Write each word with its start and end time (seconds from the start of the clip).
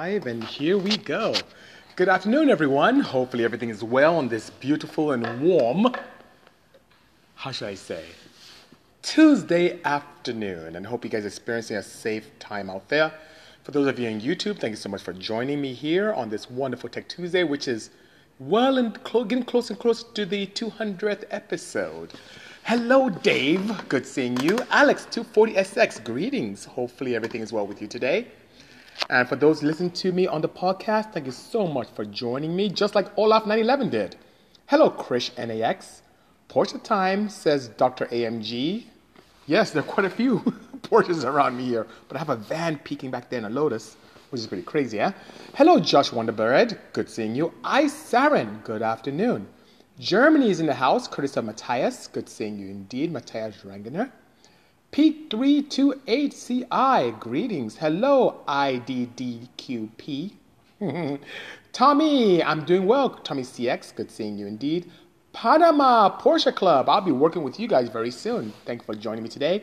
live, 0.00 0.26
and 0.26 0.42
here 0.42 0.78
we 0.78 0.96
go. 0.96 1.34
Good 1.94 2.08
afternoon, 2.08 2.48
everyone. 2.48 3.00
Hopefully, 3.00 3.44
everything 3.44 3.68
is 3.68 3.84
well 3.84 4.16
on 4.16 4.28
this 4.28 4.48
beautiful 4.48 5.12
and 5.12 5.42
warm, 5.42 5.94
how 7.34 7.52
should 7.52 7.68
I 7.68 7.74
say, 7.74 8.04
Tuesday 9.02 9.78
afternoon. 9.84 10.76
And 10.76 10.86
hope 10.86 11.04
you 11.04 11.10
guys 11.10 11.24
are 11.24 11.26
experiencing 11.26 11.76
a 11.76 11.82
safe 11.82 12.30
time 12.38 12.70
out 12.70 12.88
there. 12.88 13.12
For 13.62 13.72
those 13.72 13.88
of 13.88 13.98
you 13.98 14.08
on 14.08 14.22
YouTube, 14.22 14.58
thank 14.58 14.70
you 14.70 14.76
so 14.76 14.88
much 14.88 15.02
for 15.02 15.12
joining 15.12 15.60
me 15.60 15.74
here 15.74 16.14
on 16.14 16.30
this 16.30 16.48
wonderful 16.48 16.88
Tech 16.88 17.06
Tuesday, 17.06 17.44
which 17.44 17.68
is 17.68 17.90
well 18.38 18.78
and 18.78 18.98
getting 19.04 19.42
closer 19.42 19.74
and 19.74 19.80
closer 19.82 20.06
to 20.14 20.24
the 20.24 20.46
200th 20.46 21.24
episode. 21.30 22.14
Hello, 22.62 23.10
Dave. 23.10 23.86
Good 23.90 24.06
seeing 24.06 24.40
you. 24.40 24.56
Alex240SX, 24.80 26.02
greetings. 26.04 26.64
Hopefully, 26.64 27.14
everything 27.14 27.42
is 27.42 27.52
well 27.52 27.66
with 27.66 27.82
you 27.82 27.86
today. 27.86 28.28
And 29.08 29.28
for 29.28 29.36
those 29.36 29.62
listening 29.62 29.90
to 29.92 30.12
me 30.12 30.26
on 30.26 30.40
the 30.40 30.48
podcast, 30.48 31.12
thank 31.12 31.26
you 31.26 31.32
so 31.32 31.66
much 31.66 31.88
for 31.94 32.04
joining 32.04 32.54
me, 32.54 32.68
just 32.68 32.94
like 32.94 33.14
Olaf911 33.16 33.90
did. 33.90 34.16
Hello, 34.66 34.90
Krish 34.90 35.36
NAX. 35.36 36.02
Porsche 36.48 36.82
time, 36.82 37.28
says 37.28 37.68
Dr. 37.68 38.06
AMG. 38.06 38.84
Yes, 39.46 39.70
there 39.70 39.82
are 39.82 39.86
quite 39.86 40.06
a 40.06 40.10
few 40.10 40.38
Porsches 40.82 41.24
around 41.24 41.56
me 41.56 41.64
here, 41.64 41.86
but 42.08 42.16
I 42.16 42.18
have 42.18 42.30
a 42.30 42.36
van 42.36 42.78
peeking 42.78 43.10
back 43.10 43.30
there 43.30 43.38
in 43.38 43.44
a 43.44 43.50
Lotus, 43.50 43.96
which 44.30 44.40
is 44.40 44.46
pretty 44.46 44.64
crazy, 44.64 45.00
eh? 45.00 45.12
Hello, 45.54 45.78
Josh 45.78 46.10
Wonderbird. 46.10 46.78
Good 46.92 47.08
seeing 47.08 47.34
you. 47.34 47.52
I, 47.64 47.84
Saren. 47.84 48.62
Good 48.64 48.82
afternoon. 48.82 49.48
Germany 49.98 50.50
is 50.50 50.60
in 50.60 50.66
the 50.66 50.74
house, 50.74 51.06
courtesy 51.06 51.38
of 51.38 51.44
Matthias. 51.44 52.06
Good 52.06 52.28
seeing 52.28 52.58
you 52.58 52.68
indeed, 52.68 53.12
Matthias 53.12 53.56
Rangener. 53.64 54.10
P328CI, 54.92 57.20
greetings. 57.20 57.76
Hello, 57.76 58.40
IDDQP. 58.48 60.32
Tommy, 61.72 62.42
I'm 62.42 62.64
doing 62.64 62.86
well. 62.86 63.10
Tommy 63.10 63.42
CX, 63.42 63.94
good 63.94 64.10
seeing 64.10 64.36
you 64.36 64.48
indeed. 64.48 64.90
Panama 65.32 66.18
Porsche 66.18 66.52
Club, 66.52 66.88
I'll 66.88 67.02
be 67.02 67.12
working 67.12 67.44
with 67.44 67.60
you 67.60 67.68
guys 67.68 67.88
very 67.88 68.10
soon. 68.10 68.52
Thank 68.66 68.82
you 68.82 68.86
for 68.86 68.96
joining 68.96 69.22
me 69.22 69.28
today. 69.28 69.62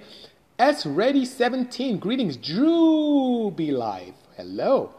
S 0.59 0.85
Ready 0.85 1.25
17, 1.25 1.99
greetings. 1.99 2.37
Drew 2.37 3.51
Be 3.51 3.71
Live, 3.71 4.13
hello. 4.37 4.93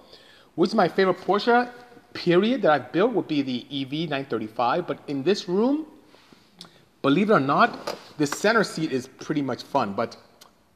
Which 0.57 0.69
is 0.69 0.75
my 0.75 0.89
favorite 0.89 1.17
Porsche 1.19 1.71
period 2.13 2.61
that 2.63 2.71
I've 2.71 2.93
built 2.93 3.15
would 3.15 3.29
be 3.29 3.41
the 3.41 3.65
EV 3.71 4.11
935, 4.11 4.87
but 4.87 4.99
in 5.07 5.23
this 5.23 5.49
room, 5.49 5.87
believe 7.09 7.31
it 7.31 7.33
or 7.33 7.41
not, 7.41 7.97
the 8.19 8.27
center 8.27 8.63
seat 8.63 8.93
is 8.93 9.07
pretty 9.07 9.41
much 9.41 9.63
fun, 9.63 9.95
but 9.95 10.15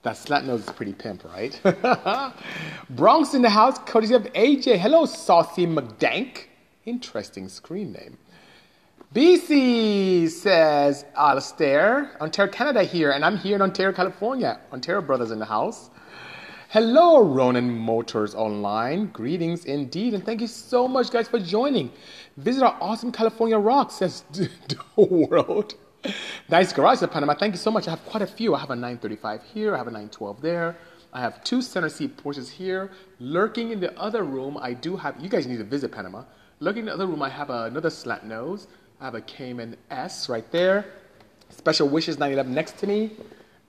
that 0.02 0.16
slat 0.16 0.47
nose 0.47 0.61
is 0.61 0.70
pretty 0.70 0.94
pimp, 0.94 1.22
right? 1.25 1.61
Bronx 2.91 3.34
in 3.34 3.42
the 3.42 3.50
house, 3.50 3.78
courtesy 3.80 4.14
of 4.14 4.22
AJ. 4.33 4.78
Hello, 4.78 5.05
Saucy 5.05 5.66
McDank. 5.66 6.44
Interesting 6.86 7.50
screen 7.50 7.92
name. 7.92 8.16
BC 9.14 10.30
says, 10.30 11.05
Alistair, 11.14 12.16
Ontario, 12.19 12.50
Canada 12.50 12.83
here, 12.83 13.10
and 13.10 13.27
I'm 13.27 13.36
here 13.36 13.56
in 13.56 13.60
Ontario, 13.60 13.94
California. 13.94 14.58
Ontario 14.72 15.03
Brothers 15.03 15.33
in 15.33 15.38
the 15.38 15.44
house. 15.44 15.91
Hello, 16.70 17.22
Ronin 17.22 17.70
Motors 17.77 18.34
Online. 18.34 19.08
Greetings 19.08 19.66
indeed, 19.66 20.14
and 20.14 20.25
thank 20.25 20.41
you 20.41 20.47
so 20.47 20.88
much, 20.88 21.10
guys, 21.10 21.28
for 21.28 21.38
joining. 21.38 21.92
Visit 22.38 22.62
our 22.62 22.75
awesome 22.80 23.12
California 23.12 23.58
Rock, 23.58 23.91
says 23.91 24.25
the 24.33 24.48
world. 24.97 25.75
Nice 26.48 26.72
garage 26.72 27.03
at 27.03 27.11
Panama. 27.11 27.34
Thank 27.34 27.55
you 27.55 27.58
so 27.58 27.70
much. 27.70 27.86
I 27.86 27.91
have 27.91 28.05
quite 28.05 28.22
a 28.22 28.27
few. 28.27 28.55
I 28.55 28.61
have 28.61 28.70
a 28.70 28.77
935 28.77 29.42
here. 29.55 29.75
I 29.75 29.78
have 29.78 29.86
a 29.86 29.91
912 29.91 30.42
there. 30.42 30.77
I 31.12 31.20
have 31.20 31.44
two 31.44 31.62
center 31.62 31.89
seat 31.89 32.17
Porsches 32.17 32.50
here. 32.50 32.91
Lurking 33.20 33.70
in 33.70 33.81
the 33.81 33.97
other 33.98 34.25
room, 34.25 34.59
I 34.61 34.72
do 34.72 34.97
have. 34.97 35.20
You 35.20 35.28
guys 35.28 35.47
need 35.47 35.59
to 35.59 35.64
visit 35.64 35.92
Panama. 35.92 36.25
Lurking 36.61 36.81
in 36.81 36.86
the 36.86 36.94
other 36.94 37.06
room, 37.06 37.22
I 37.22 37.28
have 37.28 37.50
another 37.50 37.91
slat 37.91 38.27
nose. 38.27 38.67
I 39.00 39.05
have 39.05 39.14
a 39.14 39.20
Cayman 39.20 39.77
S 39.91 40.28
right 40.28 40.50
there. 40.50 40.86
Special 41.50 41.89
Wishes 41.89 42.19
911 42.19 42.55
next 42.55 42.78
to 42.78 42.87
me. 42.87 43.12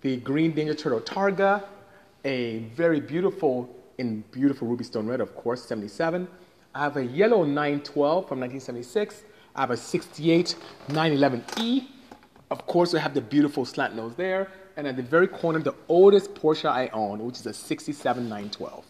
The 0.02 0.18
Green 0.18 0.52
Danger 0.53 0.74
Turtle 0.74 1.02
Targa. 1.02 1.63
A 2.25 2.59
very 2.75 3.02
beautiful, 3.02 3.69
in 3.97 4.24
beautiful 4.31 4.68
ruby 4.68 4.86
stone 4.86 5.07
red, 5.07 5.19
of 5.19 5.36
course, 5.36 5.63
77. 5.66 6.28
I 6.74 6.80
have 6.80 6.96
a 6.97 7.06
yellow 7.06 7.44
912 7.44 8.28
from 8.28 8.40
1976. 8.40 9.24
I 9.56 9.62
have 9.62 9.72
a 9.72 9.78
68 9.78 10.56
911E. 10.88 11.88
Of 12.53 12.68
course, 12.68 12.94
we 12.94 13.00
have 13.00 13.16
the 13.16 13.22
beautiful 13.22 13.66
slant 13.66 13.96
nose 13.96 14.14
there. 14.14 14.47
And 14.78 14.86
at 14.86 14.96
the 14.96 15.02
very 15.02 15.28
corner, 15.28 15.58
the 15.58 15.74
oldest 15.88 16.36
Porsche 16.36 16.69
I 16.69 16.88
own, 16.94 17.25
which 17.25 17.38
is 17.40 17.47
a 17.47 17.53
67 17.53 18.30
912. 18.30 18.86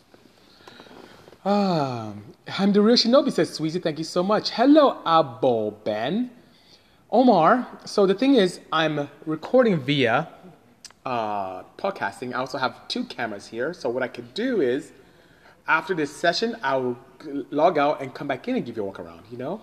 Ah, 1.45 2.11
real 2.45 2.97
Shinobi, 2.97 3.31
says 3.31 3.57
Sweezy. 3.57 3.81
Thank 3.81 3.99
you 3.99 4.03
so 4.03 4.21
much. 4.21 4.49
Hello, 4.49 5.01
Abo 5.05 5.81
Ben. 5.85 6.29
Omar, 7.09 7.65
so 7.85 8.05
the 8.05 8.13
thing 8.13 8.35
is, 8.35 8.59
I'm 8.73 9.09
recording 9.25 9.79
via 9.79 10.27
uh, 11.05 11.63
podcasting. 11.77 12.33
I 12.33 12.39
also 12.39 12.57
have 12.57 12.85
two 12.89 13.05
cameras 13.05 13.47
here. 13.47 13.73
So 13.73 13.89
what 13.89 14.03
I 14.03 14.09
could 14.09 14.33
do 14.33 14.59
is, 14.59 14.91
after 15.69 15.93
this 15.93 16.13
session, 16.13 16.57
I'll 16.63 16.97
log 17.49 17.77
out 17.77 18.01
and 18.01 18.13
come 18.13 18.27
back 18.27 18.45
in 18.49 18.57
and 18.57 18.65
give 18.65 18.75
you 18.75 18.83
a 18.83 18.85
walk 18.85 18.99
around, 18.99 19.23
you 19.31 19.37
know? 19.37 19.61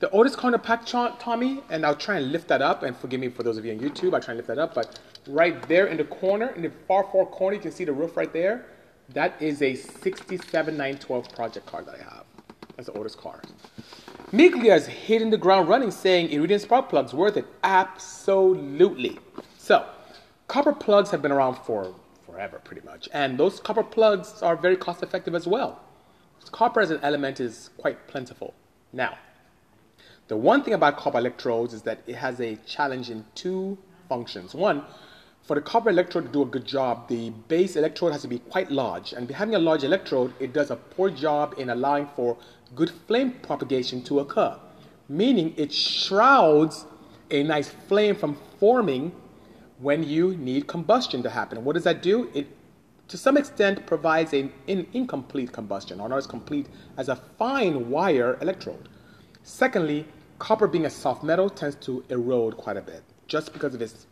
The 0.00 0.08
oldest 0.10 0.36
corner 0.36 0.58
pack, 0.58 0.86
Tommy, 0.86 1.60
and 1.70 1.84
I'll 1.84 1.96
try 1.96 2.18
and 2.18 2.30
lift 2.30 2.46
that 2.48 2.62
up. 2.62 2.84
And 2.84 2.96
forgive 2.96 3.18
me 3.18 3.28
for 3.28 3.42
those 3.42 3.56
of 3.56 3.64
you 3.64 3.72
on 3.72 3.80
YouTube, 3.80 4.14
I'll 4.14 4.20
try 4.20 4.32
and 4.32 4.36
lift 4.38 4.46
that 4.46 4.58
up. 4.58 4.74
But 4.74 5.00
right 5.26 5.60
there 5.68 5.86
in 5.88 5.96
the 5.96 6.04
corner, 6.04 6.48
in 6.50 6.62
the 6.62 6.70
far, 6.86 7.02
far 7.10 7.26
corner, 7.26 7.56
you 7.56 7.62
can 7.62 7.72
see 7.72 7.84
the 7.84 7.92
roof 7.92 8.16
right 8.16 8.32
there. 8.32 8.66
That 9.08 9.40
is 9.42 9.60
a 9.60 9.74
67912 9.74 11.32
project 11.34 11.66
car 11.66 11.82
that 11.82 11.94
I 11.96 11.98
have. 11.98 12.24
That's 12.76 12.86
the 12.86 12.92
oldest 12.92 13.18
car. 13.18 13.42
Miglia 14.32 14.76
is 14.76 14.86
hitting 14.86 15.30
the 15.30 15.38
ground 15.38 15.68
running, 15.68 15.90
saying 15.90 16.30
Iridium 16.30 16.60
spark 16.60 16.90
plugs 16.90 17.12
worth 17.12 17.36
it. 17.36 17.46
Absolutely. 17.64 19.18
So, 19.56 19.84
copper 20.46 20.74
plugs 20.74 21.10
have 21.10 21.22
been 21.22 21.32
around 21.32 21.56
for 21.64 21.94
forever, 22.24 22.60
pretty 22.62 22.82
much, 22.86 23.08
and 23.12 23.36
those 23.36 23.58
copper 23.58 23.82
plugs 23.82 24.42
are 24.42 24.54
very 24.54 24.76
cost 24.76 25.02
effective 25.02 25.34
as 25.34 25.46
well. 25.46 25.80
Copper 26.52 26.80
as 26.80 26.90
an 26.90 27.00
element 27.02 27.40
is 27.40 27.70
quite 27.78 28.06
plentiful. 28.06 28.54
Now, 28.92 29.18
the 30.28 30.36
one 30.36 30.62
thing 30.62 30.74
about 30.74 30.96
copper 30.96 31.18
electrodes 31.18 31.72
is 31.74 31.82
that 31.82 32.00
it 32.06 32.16
has 32.16 32.40
a 32.40 32.56
challenge 32.66 33.10
in 33.10 33.24
two 33.34 33.78
functions. 34.08 34.54
One, 34.54 34.84
for 35.42 35.54
the 35.54 35.62
copper 35.62 35.88
electrode 35.88 36.26
to 36.26 36.30
do 36.30 36.42
a 36.42 36.46
good 36.46 36.66
job, 36.66 37.08
the 37.08 37.30
base 37.48 37.76
electrode 37.76 38.12
has 38.12 38.20
to 38.22 38.28
be 38.28 38.38
quite 38.38 38.70
large. 38.70 39.14
And 39.14 39.30
having 39.30 39.54
a 39.54 39.58
large 39.58 39.84
electrode, 39.84 40.34
it 40.38 40.52
does 40.52 40.70
a 40.70 40.76
poor 40.76 41.08
job 41.08 41.54
in 41.56 41.70
allowing 41.70 42.06
for 42.14 42.36
good 42.74 42.90
flame 43.06 43.32
propagation 43.42 44.02
to 44.04 44.20
occur, 44.20 44.58
meaning 45.08 45.54
it 45.56 45.72
shrouds 45.72 46.84
a 47.30 47.42
nice 47.42 47.70
flame 47.70 48.14
from 48.14 48.36
forming 48.60 49.12
when 49.78 50.02
you 50.02 50.36
need 50.36 50.66
combustion 50.66 51.22
to 51.22 51.30
happen. 51.30 51.64
What 51.64 51.72
does 51.74 51.84
that 51.84 52.02
do? 52.02 52.30
It, 52.34 52.46
to 53.08 53.16
some 53.16 53.38
extent, 53.38 53.86
provides 53.86 54.34
an 54.34 54.52
in, 54.66 54.86
incomplete 54.92 55.52
combustion, 55.52 56.00
or 56.00 56.10
not 56.10 56.18
as 56.18 56.26
complete 56.26 56.66
as 56.98 57.08
a 57.08 57.16
fine 57.16 57.88
wire 57.88 58.36
electrode. 58.42 58.90
Secondly, 59.42 60.06
copper 60.38 60.66
being 60.66 60.86
a 60.86 60.90
soft 60.90 61.22
metal 61.22 61.50
tends 61.50 61.76
to 61.76 62.04
erode 62.08 62.56
quite 62.56 62.76
a 62.76 62.82
bit 62.82 63.02
just 63.26 63.52
because 63.52 63.74
of 63.74 63.82
its 63.82 64.06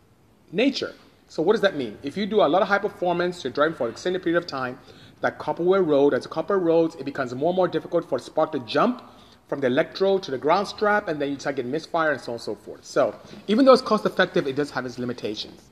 nature. 0.51 0.93
So 1.27 1.41
what 1.41 1.53
does 1.53 1.61
that 1.61 1.75
mean? 1.75 1.97
If 2.03 2.15
you 2.15 2.25
do 2.25 2.41
a 2.41 2.47
lot 2.47 2.61
of 2.61 2.67
high 2.67 2.77
performance, 2.77 3.43
you're 3.43 3.51
driving 3.51 3.75
for 3.75 3.87
an 3.87 3.91
extended 3.91 4.23
period 4.23 4.37
of 4.37 4.47
time, 4.47 4.79
that 5.21 5.39
copper 5.39 5.63
will 5.63 5.75
erode. 5.75 6.13
As 6.13 6.27
copper 6.27 6.59
erodes, 6.59 6.97
it 6.99 7.03
becomes 7.03 7.33
more 7.33 7.49
and 7.49 7.55
more 7.55 7.67
difficult 7.67 8.07
for 8.07 8.17
the 8.17 8.23
spark 8.23 8.51
to 8.53 8.59
jump 8.59 9.03
from 9.47 9.59
the 9.59 9.67
electrode 9.67 10.23
to 10.23 10.31
the 10.31 10.37
ground 10.37 10.67
strap, 10.67 11.07
and 11.07 11.21
then 11.21 11.29
you 11.29 11.39
start 11.39 11.55
getting 11.55 11.71
misfire 11.71 12.11
and 12.11 12.21
so 12.21 12.33
on 12.33 12.35
and 12.35 12.41
so 12.41 12.55
forth. 12.55 12.83
So 12.85 13.15
even 13.47 13.65
though 13.65 13.73
it's 13.73 13.81
cost 13.81 14.05
effective, 14.05 14.45
it 14.45 14.55
does 14.55 14.71
have 14.71 14.85
its 14.85 14.99
limitations. 14.99 15.69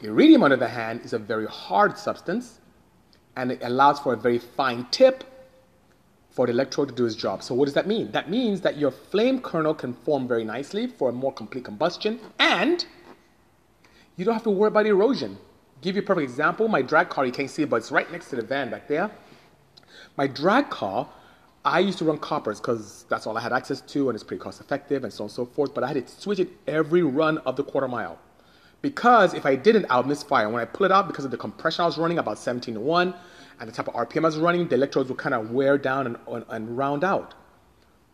Iridium, 0.00 0.42
on 0.42 0.50
the 0.50 0.56
other 0.56 0.68
hand, 0.68 1.02
is 1.04 1.12
a 1.12 1.18
very 1.18 1.46
hard 1.46 1.96
substance, 1.96 2.60
and 3.36 3.52
it 3.52 3.60
allows 3.62 4.00
for 4.00 4.14
a 4.14 4.16
very 4.16 4.38
fine 4.38 4.86
tip 4.90 5.24
for 6.32 6.46
the 6.46 6.52
electrode 6.52 6.88
to 6.88 6.94
do 6.94 7.04
its 7.04 7.14
job. 7.14 7.42
So 7.42 7.54
what 7.54 7.66
does 7.66 7.74
that 7.74 7.86
mean? 7.86 8.10
That 8.12 8.30
means 8.30 8.62
that 8.62 8.78
your 8.78 8.90
flame 8.90 9.40
kernel 9.40 9.74
can 9.74 9.92
form 9.92 10.26
very 10.26 10.44
nicely 10.44 10.86
for 10.86 11.10
a 11.10 11.12
more 11.12 11.32
complete 11.32 11.64
combustion, 11.64 12.18
and 12.38 12.84
you 14.16 14.24
don't 14.24 14.34
have 14.34 14.42
to 14.44 14.50
worry 14.50 14.68
about 14.68 14.86
erosion. 14.86 15.36
Give 15.82 15.96
you 15.96 16.02
a 16.02 16.04
perfect 16.04 16.30
example. 16.30 16.68
My 16.68 16.80
drag 16.82 17.10
car, 17.10 17.26
you 17.26 17.32
can't 17.32 17.50
see 17.50 17.62
it, 17.62 17.70
but 17.70 17.76
it's 17.76 17.92
right 17.92 18.10
next 18.10 18.30
to 18.30 18.36
the 18.36 18.42
van 18.42 18.70
back 18.70 18.88
there. 18.88 19.10
My 20.16 20.26
drag 20.26 20.70
car, 20.70 21.08
I 21.64 21.80
used 21.80 21.98
to 21.98 22.04
run 22.04 22.18
coppers 22.18 22.60
because 22.60 23.04
that's 23.08 23.26
all 23.26 23.36
I 23.36 23.40
had 23.40 23.52
access 23.52 23.80
to, 23.80 24.08
and 24.08 24.16
it's 24.16 24.24
pretty 24.24 24.42
cost 24.42 24.60
effective, 24.60 25.04
and 25.04 25.12
so 25.12 25.24
on 25.24 25.26
and 25.26 25.32
so 25.32 25.44
forth. 25.44 25.74
But 25.74 25.84
I 25.84 25.88
had 25.88 26.06
to 26.06 26.20
switch 26.20 26.38
it 26.38 26.48
every 26.66 27.02
run 27.02 27.38
of 27.38 27.56
the 27.56 27.64
quarter 27.64 27.88
mile. 27.88 28.18
Because 28.80 29.32
if 29.32 29.46
I 29.46 29.54
didn't, 29.54 29.86
I 29.90 29.98
would 29.98 30.06
misfire. 30.06 30.48
When 30.48 30.60
I 30.60 30.64
pull 30.64 30.86
it 30.86 30.92
out, 30.92 31.06
because 31.06 31.24
of 31.24 31.30
the 31.30 31.36
compression 31.36 31.82
I 31.82 31.86
was 31.86 31.98
running, 31.98 32.18
about 32.18 32.38
17 32.38 32.74
to 32.74 32.80
1, 32.80 33.14
and 33.60 33.68
the 33.68 33.72
type 33.72 33.88
of 33.88 33.94
RPM 33.94 34.18
I 34.18 34.26
was 34.26 34.38
running, 34.38 34.68
the 34.68 34.74
electrodes 34.74 35.08
would 35.08 35.18
kind 35.18 35.34
of 35.34 35.50
wear 35.50 35.78
down 35.78 36.06
and, 36.06 36.16
and, 36.28 36.44
and 36.48 36.76
round 36.76 37.04
out. 37.04 37.34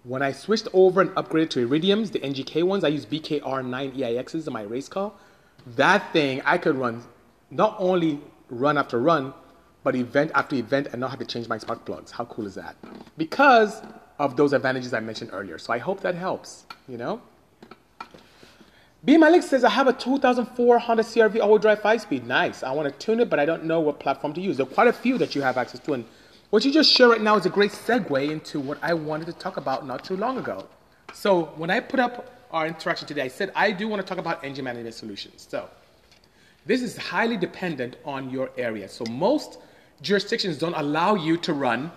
When 0.04 0.22
I 0.22 0.32
switched 0.32 0.68
over 0.72 1.00
and 1.00 1.10
upgraded 1.10 1.50
to 1.50 1.68
Iridiums, 1.68 2.12
the 2.12 2.20
NGK 2.20 2.62
ones, 2.62 2.84
I 2.84 2.88
used 2.88 3.10
BKR 3.10 3.64
9 3.64 3.92
EIXs 3.92 4.46
in 4.46 4.52
my 4.52 4.62
race 4.62 4.88
car 4.88 5.12
that 5.76 6.12
thing 6.12 6.40
I 6.44 6.58
could 6.58 6.76
run, 6.76 7.02
not 7.50 7.76
only 7.78 8.20
run 8.48 8.78
after 8.78 8.98
run, 8.98 9.34
but 9.82 9.94
event 9.94 10.30
after 10.34 10.56
event 10.56 10.88
and 10.92 11.00
not 11.00 11.10
have 11.10 11.18
to 11.18 11.24
change 11.24 11.48
my 11.48 11.58
spark 11.58 11.84
plugs. 11.84 12.10
How 12.10 12.24
cool 12.26 12.46
is 12.46 12.54
that? 12.54 12.76
Because 13.16 13.82
of 14.18 14.36
those 14.36 14.52
advantages 14.52 14.92
I 14.92 15.00
mentioned 15.00 15.30
earlier. 15.32 15.58
So 15.58 15.72
I 15.72 15.78
hope 15.78 16.00
that 16.00 16.14
helps, 16.14 16.66
you 16.88 16.98
know? 16.98 17.20
B 19.04 19.16
Malik 19.16 19.44
says, 19.44 19.62
I 19.62 19.70
have 19.70 19.86
a 19.86 19.92
2004 19.92 20.78
Honda 20.80 21.04
CRV 21.04 21.40
all-wheel 21.40 21.58
drive 21.58 21.80
5-speed. 21.80 22.26
Nice. 22.26 22.64
I 22.64 22.72
want 22.72 22.92
to 22.92 23.06
tune 23.06 23.20
it, 23.20 23.30
but 23.30 23.38
I 23.38 23.44
don't 23.44 23.64
know 23.64 23.78
what 23.78 24.00
platform 24.00 24.32
to 24.34 24.40
use. 24.40 24.56
There 24.56 24.66
are 24.66 24.68
quite 24.68 24.88
a 24.88 24.92
few 24.92 25.18
that 25.18 25.36
you 25.36 25.42
have 25.42 25.56
access 25.56 25.78
to. 25.80 25.92
And 25.92 26.04
what 26.50 26.64
you 26.64 26.72
just 26.72 26.90
shared 26.90 27.10
right 27.10 27.20
now 27.20 27.36
is 27.36 27.46
a 27.46 27.50
great 27.50 27.70
segue 27.70 28.28
into 28.28 28.58
what 28.58 28.78
I 28.82 28.94
wanted 28.94 29.26
to 29.26 29.32
talk 29.34 29.56
about 29.56 29.86
not 29.86 30.04
too 30.04 30.16
long 30.16 30.38
ago. 30.38 30.66
So 31.12 31.44
when 31.56 31.70
I 31.70 31.78
put 31.78 32.00
up 32.00 32.46
our 32.50 32.66
interaction 32.66 33.06
today, 33.06 33.22
I 33.22 33.28
said 33.28 33.52
I 33.54 33.70
do 33.70 33.86
want 33.86 34.02
to 34.02 34.08
talk 34.08 34.18
about 34.18 34.44
engine 34.44 34.64
management 34.64 34.94
solutions. 34.94 35.46
So 35.48 35.68
this 36.66 36.82
is 36.82 36.96
highly 36.96 37.36
dependent 37.36 37.96
on 38.04 38.30
your 38.30 38.50
area. 38.56 38.88
So 38.88 39.04
most 39.10 39.58
jurisdictions 40.02 40.58
don't 40.58 40.74
allow 40.74 41.14
you 41.14 41.36
to 41.38 41.52
run 41.52 41.92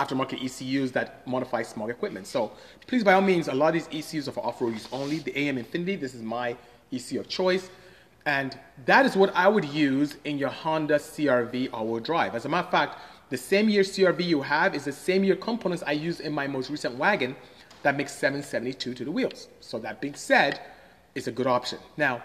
aftermarket 0.00 0.42
ECUs 0.42 0.92
that 0.92 1.26
modify 1.26 1.62
small 1.62 1.90
equipment. 1.90 2.26
So 2.26 2.52
please, 2.86 3.04
by 3.04 3.12
all 3.12 3.20
means, 3.20 3.48
a 3.48 3.54
lot 3.54 3.74
of 3.74 3.74
these 3.74 3.88
ECUs 4.14 4.28
are 4.28 4.32
for 4.32 4.44
off-road 4.44 4.72
use 4.72 4.88
only. 4.92 5.18
The 5.18 5.32
AEM 5.32 5.58
Infinity, 5.58 5.96
this 5.96 6.14
is 6.14 6.22
my 6.22 6.56
ECU 6.92 7.20
of 7.20 7.28
choice. 7.28 7.68
And 8.26 8.58
that 8.86 9.06
is 9.06 9.16
what 9.16 9.34
I 9.34 9.48
would 9.48 9.64
use 9.64 10.16
in 10.24 10.38
your 10.38 10.50
Honda 10.50 10.96
CRV 10.96 11.70
all-wheel 11.72 12.00
drive. 12.00 12.34
As 12.34 12.44
a 12.44 12.48
matter 12.48 12.66
of 12.66 12.70
fact, 12.70 12.98
the 13.30 13.36
same 13.36 13.68
year 13.68 13.82
CRV 13.82 14.24
you 14.24 14.42
have 14.42 14.74
is 14.74 14.84
the 14.84 14.92
same 14.92 15.22
year 15.24 15.36
components 15.36 15.84
I 15.86 15.92
use 15.92 16.20
in 16.20 16.32
my 16.32 16.46
most 16.46 16.70
recent 16.70 16.96
wagon 16.96 17.36
that 17.82 17.96
makes 17.96 18.12
772 18.12 18.94
to 18.94 19.04
the 19.04 19.10
wheels. 19.10 19.48
So 19.60 19.78
that 19.78 20.00
being 20.00 20.14
said, 20.14 20.60
it's 21.14 21.28
a 21.28 21.32
good 21.32 21.46
option. 21.46 21.78
Now, 21.96 22.22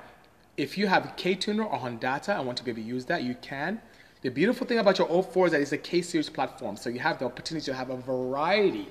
if 0.57 0.77
you 0.77 0.87
have 0.87 1.13
K-Tuner 1.15 1.63
or 1.63 1.79
Hondata 1.79 2.37
and 2.37 2.45
want 2.45 2.57
to 2.57 2.63
be 2.63 2.71
able 2.71 2.81
to 2.81 2.87
use 2.87 3.05
that, 3.05 3.23
you 3.23 3.35
can. 3.41 3.81
The 4.25 4.31
beautiful 4.31 4.65
thing 4.65 4.79
about 4.79 4.97
your 4.97 5.07
O4 5.07 5.45
is 5.45 5.51
that 5.51 5.61
it's 5.61 5.71
a 5.71 5.77
K-series 5.77 6.31
platform, 6.31 6.77
so 6.77 6.89
you 6.89 6.97
have 6.97 7.19
the 7.19 7.25
opportunity 7.25 7.63
to 7.65 7.75
have 7.75 7.91
a 7.91 7.97
variety 7.97 8.87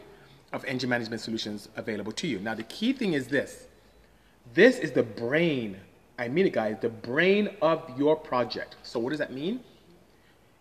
of 0.53 0.65
engine 0.65 0.89
management 0.89 1.23
solutions 1.23 1.69
available 1.75 2.13
to 2.13 2.29
you. 2.29 2.39
Now, 2.39 2.55
the 2.55 2.63
key 2.63 2.93
thing 2.93 3.15
is 3.15 3.27
this. 3.27 3.67
This 4.55 4.79
is 4.79 4.93
the 4.93 5.03
brain, 5.03 5.77
I 6.21 6.29
mean 6.29 6.47
it 6.47 6.53
guys, 6.53 6.77
the 6.81 6.89
brain 6.89 7.49
of 7.63 7.83
your 7.99 8.15
project. 8.15 8.77
So 8.85 9.01
what 9.01 9.11
does 9.11 9.19
that 9.19 9.33
mean? 9.33 9.59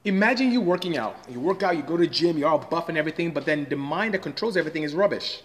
Imagine 0.05 0.51
you 0.51 0.59
working 0.59 0.97
out. 0.97 1.17
You 1.29 1.39
work 1.39 1.61
out, 1.61 1.77
you 1.77 1.83
go 1.83 1.95
to 1.95 2.05
the 2.05 2.09
gym, 2.09 2.39
you're 2.39 2.49
all 2.49 2.57
buff 2.57 2.89
and 2.89 2.97
everything, 2.97 3.29
but 3.29 3.45
then 3.45 3.67
the 3.69 3.75
mind 3.75 4.15
that 4.15 4.23
controls 4.23 4.57
everything 4.57 4.81
is 4.81 4.95
rubbish. 4.95 5.43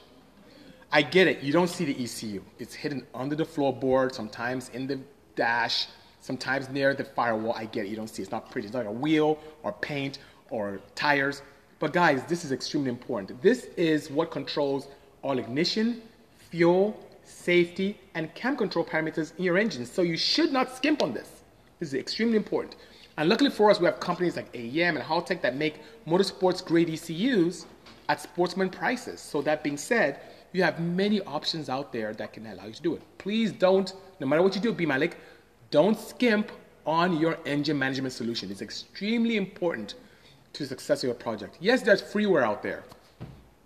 I 0.90 1.02
get 1.02 1.26
it. 1.26 1.42
You 1.42 1.52
don't 1.52 1.68
see 1.68 1.84
the 1.84 2.02
ECU. 2.02 2.42
It's 2.58 2.72
hidden 2.72 3.06
under 3.14 3.36
the 3.36 3.44
floorboard, 3.44 4.14
sometimes 4.14 4.70
in 4.70 4.86
the 4.86 4.98
dash, 5.36 5.86
sometimes 6.20 6.68
near 6.68 6.94
the 6.94 7.04
firewall. 7.04 7.54
I 7.54 7.66
get 7.66 7.86
it. 7.86 7.88
You 7.88 7.96
don't 7.96 8.08
see 8.08 8.22
it. 8.22 8.24
It's 8.24 8.32
not 8.32 8.50
pretty. 8.50 8.66
It's 8.66 8.74
not 8.74 8.86
like 8.86 8.94
a 8.94 8.98
wheel 8.98 9.38
or 9.62 9.72
paint 9.72 10.18
or 10.50 10.80
tires. 10.94 11.42
But 11.78 11.92
guys, 11.92 12.24
this 12.24 12.44
is 12.44 12.52
extremely 12.52 12.90
important. 12.90 13.40
This 13.40 13.66
is 13.76 14.10
what 14.10 14.30
controls 14.30 14.88
all 15.22 15.38
ignition, 15.38 16.02
fuel, 16.50 16.98
safety, 17.24 17.98
and 18.14 18.34
cam 18.34 18.56
control 18.56 18.84
parameters 18.84 19.36
in 19.38 19.44
your 19.44 19.58
engine. 19.58 19.86
So 19.86 20.02
you 20.02 20.16
should 20.16 20.52
not 20.52 20.74
skimp 20.76 21.02
on 21.02 21.12
this. 21.12 21.42
This 21.78 21.90
is 21.90 21.94
extremely 21.94 22.36
important. 22.36 22.76
And 23.16 23.28
luckily 23.28 23.50
for 23.50 23.70
us, 23.70 23.80
we 23.80 23.86
have 23.86 24.00
companies 24.00 24.36
like 24.36 24.52
AEM 24.52 24.96
and 24.96 25.00
Haltech 25.00 25.42
that 25.42 25.56
make 25.56 25.80
motorsports 26.06 26.64
grade 26.64 26.88
ECUs 26.88 27.66
at 28.08 28.20
sportsman 28.20 28.70
prices. 28.70 29.20
So 29.20 29.42
that 29.42 29.62
being 29.62 29.76
said, 29.76 30.20
you 30.52 30.62
have 30.62 30.80
many 30.80 31.20
options 31.22 31.68
out 31.68 31.92
there 31.92 32.14
that 32.14 32.32
can 32.32 32.46
allow 32.46 32.66
you 32.66 32.72
to 32.72 32.82
do 32.82 32.94
it. 32.94 33.02
Please 33.18 33.52
don't, 33.52 33.92
no 34.20 34.26
matter 34.26 34.42
what 34.42 34.54
you 34.54 34.60
do, 34.60 34.72
B 34.72 34.86
Malik, 34.86 35.16
don't 35.70 35.98
skimp 35.98 36.50
on 36.86 37.18
your 37.18 37.38
engine 37.44 37.78
management 37.78 38.12
solution. 38.12 38.50
It's 38.50 38.62
extremely 38.62 39.36
important 39.36 39.94
to 40.54 40.62
the 40.62 40.68
success 40.68 41.02
of 41.02 41.08
your 41.08 41.14
project. 41.14 41.56
Yes, 41.60 41.82
there's 41.82 42.02
freeware 42.02 42.42
out 42.42 42.62
there, 42.62 42.84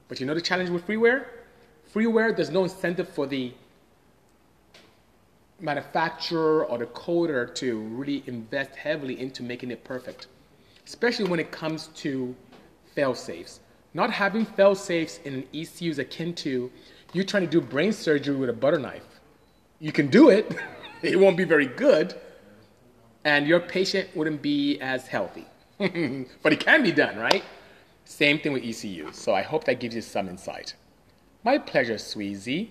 but 0.09 0.21
you 0.21 0.27
know 0.27 0.35
the 0.35 0.41
challenge 0.41 0.71
with 0.71 0.87
freeware? 0.87 1.27
Freeware, 1.95 2.35
there's 2.35 2.51
no 2.51 2.65
incentive 2.65 3.09
for 3.09 3.27
the 3.27 3.53
manufacturer 5.61 6.65
or 6.65 6.79
the 6.79 6.87
coder 6.87 7.55
to 7.55 7.79
really 7.79 8.25
invest 8.27 8.75
heavily 8.75 9.21
into 9.21 9.43
making 9.43 9.71
it 9.71 9.85
perfect, 9.85 10.27
especially 10.87 11.29
when 11.29 11.39
it 11.39 11.53
comes 11.53 11.89
to 11.89 12.35
fail 12.95 13.15
safes. 13.15 13.61
Not 13.95 14.11
having 14.11 14.45
fail 14.45 14.75
safes 14.75 15.21
in 15.25 15.35
an 15.35 15.45
ECU 15.55 15.91
is 15.91 15.99
akin 15.99 16.35
to 16.37 16.71
you 17.13 17.25
trying 17.25 17.45
to 17.45 17.51
do 17.51 17.61
brain 17.61 17.93
surgery 17.93 18.35
with 18.35 18.49
a 18.49 18.55
butter 18.55 18.79
knife. 18.79 19.05
You 19.81 19.93
can 19.93 20.09
do 20.09 20.31
it, 20.31 20.51
it 21.03 21.19
won't 21.19 21.37
be 21.37 21.45
very 21.45 21.67
good, 21.67 22.15
and 23.25 23.47
your 23.47 23.61
patient 23.61 24.15
wouldn't 24.17 24.43
be 24.43 24.81
as 24.81 25.07
healthy. 25.07 25.47
but 25.79 26.53
it 26.53 26.61
can 26.61 26.83
be 26.83 26.93
done, 26.93 27.17
right? 27.17 27.45
Same 28.05 28.39
thing 28.39 28.53
with 28.53 28.65
ECU. 28.65 29.11
So 29.13 29.35
I 29.35 29.43
hope 29.43 29.65
that 29.65 29.81
gives 29.81 29.95
you 29.95 30.03
some 30.03 30.29
insight. 30.29 30.75
My 31.45 31.59
pleasure, 31.59 31.95
Sweezy. 31.95 32.71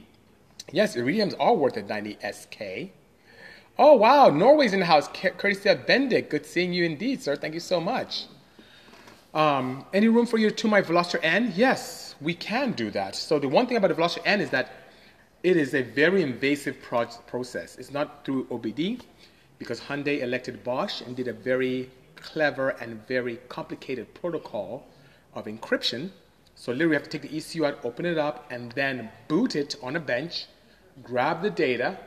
Yes, 0.72 0.96
iridiums 0.96 1.34
are 1.40 1.56
worth 1.56 1.78
a 1.78 1.82
90 1.82 2.18
SK. 2.32 2.92
Oh, 3.78 3.96
wow. 3.96 4.30
Norway's 4.30 4.74
in 4.74 4.80
the 4.80 4.86
house. 4.86 5.08
Courtesy 5.10 5.70
of 5.70 5.86
Bendik. 5.86 6.30
Good 6.30 6.46
seeing 6.46 6.72
you 6.74 6.86
indeed, 6.86 7.22
sir. 7.22 7.36
Thank 7.36 7.54
you 7.54 7.60
so 7.60 7.82
much. 7.82 8.26
Um, 9.34 9.86
any 9.94 10.08
room 10.08 10.26
for 10.26 10.38
you 10.38 10.52
to 10.52 10.68
my 10.68 10.82
Veloster 10.82 11.20
N? 11.24 11.54
Yes, 11.56 12.16
we 12.22 12.34
can 12.34 12.74
do 12.74 12.92
that. 12.92 13.16
So 13.16 13.40
the 13.40 13.48
one 13.48 13.66
thing 13.66 13.78
about 13.78 13.88
the 13.88 13.96
Veloster 13.96 14.22
N 14.26 14.42
is 14.42 14.50
that 14.50 14.70
it 15.44 15.58
is 15.58 15.74
a 15.74 15.82
very 15.82 16.22
invasive 16.22 16.82
pro 16.82 17.06
process. 17.28 17.78
It's 17.78 17.92
not 17.92 18.24
through 18.26 18.46
OBD 18.46 19.02
because 19.58 19.80
Hyundai 19.80 20.22
elected 20.22 20.64
Bosch 20.64 21.02
and 21.02 21.16
did 21.16 21.28
a 21.28 21.34
very 21.34 21.90
clever 22.16 22.70
and 22.82 23.06
very 23.08 23.38
complicated 23.50 24.14
protocol 24.14 24.88
of 25.34 25.46
encryption. 25.46 26.12
So 26.56 26.72
literally 26.72 26.90
we 26.90 26.96
have 26.96 27.04
to 27.04 27.10
take 27.10 27.30
the 27.30 27.36
ECU 27.36 27.66
out, 27.66 27.84
open 27.84 28.06
it 28.06 28.18
up, 28.18 28.46
and 28.52 28.72
then 28.74 29.10
boot 29.28 29.56
it 29.56 29.76
on 29.82 29.96
a 29.96 30.00
bench, 30.00 30.46
grab 31.02 31.42
the 31.42 31.50
data, 31.50 31.98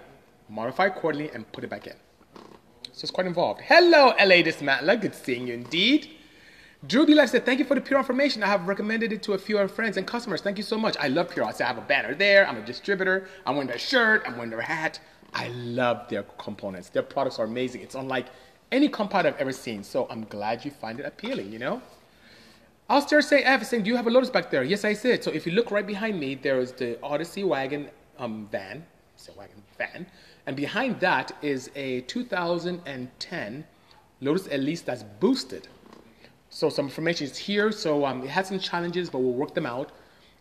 modify 0.48 0.87
accordingly, 0.87 1.30
and 1.34 1.50
put 1.50 1.64
it 1.64 1.70
back 1.70 1.87
in. 1.88 1.94
So 2.92 3.02
it's 3.02 3.10
quite 3.10 3.26
involved. 3.26 3.62
Hello, 3.62 4.08
LA 4.10 4.42
Dismantler. 4.42 5.00
Good 5.00 5.14
seeing 5.14 5.48
you 5.48 5.54
indeed. 5.54 6.10
Drew 6.86 7.06
B. 7.06 7.26
Said, 7.26 7.46
Thank 7.46 7.60
you 7.60 7.64
for 7.64 7.75
the 7.75 7.81
pure 7.81 7.98
information. 7.98 8.42
I 8.42 8.46
have 8.46 8.66
recommended 8.66 9.12
it 9.12 9.22
to 9.25 9.32
a 9.32 9.38
few 9.38 9.56
of 9.56 9.62
our 9.62 9.69
friends 9.69 9.96
and 9.96 10.06
customers. 10.06 10.40
Thank 10.40 10.58
you 10.58 10.64
so 10.64 10.76
much. 10.76 10.96
I 10.98 11.08
love 11.08 11.31
Pure. 11.31 11.44
I 11.44 11.52
said, 11.52 11.64
I 11.64 11.69
have 11.69 11.78
a 11.78 11.82
banner 11.82 12.14
there. 12.14 12.46
I'm 12.46 12.56
a 12.56 12.66
distributor. 12.66 13.28
I'm 13.46 13.54
wearing 13.54 13.69
their 13.69 13.78
shirt. 13.78 14.25
I'm 14.26 14.34
wearing 14.34 14.50
their 14.50 14.60
hat. 14.60 14.98
I 15.32 15.48
love 15.48 16.08
their 16.08 16.25
components. 16.25 16.88
Their 16.88 17.02
products 17.02 17.38
are 17.38 17.46
amazing. 17.46 17.81
It's 17.82 17.94
unlike 17.94 18.26
any 18.72 18.88
compound 18.88 19.26
I've 19.26 19.36
ever 19.36 19.52
seen. 19.52 19.82
So 19.82 20.06
I'm 20.10 20.25
glad 20.25 20.64
you 20.64 20.70
find 20.70 21.00
it 21.00 21.06
appealing, 21.06 21.52
you 21.52 21.58
know? 21.58 21.81
I'll 22.90 23.00
start 23.00 23.25
saying, 23.25 23.44
F 23.44 23.64
saying, 23.64 23.84
Do 23.84 23.90
you 23.90 23.96
have 23.96 24.06
a 24.06 24.10
Lotus 24.10 24.30
back 24.30 24.50
there? 24.50 24.62
Yes, 24.62 24.84
I 24.84 24.92
said. 24.92 25.25
So 25.25 25.30
if 25.30 25.46
you 25.46 25.52
look 25.52 25.70
right 25.70 25.87
behind 25.87 26.20
me, 26.20 26.35
there 26.35 26.59
is 26.59 26.73
the 26.73 26.99
Odyssey 27.02 27.44
wagon 27.44 27.88
um, 28.18 28.49
van. 28.52 28.85
It's 29.14 29.28
a 29.28 29.32
wagon 29.32 29.62
van. 29.78 30.06
And 30.47 30.54
behind 30.54 31.00
that 31.00 31.32
is 31.40 31.70
a 31.75 32.02
2010 32.02 33.64
Lotus 34.20 34.49
Elise 34.49 34.82
that's 34.82 35.02
boosted. 35.02 35.68
So 36.54 36.70
some 36.70 36.84
information 36.84 37.26
is 37.26 37.37
here. 37.37 37.73
So 37.73 38.06
um, 38.06 38.23
it 38.23 38.30
has 38.30 38.46
some 38.46 38.61
challenges, 38.61 39.11
but 39.11 39.18
we'll 39.18 39.32
work 39.32 39.54
them 39.54 39.66
out. 39.66 39.90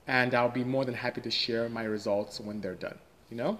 And 0.05 0.36
I'll 0.36 0.48
be 0.48 0.63
more 0.63 0.86
than 0.86 0.93
happy 0.93 1.22
to 1.22 1.32
share 1.32 1.67
my 1.70 1.86
results 1.86 2.39
when 2.39 2.62
they're 2.62 2.75
done. 2.75 3.00
You 3.32 3.38
know? 3.38 3.60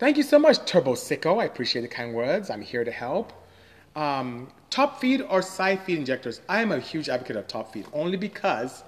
Thank 0.00 0.16
you 0.16 0.24
so 0.24 0.40
much, 0.40 0.64
Turbo 0.66 0.94
Sicko. 0.94 1.40
I 1.40 1.44
appreciate 1.44 1.82
the 1.82 1.88
kind 1.88 2.14
words. 2.14 2.50
I'm 2.50 2.62
here 2.62 2.82
to 2.82 2.90
help. 2.90 3.32
Um, 3.94 4.50
top 4.70 5.00
feed 5.00 5.22
or 5.22 5.40
side 5.40 5.82
feed 5.84 5.98
injectors. 5.98 6.40
I 6.48 6.60
am 6.60 6.72
a 6.72 6.80
huge 6.80 7.08
advocate 7.08 7.36
of 7.36 7.46
top 7.46 7.72
feed 7.72 7.86
only 7.92 8.16
because 8.16 8.82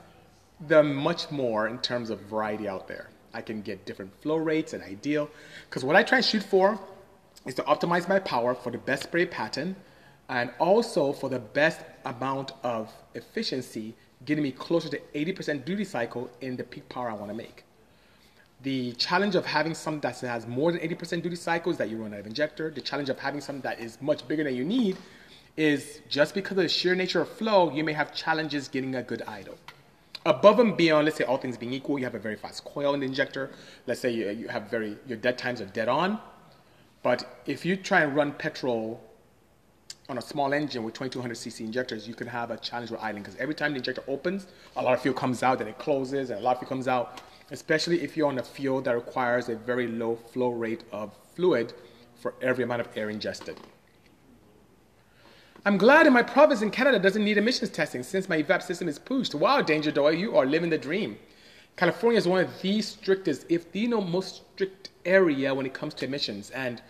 there 0.58 0.80
are 0.80 0.82
much 0.82 1.30
more 1.30 1.68
in 1.68 1.78
terms 1.78 2.11
of 2.11 2.18
variety 2.23 2.66
out 2.66 2.88
there. 2.88 3.11
I 3.32 3.40
can 3.40 3.62
get 3.62 3.87
different 3.87 4.20
flow 4.20 4.37
rates 4.37 4.73
and 4.73 4.82
ideal. 4.82 5.30
Because 5.70 5.85
what 5.85 5.94
I 5.94 6.02
try 6.02 6.18
and 6.18 6.25
shoot 6.25 6.42
for 6.42 6.76
is 7.46 7.54
to 7.54 7.62
optimize 7.62 8.08
my 8.08 8.18
power 8.18 8.52
for 8.52 8.73
the 8.73 8.78
best 8.78 9.04
spray 9.04 9.26
pattern 9.26 9.76
and 10.28 10.50
also 10.59 11.12
for 11.12 11.28
the 11.28 11.38
best 11.38 11.80
amount 12.04 12.52
of 12.62 12.92
efficiency, 13.14 13.95
getting 14.25 14.42
me 14.42 14.52
closer 14.52 14.88
to 14.88 14.99
80% 15.14 15.64
duty 15.64 15.85
cycle 15.85 16.30
in 16.40 16.56
the 16.56 16.64
peak 16.64 16.88
power 16.88 17.11
I 17.11 17.14
want 17.14 17.30
to 17.30 17.37
make. 17.37 17.64
The 18.62 18.92
challenge 18.92 19.35
of 19.35 19.45
having 19.45 19.75
something 19.75 20.00
that 20.00 20.18
has 20.21 20.47
more 20.47 20.73
than 20.73 20.80
80% 20.80 21.23
duty 21.23 21.37
cycle 21.37 21.71
is 21.71 21.78
that 21.78 21.90
you 21.90 21.99
run 21.99 22.14
out 22.14 22.21
of 22.21 22.26
injector. 22.26 22.71
The 22.71 22.80
challenge 22.80 23.11
of 23.11 23.18
having 23.18 23.40
something 23.40 23.62
that 23.62 23.78
is 23.80 24.00
much 24.00 24.26
bigger 24.26 24.45
than 24.45 24.54
you 24.54 24.64
need 24.64 24.97
is 25.56 26.00
just 26.09 26.35
because 26.35 26.52
of 26.52 26.64
the 26.64 26.68
sheer 26.68 26.95
nature 26.95 27.21
of 27.21 27.28
flow, 27.28 27.71
you 27.71 27.85
may 27.85 27.92
have 27.92 28.14
challenges 28.14 28.68
getting 28.68 28.95
a 28.97 29.02
good 29.02 29.23
idle. 29.26 29.56
Above 30.25 30.59
and 30.59 30.76
beyond, 30.76 31.04
let's 31.04 31.18
say 31.18 31.25
all 31.25 31.37
things 31.37 31.56
being 31.56 31.73
equal, 31.73 31.99
you 31.99 32.04
have 32.04 32.14
a 32.14 32.18
very 32.18 32.35
fast 32.35 32.64
coil 32.64 32.95
in 32.95 33.00
the 33.00 33.06
injector. 33.06 33.50
Let's 33.87 34.00
say 34.00 34.11
you, 34.11 34.30
you 34.30 34.49
have 34.49 34.68
very, 34.71 34.97
your 35.06 35.18
dead 35.18 35.38
times 35.38 35.61
are 35.61 35.66
dead 35.66 35.88
on. 35.88 36.18
But 37.02 37.40
if 37.47 37.64
you 37.64 37.76
try 37.76 38.00
and 38.00 38.16
run 38.16 38.33
petrol 38.33 39.00
on 40.08 40.18
a 40.18 40.22
small 40.22 40.52
engine 40.52 40.84
with 40.84 40.94
2200 40.94 41.34
cc 41.34 41.60
injectors, 41.60 42.06
you 42.06 42.14
can 42.14 42.26
have 42.26 42.50
a 42.50 42.56
challenge 42.58 42.90
with 42.90 43.00
idling 43.00 43.22
because 43.22 43.38
every 43.38 43.54
time 43.54 43.72
the 43.72 43.78
injector 43.78 44.04
opens, 44.06 44.46
a 44.76 44.82
lot 44.82 44.94
of 44.94 45.02
fuel 45.02 45.14
comes 45.14 45.42
out, 45.42 45.58
then 45.58 45.68
it 45.68 45.78
closes, 45.78 46.30
and 46.30 46.38
a 46.38 46.42
lot 46.42 46.52
of 46.52 46.58
fuel 46.60 46.68
comes 46.68 46.86
out, 46.86 47.20
especially 47.50 48.02
if 48.02 48.16
you're 48.16 48.28
on 48.28 48.38
a 48.38 48.42
fuel 48.42 48.80
that 48.80 48.94
requires 48.94 49.48
a 49.48 49.56
very 49.56 49.88
low 49.88 50.14
flow 50.16 50.50
rate 50.50 50.84
of 50.92 51.12
fluid 51.34 51.72
for 52.14 52.34
every 52.40 52.62
amount 52.64 52.80
of 52.80 52.88
air 52.96 53.10
ingested. 53.10 53.58
I'm 55.64 55.78
glad 55.78 56.06
in 56.06 56.12
my 56.12 56.22
province 56.22 56.62
in 56.62 56.70
Canada 56.70 57.00
doesn't 57.00 57.25
need 57.25 57.38
emissions 57.38 57.70
testing 57.70 58.04
since 58.04 58.28
my 58.28 58.40
EVAP 58.40 58.62
system 58.62 58.86
is 58.86 59.00
pushed. 59.00 59.34
Wow, 59.34 59.62
Danger 59.62 59.90
Doy, 59.90 60.10
you 60.10 60.36
are 60.36 60.46
living 60.46 60.70
the 60.70 60.78
dream. 60.78 61.18
California 61.76 62.18
is 62.18 62.28
one 62.28 62.44
of 62.44 62.62
the 62.62 62.80
strictest, 62.80 63.44
if 63.48 63.72
the 63.72 63.88
most 63.88 64.42
strict 64.52 64.90
area 65.04 65.52
when 65.52 65.66
it 65.66 65.75
comes 65.75 65.92
to 65.94 66.04
emissions. 66.04 66.50
And 66.50 66.80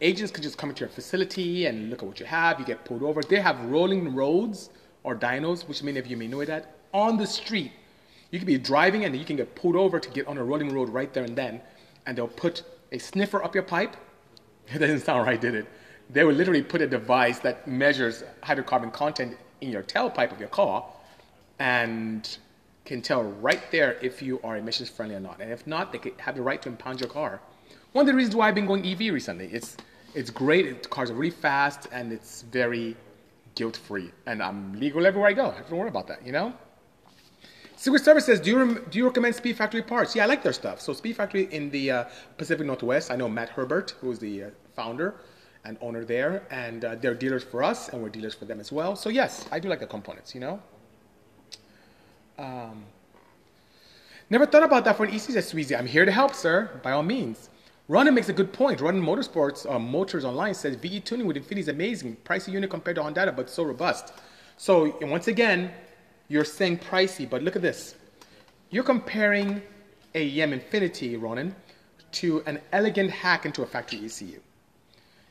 agents 0.00 0.30
could 0.32 0.42
just 0.42 0.58
come 0.58 0.70
into 0.70 0.80
your 0.80 0.88
facility 0.88 1.66
and 1.66 1.90
look 1.90 2.02
at 2.02 2.08
what 2.08 2.20
you 2.20 2.26
have. 2.26 2.58
You 2.60 2.66
get 2.66 2.84
pulled 2.84 3.02
over. 3.02 3.22
They 3.22 3.40
have 3.40 3.58
rolling 3.64 4.14
roads 4.14 4.70
or 5.02 5.14
dynos, 5.16 5.66
which 5.68 5.82
many 5.82 5.98
of 5.98 6.06
you 6.06 6.16
may 6.16 6.26
know 6.26 6.44
that, 6.44 6.76
on 6.92 7.16
the 7.16 7.26
street. 7.26 7.72
You 8.30 8.38
could 8.38 8.46
be 8.46 8.58
driving 8.58 9.04
and 9.04 9.16
you 9.16 9.24
can 9.24 9.36
get 9.36 9.54
pulled 9.54 9.76
over 9.76 10.00
to 10.00 10.10
get 10.10 10.26
on 10.26 10.36
a 10.38 10.44
rolling 10.44 10.74
road 10.74 10.88
right 10.88 11.12
there 11.14 11.24
and 11.24 11.36
then. 11.36 11.60
And 12.06 12.18
they'll 12.18 12.28
put 12.28 12.62
a 12.92 12.98
sniffer 12.98 13.42
up 13.42 13.54
your 13.54 13.64
pipe. 13.64 13.96
It 14.74 14.80
doesn't 14.80 15.00
sound 15.00 15.24
right, 15.24 15.40
did 15.40 15.54
it? 15.54 15.66
they 16.10 16.24
will 16.24 16.34
literally 16.34 16.62
put 16.62 16.80
a 16.80 16.86
device 16.86 17.38
that 17.40 17.66
measures 17.66 18.22
hydrocarbon 18.42 18.92
content 18.92 19.36
in 19.60 19.70
your 19.70 19.82
tailpipe 19.82 20.32
of 20.32 20.38
your 20.38 20.48
car 20.48 20.84
and 21.58 22.38
can 22.84 23.02
tell 23.02 23.24
right 23.24 23.70
there 23.72 23.98
if 24.02 24.22
you 24.22 24.40
are 24.44 24.56
emissions 24.56 24.88
friendly 24.88 25.16
or 25.16 25.20
not. 25.20 25.40
And 25.40 25.50
if 25.50 25.66
not, 25.66 25.90
they 25.92 25.98
could 25.98 26.14
have 26.18 26.36
the 26.36 26.42
right 26.42 26.62
to 26.62 26.68
impound 26.68 27.00
your 27.00 27.08
car. 27.10 27.40
One 27.92 28.02
of 28.02 28.06
the 28.06 28.14
reasons 28.14 28.36
why 28.36 28.48
I've 28.48 28.54
been 28.54 28.66
going 28.66 28.86
EV 28.86 29.12
recently, 29.12 29.46
it's, 29.46 29.76
it's 30.14 30.30
great, 30.30 30.66
it, 30.66 30.90
cars 30.90 31.10
are 31.10 31.14
really 31.14 31.30
fast, 31.30 31.88
and 31.92 32.12
it's 32.12 32.42
very 32.42 32.96
guilt 33.54 33.76
free. 33.76 34.10
And 34.26 34.42
I'm 34.42 34.78
legal 34.78 35.06
everywhere 35.06 35.30
I 35.30 35.32
go. 35.32 35.50
I 35.50 35.60
don't 35.68 35.78
worry 35.78 35.88
about 35.88 36.06
that, 36.08 36.24
you 36.24 36.32
know? 36.32 36.52
Secret 37.76 38.02
Service 38.02 38.24
says, 38.24 38.40
do 38.40 38.50
you, 38.50 38.84
do 38.90 38.98
you 38.98 39.06
recommend 39.06 39.34
Speed 39.34 39.56
Factory 39.56 39.82
parts? 39.82 40.16
Yeah, 40.16 40.24
I 40.24 40.26
like 40.26 40.42
their 40.42 40.52
stuff. 40.52 40.80
So 40.80 40.92
Speed 40.92 41.16
Factory 41.16 41.48
in 41.52 41.70
the 41.70 41.90
uh, 41.90 42.04
Pacific 42.38 42.66
Northwest, 42.66 43.10
I 43.10 43.16
know 43.16 43.28
Matt 43.28 43.50
Herbert, 43.50 43.94
who 44.00 44.10
is 44.10 44.18
the 44.18 44.44
uh, 44.44 44.50
founder 44.74 45.16
and 45.66 45.76
owner 45.80 46.04
there, 46.04 46.46
and 46.50 46.84
uh, 46.84 46.94
they're 46.94 47.14
dealers 47.14 47.44
for 47.44 47.62
us, 47.62 47.88
and 47.88 48.02
we're 48.02 48.08
dealers 48.08 48.34
for 48.34 48.44
them 48.44 48.60
as 48.60 48.72
well. 48.72 48.96
So 48.96 49.10
yes, 49.10 49.46
I 49.50 49.58
do 49.58 49.68
like 49.68 49.80
the 49.80 49.86
components. 49.86 50.34
You 50.34 50.40
know. 50.40 50.62
Um, 52.38 52.84
never 54.30 54.46
thought 54.46 54.62
about 54.62 54.84
that 54.84 54.96
for 54.96 55.04
an 55.04 55.14
EC, 55.14 55.20
says 55.20 55.52
Sweezy. 55.52 55.76
I'm 55.76 55.86
here 55.86 56.04
to 56.04 56.12
help, 56.12 56.34
sir. 56.34 56.80
By 56.82 56.92
all 56.92 57.02
means. 57.02 57.50
Ronan 57.88 58.14
makes 58.14 58.28
a 58.28 58.32
good 58.32 58.52
point. 58.52 58.80
Ronan 58.80 59.00
Motorsports 59.00 59.70
uh, 59.70 59.78
Motors 59.78 60.24
Online 60.24 60.54
says 60.54 60.74
VE 60.74 61.00
tuning 61.00 61.24
with 61.24 61.36
Infinity 61.36 61.60
is 61.60 61.68
amazing. 61.68 62.16
Pricey 62.24 62.52
unit 62.52 62.68
compared 62.68 62.96
to 62.96 63.02
Honda, 63.02 63.30
but 63.30 63.48
so 63.48 63.62
robust. 63.62 64.12
So 64.56 64.98
once 65.02 65.28
again, 65.28 65.70
you're 66.26 66.44
saying 66.44 66.78
pricey, 66.78 67.30
but 67.30 67.42
look 67.42 67.54
at 67.54 67.62
this. 67.62 67.94
You're 68.70 68.82
comparing 68.82 69.62
a 70.16 70.40
AEM 70.40 70.52
Infinity, 70.52 71.16
Ronan, 71.16 71.54
to 72.12 72.42
an 72.46 72.60
elegant 72.72 73.10
hack 73.10 73.46
into 73.46 73.62
a 73.62 73.66
factory 73.66 74.04
ECU. 74.04 74.40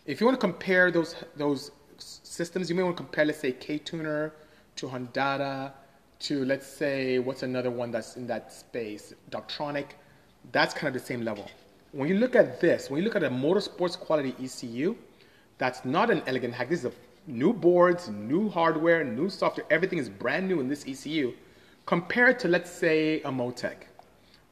If 0.06 0.22
you 0.22 0.26
want 0.26 0.40
to 0.40 0.42
compare 0.42 0.92
those 0.92 1.16
those 1.36 1.72
systems, 1.98 2.70
you 2.70 2.76
may 2.76 2.84
want 2.84 2.96
to 2.96 3.04
compare, 3.04 3.26
let's 3.26 3.40
say, 3.40 3.52
K-Tuner 3.52 4.34
to 4.78 4.88
Hondata 4.88 5.74
to, 6.20 6.46
let's 6.46 6.68
say, 6.68 7.20
what's 7.20 7.44
another 7.44 7.72
one 7.72 7.92
that's 7.92 8.16
in 8.16 8.28
that 8.28 8.54
space, 8.54 9.14
Doctronic. 9.30 9.88
That's 10.52 10.74
kind 10.74 10.96
of 10.96 11.02
the 11.02 11.06
same 11.06 11.24
level. 11.24 11.50
When 11.96 12.10
you 12.10 12.16
look 12.16 12.36
at 12.36 12.60
this, 12.60 12.90
when 12.90 12.98
you 13.00 13.06
look 13.06 13.16
at 13.16 13.24
a 13.24 13.30
motorsports 13.30 13.98
quality 13.98 14.36
ECU, 14.44 14.98
that's 15.58 15.86
not 15.86 16.12
an 16.12 16.24
elegant 16.28 16.54
hack. 16.54 16.68
This 16.68 16.84
is 16.84 16.92
new 17.26 17.54
boards, 17.54 18.10
new 18.10 18.50
hardware, 18.50 19.06
new 19.06 19.30
software. 19.30 19.66
Everything 19.70 19.98
is 19.98 20.10
brand 20.10 20.46
new 20.46 20.60
in 20.60 20.68
this 20.68 20.84
ECU 20.86 21.34
compared 21.86 22.38
to, 22.40 22.50
let's 22.50 22.70
say, 22.70 23.22
a 23.22 23.32
Motec 23.32 23.76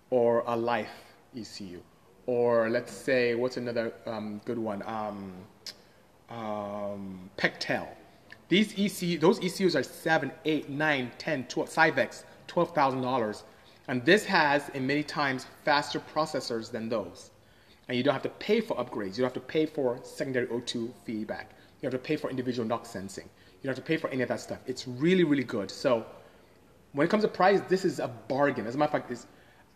or 0.10 0.46
a 0.48 0.56
Life 0.56 0.96
ECU 1.38 1.82
or 2.28 2.70
let's 2.70 2.94
say 2.94 3.36
what's 3.36 3.58
another 3.58 3.92
um, 4.06 4.40
good 4.46 4.58
one? 4.58 4.82
Um, 4.84 5.34
um, 6.30 7.30
Pectel. 7.38 7.90
These 8.48 8.72
ECU, 8.80 9.20
those 9.20 9.44
ECUs 9.44 9.76
are 9.76 9.84
seven, 9.84 10.32
eight, 10.46 10.70
nine, 10.70 11.12
ten, 11.18 11.44
twelve. 11.50 11.70
Thousand 11.70 13.02
dollars, 13.02 13.44
and 13.90 14.06
this 14.06 14.24
has 14.24 14.70
in 14.70 14.88
many 14.88 15.04
times 15.04 15.46
faster 15.66 16.00
processors 16.00 16.72
than 16.72 16.88
those. 16.88 17.32
And 17.88 17.98
you 17.98 18.04
don't 18.04 18.13
have 18.13 18.24
to 18.24 18.30
pay 18.30 18.62
for 18.62 18.78
upgrades. 18.78 19.18
You 19.18 19.24
don't 19.24 19.34
have 19.34 19.34
to 19.34 19.40
pay 19.40 19.66
for 19.66 20.00
secondary 20.04 20.48
O2 20.48 20.94
feedback. 21.06 21.52
You 21.82 21.88
have 21.88 21.94
to 21.94 22.00
pay 22.00 22.16
for 22.16 22.30
individual 22.30 22.68
knock 22.68 22.86
sensing. 22.86 23.25
You 23.25 23.68
don't 23.68 23.75
have 23.75 23.84
to 23.84 23.88
pay 23.88 23.98
for 23.98 24.10
any 24.10 24.22
of 24.22 24.30
that 24.30 24.40
stuff. 24.40 24.60
It's 24.68 24.88
really, 24.88 25.24
really 25.24 25.44
good. 25.44 25.70
So 25.70 26.06
when 26.94 27.06
it 27.06 27.10
comes 27.10 27.24
to 27.24 27.30
price, 27.30 27.62
this 27.68 27.84
is 27.84 28.00
a 28.00 28.08
bargain. 28.08 28.68
As 28.68 28.75
a 28.75 28.78
matter 28.78 28.98
of 28.98 29.08
fact, 29.08 29.25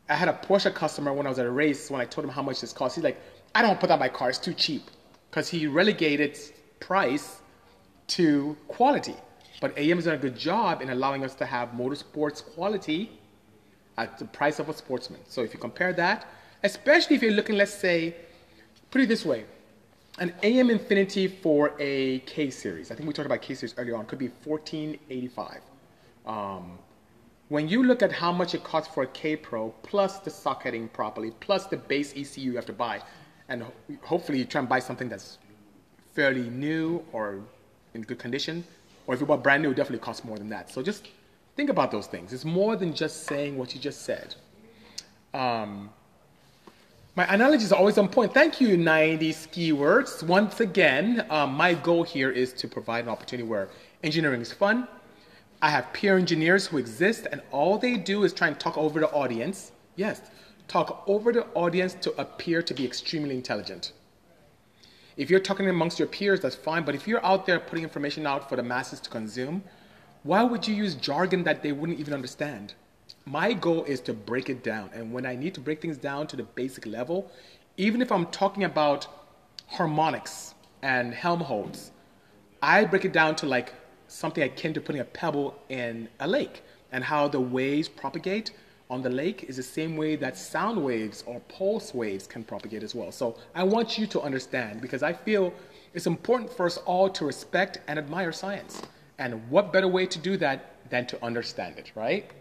I 0.09 0.15
had 0.15 0.29
a 0.29 0.33
Porsche 0.33 0.73
customer 0.73 1.11
when 1.11 1.25
I 1.25 1.29
was 1.29 1.39
at 1.39 1.45
a 1.45 1.51
race. 1.51 1.91
When 1.91 1.99
I 1.99 2.05
told 2.05 2.23
him 2.23 2.31
how 2.31 2.41
much 2.41 2.61
this 2.61 2.71
cost, 2.71 2.95
he's 2.95 3.03
like, 3.03 3.19
"I 3.53 3.61
don't 3.61 3.77
put 3.79 3.87
that 3.87 3.95
in 3.95 3.99
my 3.99 4.07
car. 4.07 4.29
It's 4.29 4.39
too 4.39 4.53
cheap," 4.53 4.83
because 5.29 5.49
he 5.49 5.67
relegated 5.67 6.39
price 6.79 7.41
to 8.07 8.55
quality. 8.69 9.15
But 9.59 9.77
AEM 9.77 9.97
has 9.97 10.05
done 10.05 10.13
a 10.13 10.17
good 10.17 10.37
job 10.37 10.81
in 10.81 10.89
allowing 10.91 11.25
us 11.25 11.35
to 11.35 11.45
have 11.45 11.69
motorsports 11.69 12.41
quality 12.41 13.19
at 13.97 14.17
the 14.17 14.25
price 14.25 14.59
of 14.59 14.69
a 14.69 14.73
sportsman. 14.73 15.19
So 15.27 15.41
if 15.41 15.53
you 15.53 15.59
compare 15.59 15.91
that, 15.93 16.25
especially 16.67 17.15
if 17.15 17.21
you're 17.23 17.37
looking, 17.39 17.55
let's 17.55 17.73
say, 17.73 18.13
put 18.91 18.99
it 19.01 19.07
this 19.07 19.25
way, 19.25 19.45
an 20.19 20.33
AEM 20.43 20.69
infinity 20.69 21.27
for 21.27 21.73
a 21.79 22.19
K 22.19 22.49
series. 22.49 22.91
I 22.91 22.95
think 22.95 23.07
we 23.07 23.13
talked 23.13 23.25
about 23.25 23.41
K 23.41 23.53
series 23.55 23.73
earlier 23.77 23.95
on. 23.95 24.05
Could 24.05 24.19
be 24.19 24.31
1485. 24.43 25.61
Um, 26.25 26.77
when 27.49 27.69
you 27.69 27.83
look 27.83 28.01
at 28.01 28.11
how 28.11 28.33
much 28.33 28.53
it 28.53 28.63
costs 28.65 28.93
for 28.93 29.03
a 29.03 29.07
K 29.07 29.37
Pro, 29.37 29.69
plus 29.83 30.19
the 30.19 30.29
socketing 30.29 30.89
properly, 30.89 31.31
plus 31.39 31.67
the 31.67 31.77
base 31.77 32.11
ECU 32.17 32.51
you 32.51 32.55
have 32.57 32.65
to 32.65 32.73
buy, 32.73 33.01
and 33.47 33.63
hopefully 34.01 34.39
you 34.39 34.45
try 34.45 34.59
and 34.59 34.67
buy 34.67 34.79
something 34.79 35.07
that's 35.07 35.37
fairly 36.13 36.49
new 36.49 37.01
or 37.13 37.39
in 37.93 38.01
good 38.01 38.19
condition, 38.19 38.65
or 39.05 39.13
if 39.13 39.21
you 39.21 39.25
bought 39.25 39.41
brand 39.41 39.63
new, 39.63 39.71
it 39.71 39.77
definitely 39.77 40.03
costs 40.03 40.25
more 40.25 40.37
than 40.37 40.49
that. 40.49 40.69
So 40.69 40.81
just 40.81 41.07
think 41.55 41.69
about 41.69 41.91
those 41.91 42.07
things. 42.07 42.33
It's 42.33 42.43
more 42.43 42.75
than 42.75 42.93
just 42.93 43.23
saying 43.23 43.57
what 43.57 43.73
you 43.73 43.79
just 43.79 44.01
said. 44.01 44.35
Um, 45.33 45.91
my 47.17 47.25
analogies 47.33 47.71
are 47.71 47.79
always 47.79 47.97
on 47.97 48.07
point. 48.07 48.31
Thank 48.31 48.61
you, 48.61 48.77
90 48.77 49.31
ski 49.31 49.71
words. 49.71 50.21
Once 50.21 50.59
again, 50.59 51.25
um, 51.31 51.51
my 51.51 51.73
goal 51.73 52.03
here 52.03 52.29
is 52.29 52.53
to 52.53 52.67
provide 52.67 53.05
an 53.05 53.09
opportunity 53.09 53.49
where 53.49 53.69
engineering 54.03 54.39
is 54.39 54.53
fun, 54.53 54.87
I 55.59 55.71
have 55.71 55.91
peer 55.93 56.15
engineers 56.15 56.67
who 56.67 56.77
exist, 56.77 57.25
and 57.31 57.41
all 57.49 57.79
they 57.79 57.97
do 57.97 58.23
is 58.23 58.33
try 58.33 58.47
and 58.49 58.59
talk 58.59 58.77
over 58.77 58.99
the 58.99 59.09
audience. 59.09 59.71
Yes, 59.95 60.21
talk 60.67 61.03
over 61.07 61.33
the 61.33 61.47
audience 61.55 61.95
to 62.01 62.11
appear 62.21 62.61
to 62.61 62.73
be 62.75 62.85
extremely 62.85 63.35
intelligent. 63.35 63.93
If 65.15 65.31
you're 65.31 65.39
talking 65.39 65.67
amongst 65.67 65.97
your 65.97 66.07
peers, 66.07 66.41
that's 66.41 66.53
fine, 66.53 66.83
but 66.83 66.93
if 66.93 67.07
you're 67.07 67.25
out 67.25 67.47
there 67.47 67.59
putting 67.59 67.83
information 67.83 68.27
out 68.27 68.47
for 68.47 68.57
the 68.57 68.61
masses 68.61 68.99
to 68.99 69.09
consume, 69.09 69.63
why 70.21 70.43
would 70.43 70.67
you 70.67 70.75
use 70.75 70.93
jargon 70.93 71.43
that 71.45 71.63
they 71.63 71.71
wouldn't 71.71 71.99
even 71.99 72.13
understand? 72.13 72.75
My 73.29 73.51
goal 73.51 73.83
is 73.83 73.99
to 74.01 74.13
break 74.13 74.49
it 74.49 74.63
down, 74.63 74.89
and 74.93 75.11
when 75.11 75.25
I 75.25 75.35
need 75.35 75.53
to 75.55 75.59
break 75.59 75.81
things 75.81 75.97
down 75.97 76.27
to 76.27 76.37
the 76.37 76.43
basic 76.43 76.85
level, 76.85 77.29
even 77.75 78.01
if 78.01 78.09
I'm 78.09 78.27
talking 78.27 78.63
about 78.63 79.05
harmonics 79.67 80.55
and 80.81 81.13
Helmholtz, 81.13 81.91
I 82.61 82.85
break 82.85 83.03
it 83.03 83.11
down 83.11 83.35
to 83.35 83.45
like 83.45 83.73
something 84.07 84.43
akin 84.43 84.73
to 84.75 84.79
putting 84.79 85.01
a 85.01 85.03
pebble 85.03 85.59
in 85.67 86.07
a 86.21 86.27
lake 86.27 86.63
and 86.93 87.03
how 87.03 87.27
the 87.27 87.41
waves 87.41 87.89
propagate 87.89 88.51
on 88.89 89.01
the 89.01 89.09
lake 89.09 89.43
is 89.49 89.57
the 89.57 89.63
same 89.63 89.97
way 89.97 90.15
that 90.15 90.37
sound 90.37 90.81
waves 90.81 91.25
or 91.27 91.41
pulse 91.49 91.93
waves 91.93 92.27
can 92.27 92.45
propagate 92.45 92.81
as 92.81 92.95
well. 92.95 93.11
So 93.11 93.35
I 93.53 93.63
want 93.63 93.97
you 93.97 94.07
to 94.07 94.21
understand 94.21 94.79
because 94.79 95.03
I 95.03 95.11
feel 95.11 95.53
it's 95.93 96.07
important 96.07 96.49
for 96.49 96.65
us 96.65 96.77
all 96.77 97.09
to 97.09 97.25
respect 97.25 97.81
and 97.89 97.99
admire 97.99 98.31
science. 98.31 98.81
And 99.19 99.49
what 99.49 99.73
better 99.73 99.89
way 99.89 100.05
to 100.05 100.17
do 100.17 100.37
that 100.37 100.89
than 100.89 101.05
to 101.07 101.21
understand 101.21 101.77
it, 101.77 101.91
right? 101.93 102.31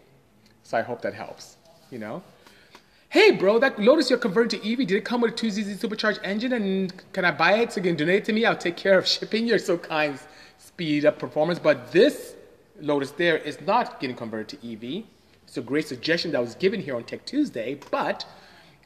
So 0.67 0.77
I 0.77 0.83
hope 0.83 1.01
that 1.03 1.15
helps, 1.15 1.59
you 1.93 2.01
know? 2.01 2.25
Hey, 3.09 3.31
bro, 3.31 3.61
that 3.61 3.79
Lotus 3.79 4.11
you're 4.11 4.19
converting 4.19 4.61
to 4.61 4.73
EV, 4.73 4.79
did 4.79 4.93
it 4.97 5.05
come 5.05 5.21
with 5.21 5.31
a 5.31 5.35
2ZZ 5.35 5.79
supercharged 5.79 6.19
engine? 6.25 6.53
And 6.55 6.93
can 7.13 7.25
I 7.25 7.31
buy 7.31 7.59
it 7.59 7.71
so 7.71 7.77
you 7.79 7.85
can 7.85 7.95
donate 7.95 8.17
it 8.17 8.25
to 8.25 8.33
me? 8.33 8.45
I'll 8.45 8.57
take 8.57 8.77
care 8.77 8.99
of 8.99 9.07
shipping. 9.07 9.47
You're 9.47 9.61
so 9.61 9.79
kind 9.79 10.19
speed 10.59 11.05
up 11.05 11.21
performance. 11.21 11.61
But 11.61 11.93
this 11.93 12.35
Lotus 12.81 13.13
there 13.13 13.37
is 13.37 13.61
not 13.61 14.01
getting 14.01 14.17
converted 14.17 14.61
to 14.61 14.73
EV. 14.73 15.05
It's 15.47 15.57
a 15.57 15.61
great 15.61 15.87
suggestion 15.87 16.33
that 16.33 16.41
was 16.41 16.57
given 16.57 16.81
here 16.81 16.97
on 16.97 17.05
Tech 17.05 17.25
Tuesday, 17.25 17.79
but 17.93 18.27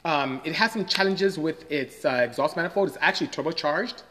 um, 0.05 0.39
it 0.45 0.53
has 0.53 0.73
some 0.73 0.85
challenges 0.85 1.39
with 1.39 1.69
its 1.71 2.05
uh, 2.05 2.21
exhaust 2.23 2.55
manifold. 2.55 2.89
It's 2.89 2.97
actually 3.01 3.29
turbocharged, 3.29 4.03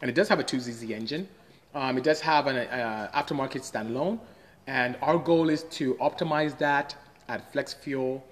and 0.00 0.08
it 0.10 0.14
does 0.14 0.28
have 0.28 0.40
a 0.40 0.44
2ZZ 0.44 0.90
engine. 0.92 1.28
Um, 1.74 1.98
it 1.98 2.04
does 2.04 2.22
have 2.22 2.46
an 2.46 2.56
uh, 2.56 3.10
aftermarket 3.14 3.70
standalone, 3.70 4.18
and 4.66 4.96
our 5.02 5.18
goal 5.18 5.50
is 5.50 5.64
to 5.64 5.92
optimize 5.96 6.56
that 6.56 6.96
at 7.28 7.52
flex 7.52 7.74
fuel. 7.74 8.24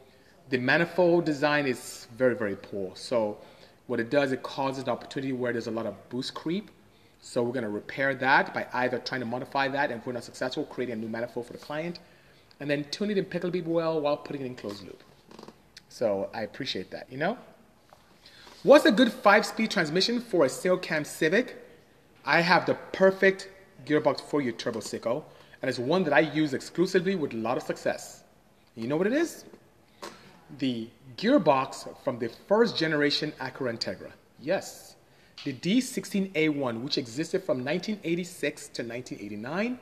The 0.51 0.59
manifold 0.59 1.25
design 1.25 1.67
is 1.67 2.07
very, 2.17 2.35
very 2.35 2.57
poor. 2.57 2.93
So 2.95 3.39
what 3.87 4.01
it 4.01 4.11
does, 4.11 4.33
it 4.33 4.43
causes 4.43 4.85
an 4.85 4.91
opportunity 4.91 5.33
where 5.33 5.53
there's 5.53 5.67
a 5.67 5.73
lot 5.73 5.87
of 5.87 6.09
boost 6.09 6.35
creep 6.35 6.71
so 7.27 7.43
we're 7.43 7.53
going 7.53 7.65
to 7.65 7.71
repair 7.71 8.15
that 8.15 8.55
by 8.55 8.69
either 8.73 9.01
trying 9.01 9.21
to 9.21 9.27
modify 9.27 9.67
that, 9.67 9.91
and 9.91 10.01
if 10.01 10.07
we're 10.07 10.13
not 10.13 10.23
successful, 10.23 10.65
creating 10.65 10.93
a 10.93 10.97
new 10.97 11.09
manifold 11.09 11.47
for 11.47 11.53
the 11.53 11.59
client, 11.59 11.99
and 12.61 12.71
then 12.71 12.85
tune 12.93 13.11
it 13.11 13.19
in 13.19 13.25
Pickle 13.25 13.51
well 13.65 14.01
while 14.01 14.17
putting 14.17 14.43
it 14.43 14.47
in 14.47 14.55
closed 14.55 14.85
loop. 14.85 15.03
So 15.89 16.31
I 16.33 16.43
appreciate 16.43 16.93
that, 16.93 17.11
you 17.11 17.19
know? 17.19 17.37
What's 18.63 18.85
a 18.85 18.93
good 18.93 19.13
five-speed 19.13 19.73
transmission 19.73 20.21
for 20.21 20.45
a 20.45 20.49
single 20.49 20.79
cam 20.79 21.05
Civic? 21.05 21.57
I 22.25 22.43
have 22.43 22.65
the 22.65 22.75
perfect 22.93 23.49
gearbox 23.85 24.21
for 24.21 24.41
you, 24.41 24.53
turbo 24.53 24.79
sicko, 24.79 25.25
and 25.63 25.69
it's 25.69 25.81
one 25.81 26.05
that 26.05 26.13
I 26.13 26.21
use 26.21 26.55
exclusively 26.55 27.17
with 27.17 27.33
a 27.33 27.37
lot 27.37 27.57
of 27.57 27.65
success. 27.65 28.16
You 28.77 28.89
know 28.89 28.97
what 28.99 29.07
it 29.07 29.15
is? 29.15 29.47
The 30.59 30.89
gearbox 31.17 31.89
from 32.05 32.19
the 32.19 32.29
first 32.47 32.77
generation 32.77 33.33
Acura 33.41 33.75
Integra. 33.75 34.11
Yes, 34.39 34.97
the 35.45 35.55
D16A1, 35.55 36.83
which 36.83 36.99
existed 36.99 37.43
from 37.43 37.65
1986 37.65 38.69
to 38.69 38.83
1989, 38.83 39.79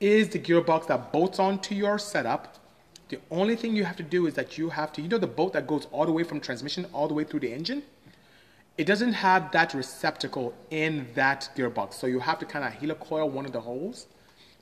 is 0.00 0.28
the 0.28 0.38
gearbox 0.38 0.88
that 0.88 1.10
bolts 1.10 1.38
onto 1.38 1.74
your 1.74 1.98
setup. 1.98 2.58
The 3.08 3.18
only 3.30 3.56
thing 3.56 3.74
you 3.74 3.84
have 3.84 3.96
to 3.96 4.02
do 4.02 4.26
is 4.26 4.34
that 4.34 4.58
you 4.58 4.68
have 4.68 4.92
to, 4.92 5.00
you 5.00 5.08
know, 5.08 5.16
the 5.16 5.26
bolt 5.26 5.54
that 5.54 5.66
goes 5.66 5.86
all 5.90 6.04
the 6.04 6.12
way 6.12 6.22
from 6.22 6.38
transmission 6.38 6.84
all 6.92 7.08
the 7.08 7.14
way 7.14 7.24
through 7.24 7.40
the 7.40 7.52
engine? 7.52 7.82
It 8.76 8.84
doesn't 8.84 9.14
have 9.14 9.52
that 9.52 9.72
receptacle 9.72 10.54
in 10.70 11.06
that 11.14 11.48
gearbox. 11.56 11.94
So 11.94 12.06
you 12.06 12.20
have 12.20 12.38
to 12.40 12.46
kind 12.46 12.64
of 12.64 12.72
helicoil 12.74 13.30
one 13.30 13.46
of 13.46 13.52
the 13.52 13.60
holes 13.60 14.06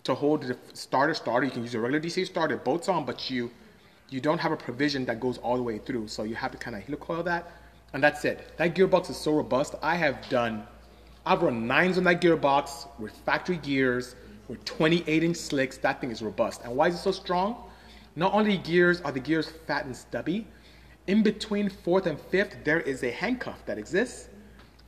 to 0.05 0.15
hold 0.15 0.43
the 0.43 0.57
starter 0.73 1.15
starter. 1.15 1.47
You 1.47 1.53
can 1.53 1.63
use 1.63 1.75
a 1.75 1.81
regular 1.81 2.01
DC 2.01 2.27
starter, 2.27 2.57
bolts 2.57 2.89
on, 2.89 3.05
but 3.05 3.31
you 3.31 3.51
you 4.11 4.21
don't 4.21 4.39
have 4.39 4.53
a 4.53 4.57
provision 4.57 5.05
that 5.07 5.21
goes 5.21 5.39
all 5.39 5.57
the 5.57 5.63
way 5.63 5.79
through. 5.79 6.09
So 6.09 6.25
you 6.25 6.35
have 6.35 6.51
to 6.51 6.59
kind 6.59 6.77
of 6.77 6.83
helicoil 6.83 7.25
that. 7.25 7.53
And 7.93 8.03
that's 8.03 8.25
it. 8.25 8.57
That 8.57 8.75
gearbox 8.75 9.09
is 9.11 9.17
so 9.17 9.33
robust. 9.33 9.77
I 9.83 9.95
have 9.95 10.29
done, 10.29 10.67
I've 11.25 11.43
run 11.43 11.67
nines 11.67 11.97
on 11.97 12.05
that 12.05 12.21
gearbox 12.21 12.89
with 12.99 13.13
factory 13.25 13.59
gears, 13.59 14.17
with 14.49 14.65
28 14.65 15.23
inch 15.23 15.37
slicks. 15.37 15.79
That 15.79 16.01
thing 16.01 16.11
is 16.11 16.23
robust. 16.23 16.63
And 16.65 16.75
why 16.75 16.89
is 16.89 16.97
it 16.97 16.99
so 16.99 17.13
strong? 17.13 17.71
Not 18.17 18.35
only 18.35 18.59
gears 18.59 19.01
are 19.03 19.13
the 19.13 19.21
gears 19.21 19.49
fat 19.67 19.85
and 19.85 19.97
stubby, 19.97 20.47
in 21.07 21.23
between 21.23 21.69
fourth 21.69 22.07
and 22.07 22.21
fifth, 22.21 22.57
there 22.65 22.81
is 22.81 23.03
a 23.05 23.11
handcuff 23.11 23.65
that 23.67 23.79
exists 23.79 24.29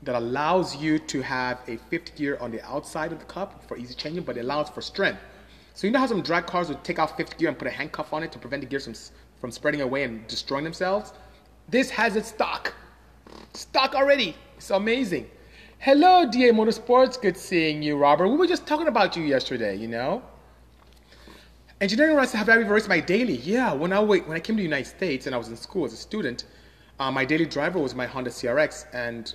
that 0.03 0.15
allows 0.15 0.77
you 0.77 0.99
to 0.99 1.23
have 1.23 1.61
a 1.69 1.77
fifth 1.77 2.17
gear 2.17 2.37
on 2.41 2.51
the 2.51 2.65
outside 2.67 3.13
of 3.13 3.19
the 3.19 3.25
cup 3.25 3.63
for 3.69 3.77
easy 3.77 3.95
changing, 3.95 4.25
but 4.25 4.37
it 4.37 4.41
allows 4.41 4.69
for 4.69 4.83
strength. 4.83 5.21
So 5.75 5.87
you 5.87 5.93
know 5.93 6.01
how 6.01 6.07
some 6.07 6.23
drag 6.23 6.47
cars 6.47 6.69
would 6.69 6.83
take 6.85 6.99
out 6.99 7.17
fifth 7.17 7.39
gear 7.39 7.49
and 7.49 7.59
put 7.59 7.69
a 7.69 7.71
handcuff 7.71 8.13
on 8.13 8.23
it 8.23 8.33
to 8.33 8.39
prevent 8.39 8.63
the 8.63 8.69
gears 8.69 8.85
from, 8.85 8.95
from 9.41 9.51
spreading 9.51 9.81
away 9.81 10.05
and 10.05 10.27
destroying 10.27 10.65
themselves? 10.65 11.13
This 11.69 11.89
has 11.91 12.17
it 12.17 12.27
stock. 12.27 12.75
Stock 13.55 13.95
already. 13.95 14.37
It's 14.57 14.71
amazing. 14.71 15.31
Hello, 15.79 16.29
DA 16.29 16.51
Motorsports. 16.51 17.21
Good 17.21 17.37
seeing 17.37 17.83
you, 17.83 17.97
Robert. 17.97 18.29
We 18.29 18.37
were 18.37 18.47
just 18.47 18.67
talking 18.67 18.89
about 18.89 19.17
you 19.17 19.23
yesterday, 19.23 19.77
you 19.77 19.89
know? 19.89 20.23
Engineering 21.81 22.15
runs 22.15 22.33
have 22.33 22.49
I 22.49 22.61
ever 22.61 22.73
raced 22.73 22.89
my 22.89 23.01
daily? 23.01 23.37
Yeah, 23.39 23.73
when 23.73 23.93
I 23.93 24.01
wait, 24.01 24.27
when 24.29 24.37
I 24.37 24.41
came 24.41 24.57
to 24.57 24.61
the 24.61 24.65
United 24.65 24.89
States 24.89 25.27
and 25.27 25.35
I 25.35 25.39
was 25.39 25.49
in 25.49 25.57
school 25.57 25.85
as 25.85 25.93
a 25.93 25.97
student, 25.97 26.45
uh, 27.01 27.11
my 27.11 27.25
daily 27.25 27.47
driver 27.47 27.81
was 27.81 27.95
my 27.95 28.07
Honda 28.07 28.31
CRX, 28.31 28.87
and 28.93 29.35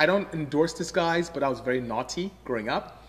I 0.00 0.06
don't 0.06 0.32
endorse 0.32 0.72
this 0.72 0.90
guys, 0.90 1.28
but 1.28 1.42
I 1.42 1.48
was 1.50 1.60
very 1.60 1.78
naughty 1.82 2.32
growing 2.46 2.70
up. 2.70 3.04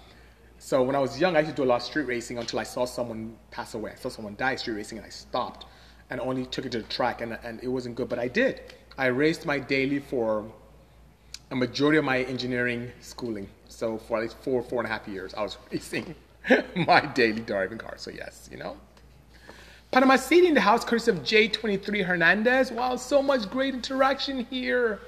So 0.57 0.83
when 0.83 0.93
I 0.93 0.99
was 0.99 1.17
young, 1.17 1.37
I 1.37 1.39
used 1.39 1.51
to 1.51 1.55
do 1.55 1.63
a 1.63 1.69
lot 1.71 1.77
of 1.77 1.83
street 1.83 2.03
racing 2.03 2.37
until 2.37 2.59
I 2.59 2.63
saw 2.63 2.83
someone 2.83 3.37
pass 3.49 3.75
away. 3.75 3.91
I 3.93 3.95
saw 3.95 4.09
someone 4.09 4.35
die 4.35 4.57
street 4.57 4.73
racing, 4.73 4.97
and 4.97 5.07
I 5.07 5.09
stopped 5.09 5.67
and 6.09 6.19
only 6.19 6.45
took 6.45 6.65
it 6.65 6.73
to 6.73 6.79
the 6.79 6.87
track, 6.89 7.21
and, 7.21 7.39
and 7.45 7.63
it 7.63 7.69
wasn't 7.69 7.95
good, 7.95 8.09
but 8.09 8.19
I 8.19 8.27
did. 8.27 8.59
I 8.97 9.05
raced 9.05 9.45
my 9.45 9.57
daily 9.57 9.99
for 9.99 10.43
a 11.49 11.55
majority 11.55 11.97
of 11.97 12.03
my 12.03 12.23
engineering 12.23 12.91
schooling. 12.99 13.47
So 13.69 13.97
for 13.97 14.17
at 14.17 14.23
least 14.23 14.35
four, 14.41 14.61
four 14.61 14.81
and 14.81 14.85
a 14.85 14.91
half 14.91 15.07
years, 15.07 15.33
I 15.33 15.43
was 15.43 15.57
racing 15.71 16.13
my 16.75 17.05
daily 17.05 17.41
driving 17.41 17.77
car. 17.77 17.93
So 17.95 18.11
yes, 18.11 18.49
you 18.51 18.57
know. 18.57 18.75
Panama 19.91 20.17
City 20.17 20.47
in 20.47 20.53
the 20.53 20.61
house, 20.61 20.83
courtesy 20.83 21.11
of 21.11 21.19
J23 21.19 22.03
Hernandez. 22.03 22.69
Wow, 22.69 22.97
so 22.97 23.21
much 23.21 23.49
great 23.49 23.73
interaction 23.73 24.45
here. 24.49 24.99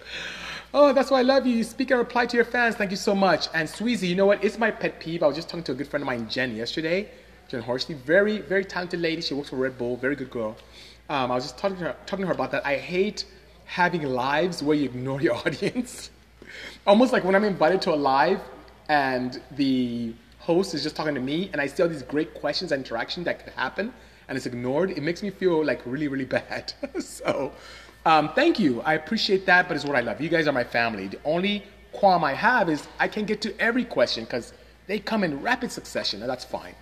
Oh, 0.75 0.91
that's 0.91 1.11
why 1.11 1.19
I 1.19 1.21
love 1.21 1.45
you. 1.45 1.55
You 1.55 1.63
speak 1.63 1.91
and 1.91 1.99
reply 1.99 2.25
to 2.25 2.35
your 2.35 2.45
fans. 2.45 2.75
Thank 2.75 2.89
you 2.89 2.97
so 2.97 3.13
much. 3.13 3.47
And 3.53 3.69
Sweezy, 3.69 4.07
you 4.07 4.15
know 4.15 4.25
what? 4.25 4.43
It's 4.43 4.57
my 4.57 4.71
pet 4.71 4.99
peeve. 4.99 5.21
I 5.21 5.27
was 5.27 5.35
just 5.35 5.47
talking 5.47 5.63
to 5.65 5.71
a 5.73 5.75
good 5.75 5.87
friend 5.87 6.01
of 6.01 6.07
mine, 6.07 6.27
Jen, 6.27 6.55
yesterday. 6.55 7.11
Jen 7.47 7.61
Horsley, 7.61 7.93
very, 7.93 8.39
very 8.39 8.65
talented 8.65 8.99
lady. 8.99 9.21
She 9.21 9.35
works 9.35 9.49
for 9.49 9.57
Red 9.57 9.77
Bull, 9.77 9.97
very 9.97 10.15
good 10.15 10.31
girl. 10.31 10.57
Um, 11.09 11.31
I 11.31 11.35
was 11.35 11.43
just 11.43 11.59
talking 11.59 11.77
to, 11.77 11.83
her, 11.83 11.95
talking 12.07 12.23
to 12.23 12.27
her 12.27 12.33
about 12.33 12.49
that. 12.51 12.65
I 12.65 12.77
hate 12.77 13.25
having 13.65 14.01
lives 14.01 14.63
where 14.63 14.75
you 14.75 14.85
ignore 14.85 15.21
your 15.21 15.35
audience. 15.45 16.09
Almost 16.87 17.13
like 17.13 17.23
when 17.23 17.35
I'm 17.35 17.43
invited 17.43 17.79
to 17.83 17.93
a 17.93 17.95
live 17.95 18.41
and 18.89 19.39
the 19.51 20.15
host 20.39 20.73
is 20.73 20.81
just 20.81 20.95
talking 20.95 21.13
to 21.13 21.21
me 21.21 21.51
and 21.53 21.61
I 21.61 21.67
see 21.67 21.83
all 21.83 21.89
these 21.89 22.01
great 22.01 22.33
questions 22.33 22.71
and 22.71 22.83
interaction 22.83 23.23
that 23.25 23.43
could 23.43 23.53
happen 23.53 23.93
and 24.27 24.35
it's 24.35 24.47
ignored, 24.47 24.89
it 24.89 25.03
makes 25.03 25.21
me 25.21 25.29
feel 25.29 25.63
like 25.63 25.81
really, 25.85 26.07
really 26.07 26.25
bad. 26.25 26.73
so 26.99 27.51
um, 28.05 28.33
thank 28.33 28.59
you. 28.59 28.81
I 28.81 28.95
appreciate 28.95 29.45
that, 29.45 29.67
but 29.67 29.75
it's 29.75 29.85
what 29.85 29.95
I 29.95 30.01
love. 30.01 30.19
You 30.19 30.29
guys 30.29 30.47
are 30.47 30.51
my 30.51 30.63
family. 30.63 31.07
The 31.07 31.19
only 31.23 31.63
qualm 31.91 32.23
I 32.23 32.33
have 32.33 32.69
is 32.69 32.87
I 32.99 33.07
can't 33.07 33.27
get 33.27 33.41
to 33.43 33.59
every 33.59 33.85
question 33.85 34.25
because 34.25 34.53
they 34.87 34.99
come 34.99 35.23
in 35.23 35.41
rapid 35.41 35.71
succession, 35.71 36.21
and 36.21 36.29
that's 36.29 36.43
fine. 36.43 36.75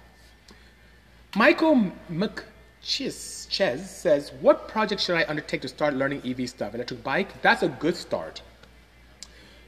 Michael 1.36 1.92
McChez 2.12 3.12
says, 3.12 4.32
What 4.42 4.68
project 4.68 5.02
should 5.02 5.16
I 5.16 5.26
undertake 5.28 5.62
to 5.62 5.68
start 5.68 5.94
learning 5.94 6.22
EV 6.26 6.50
stuff? 6.50 6.74
Electric 6.74 7.04
bike? 7.04 7.42
That's 7.42 7.64
a 7.64 7.70
good 7.70 7.96
start. 7.96 8.42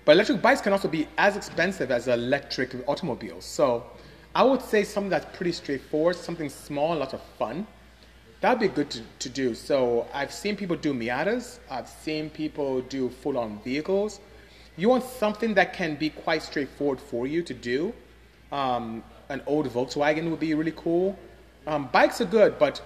But 0.06 0.14
electric 0.14 0.42
bikes 0.42 0.60
can 0.60 0.74
also 0.74 0.88
be 0.88 1.08
as 1.18 1.38
expensive 1.38 1.90
as 1.92 2.08
electric 2.08 2.76
automobiles. 2.88 3.46
So 3.46 3.86
I 4.36 4.44
would 4.44 4.62
say 4.62 4.84
something 4.84 5.10
that's 5.10 5.38
pretty 5.38 5.54
straightforward, 5.54 6.16
something 6.16 6.50
small, 6.50 6.96
lots 6.96 7.14
of 7.14 7.22
fun. 7.40 7.66
That'd 8.44 8.60
be 8.60 8.68
good 8.68 8.90
to, 8.90 9.02
to 9.20 9.30
do. 9.30 9.56
So 9.56 10.06
I've 10.14 10.34
seen 10.34 10.58
people 10.58 10.76
do 10.76 10.94
Miatas, 10.94 11.60
I've 11.72 11.88
seen 11.88 12.30
people 12.30 12.82
do 12.82 13.08
full 13.08 13.38
on 13.38 13.62
vehicles. 13.64 14.20
You 14.76 14.90
want 14.90 15.06
something 15.06 15.54
that 15.54 15.72
can 15.72 15.96
be 15.96 16.10
quite 16.10 16.44
straightforward 16.44 17.00
for 17.00 17.26
you 17.26 17.42
to 17.42 17.54
do. 17.54 17.94
Um, 18.52 19.02
an 19.30 19.42
old 19.46 19.68
Volkswagen 19.70 20.30
would 20.30 20.42
be 20.42 20.54
really 20.56 20.74
cool. 20.76 21.18
Um, 21.68 21.88
bikes 21.94 22.20
are 22.20 22.26
good, 22.26 22.60
but 22.60 22.82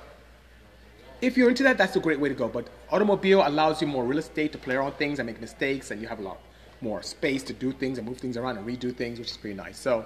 if 1.22 1.36
you're 1.36 1.50
into 1.50 1.64
that, 1.64 1.80
that's 1.80 1.96
a 1.96 2.00
great 2.00 2.20
way 2.20 2.30
to 2.30 2.36
go. 2.36 2.48
But 2.48 2.68
automobile 2.92 3.42
allows 3.44 3.82
you 3.82 3.88
more 3.88 4.06
real 4.06 4.20
estate 4.20 4.52
to 4.52 4.60
play 4.60 4.76
around 4.76 4.92
things 4.92 5.18
and 5.18 5.26
make 5.26 5.42
mistakes, 5.42 5.90
and 5.90 6.00
you 6.00 6.08
have 6.08 6.20
a 6.20 6.22
lot 6.22 6.40
more 6.82 7.02
space 7.02 7.42
to 7.42 7.54
do 7.54 7.72
things 7.72 7.98
and 7.98 8.06
move 8.06 8.20
things 8.20 8.38
around 8.38 8.60
and 8.60 8.68
redo 8.68 8.96
things, 8.96 9.18
which 9.18 9.32
is 9.32 9.38
pretty 9.38 9.56
nice. 9.56 9.80
So 9.80 10.06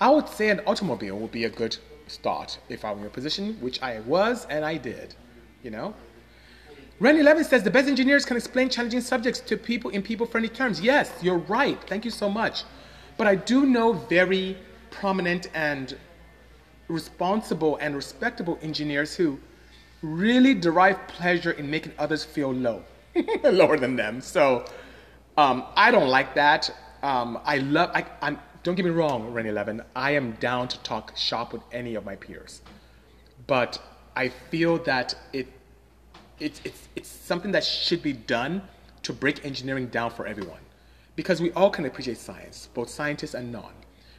I 0.00 0.08
would 0.10 0.28
say 0.28 0.50
an 0.50 0.60
automobile 0.68 1.18
would 1.18 1.32
be 1.32 1.46
a 1.46 1.50
good 1.50 1.76
start 2.06 2.58
if 2.68 2.84
I 2.84 2.90
were 2.90 2.96
in 2.96 3.02
your 3.02 3.10
position, 3.10 3.56
which 3.60 3.82
I 3.82 4.00
was 4.00 4.46
and 4.46 4.64
I 4.64 4.76
did, 4.76 5.14
you 5.62 5.70
know. 5.70 5.94
Randy 7.00 7.22
Levin 7.22 7.44
says 7.44 7.62
the 7.62 7.70
best 7.70 7.88
engineers 7.88 8.24
can 8.24 8.36
explain 8.36 8.68
challenging 8.68 9.00
subjects 9.00 9.40
to 9.40 9.56
people 9.56 9.90
in 9.90 10.02
people-friendly 10.02 10.50
terms. 10.50 10.80
Yes, 10.80 11.12
you're 11.20 11.38
right. 11.38 11.78
Thank 11.88 12.04
you 12.04 12.10
so 12.10 12.30
much. 12.30 12.64
But 13.16 13.26
I 13.26 13.34
do 13.34 13.66
know 13.66 13.92
very 13.92 14.56
prominent 14.90 15.48
and 15.54 15.96
responsible 16.88 17.76
and 17.76 17.96
respectable 17.96 18.58
engineers 18.62 19.14
who 19.14 19.38
really 20.02 20.54
derive 20.54 21.06
pleasure 21.08 21.52
in 21.52 21.68
making 21.68 21.92
others 21.98 22.24
feel 22.24 22.52
low, 22.52 22.82
lower 23.42 23.76
than 23.76 23.96
them. 23.96 24.20
So 24.20 24.64
um, 25.36 25.64
I 25.76 25.90
don't 25.90 26.08
like 26.08 26.34
that. 26.34 26.70
Um, 27.02 27.38
I 27.44 27.58
love. 27.58 27.90
I, 27.94 28.06
I'm, 28.22 28.38
don't 28.64 28.74
get 28.74 28.84
me 28.84 28.90
wrong, 28.90 29.32
Rennie 29.32 29.52
Levin. 29.52 29.82
I 29.94 30.12
am 30.12 30.32
down 30.32 30.66
to 30.68 30.78
talk 30.80 31.16
shop 31.16 31.52
with 31.52 31.62
any 31.70 31.94
of 31.94 32.04
my 32.04 32.16
peers, 32.16 32.62
but 33.46 33.80
I 34.16 34.28
feel 34.28 34.78
that 34.84 35.14
it, 35.32 35.46
it's 36.40 36.60
it's 36.64 36.88
it's 36.96 37.08
something 37.08 37.52
that 37.52 37.62
should 37.62 38.02
be 38.02 38.12
done 38.12 38.62
to 39.02 39.12
break 39.12 39.44
engineering 39.44 39.86
down 39.88 40.10
for 40.10 40.26
everyone, 40.26 40.60
because 41.14 41.40
we 41.40 41.52
all 41.52 41.70
can 41.70 41.84
appreciate 41.84 42.18
science, 42.18 42.68
both 42.74 42.88
scientists 42.88 43.34
and 43.34 43.52
non. 43.52 43.72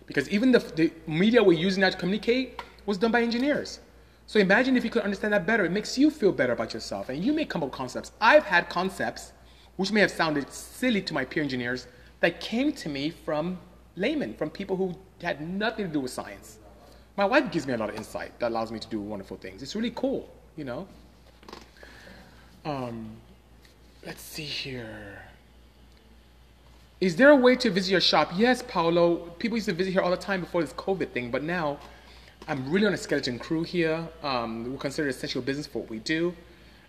Because 0.05 0.29
even 0.29 0.51
the, 0.51 0.59
the 0.59 0.93
media 1.07 1.43
we're 1.43 1.57
using 1.57 1.81
now 1.81 1.89
to 1.89 1.97
communicate 1.97 2.61
was 2.85 2.97
done 2.99 3.11
by 3.11 3.21
engineers. 3.23 3.79
So 4.27 4.39
imagine 4.39 4.77
if 4.77 4.83
you 4.83 4.91
could 4.91 5.01
understand 5.01 5.33
that 5.33 5.47
better. 5.47 5.65
It 5.65 5.71
makes 5.71 5.97
you 5.97 6.11
feel 6.11 6.31
better 6.31 6.53
about 6.53 6.73
yourself, 6.73 7.09
and 7.09 7.23
you 7.25 7.33
may 7.33 7.45
come 7.45 7.63
up 7.63 7.69
with 7.69 7.77
concepts. 7.77 8.11
I've 8.21 8.43
had 8.43 8.69
concepts 8.69 9.33
which 9.75 9.91
may 9.91 10.01
have 10.01 10.11
sounded 10.11 10.51
silly 10.51 11.01
to 11.01 11.13
my 11.13 11.25
peer 11.25 11.43
engineers, 11.43 11.87
that 12.21 12.39
came 12.39 12.71
to 12.71 12.89
me 12.89 13.09
from 13.09 13.59
laymen, 13.95 14.33
from 14.33 14.49
people 14.49 14.75
who 14.75 14.95
had 15.21 15.41
nothing 15.41 15.87
to 15.87 15.91
do 15.91 15.99
with 16.01 16.11
science. 16.11 16.57
My 17.17 17.25
wife 17.25 17.51
gives 17.51 17.65
me 17.65 17.73
a 17.73 17.77
lot 17.77 17.89
of 17.89 17.95
insight 17.95 18.37
that 18.39 18.49
allows 18.49 18.71
me 18.71 18.79
to 18.79 18.87
do 18.87 18.99
wonderful 18.99 19.37
things. 19.37 19.63
It's 19.63 19.75
really 19.75 19.91
cool, 19.91 20.29
you 20.57 20.65
know? 20.65 20.87
Um, 22.65 23.11
let's 24.05 24.21
see 24.21 24.43
here. 24.43 25.21
Is 26.99 27.15
there 27.15 27.29
a 27.29 27.35
way 27.35 27.55
to 27.57 27.69
visit 27.69 27.91
your 27.91 28.01
shop? 28.01 28.31
Yes, 28.35 28.63
Paolo. 28.67 29.17
People 29.39 29.57
used 29.57 29.67
to 29.67 29.73
visit 29.73 29.91
here 29.91 30.01
all 30.01 30.11
the 30.11 30.17
time 30.17 30.41
before 30.41 30.61
this 30.61 30.73
COVID 30.73 31.09
thing, 31.11 31.29
but 31.29 31.43
now 31.43 31.77
I'm 32.47 32.69
really 32.71 32.87
on 32.87 32.93
a 32.93 32.97
skeleton 32.97 33.39
crew 33.39 33.63
here. 33.63 34.07
Um, 34.23 34.71
we 34.71 34.77
consider 34.77 35.07
essential 35.07 35.41
business 35.41 35.67
for 35.67 35.79
what 35.79 35.89
we 35.89 35.99
do. 35.99 36.33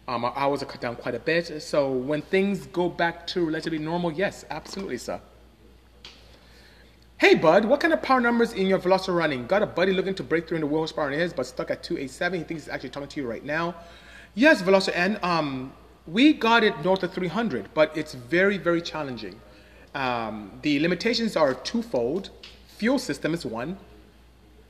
Um, 0.09 0.25
our 0.25 0.33
hours 0.37 0.63
are 0.63 0.67
cut 0.67 0.81
down 0.81 0.97
quite 0.97 1.15
a 1.15 1.19
bit. 1.19 1.61
So 1.63 1.91
when 1.91 2.23
things 2.23 2.67
go 2.67 2.89
back 2.89 3.27
to 3.29 3.45
relatively 3.45 3.79
normal, 3.79 4.13
yes, 4.13 4.45
absolutely, 4.51 4.99
sir. 4.99 5.21
Hey, 7.19 7.35
bud, 7.35 7.65
what 7.65 7.81
kind 7.81 7.95
of 7.95 8.03
power 8.03 8.21
numbers 8.21 8.53
in 8.53 8.67
your 8.67 8.79
Veloster 8.79 9.17
running? 9.17 9.47
Got 9.47 9.63
a 9.63 9.67
buddy 9.67 9.95
looking 9.95 10.15
to 10.17 10.23
break 10.23 10.47
through 10.47 10.57
in 10.57 10.61
the 10.61 10.67
wheel 10.67 10.81
horsepower 10.81 11.11
in 11.11 11.19
his, 11.19 11.33
but 11.33 11.47
stuck 11.47 11.71
at 11.71 11.83
287. 11.83 12.41
He 12.41 12.45
thinks 12.45 12.65
he's 12.65 12.71
actually 12.71 12.91
talking 12.91 13.09
to 13.09 13.21
you 13.23 13.27
right 13.27 13.43
now. 13.43 13.75
Yes, 14.35 14.61
Veloster 14.61 14.95
N. 14.95 15.19
Um, 15.23 15.73
we 16.07 16.35
got 16.35 16.63
it 16.63 16.79
north 16.85 17.03
of 17.05 17.15
300, 17.15 17.71
but 17.73 17.97
it's 17.97 18.13
very, 18.13 18.59
very 18.59 18.83
challenging. 18.83 19.41
Um, 19.95 20.53
the 20.61 20.79
limitations 20.79 21.37
are 21.37 21.55
twofold. 21.55 22.29
Fuel 22.77 22.99
system 22.99 23.33
is 23.33 23.47
one. 23.47 23.79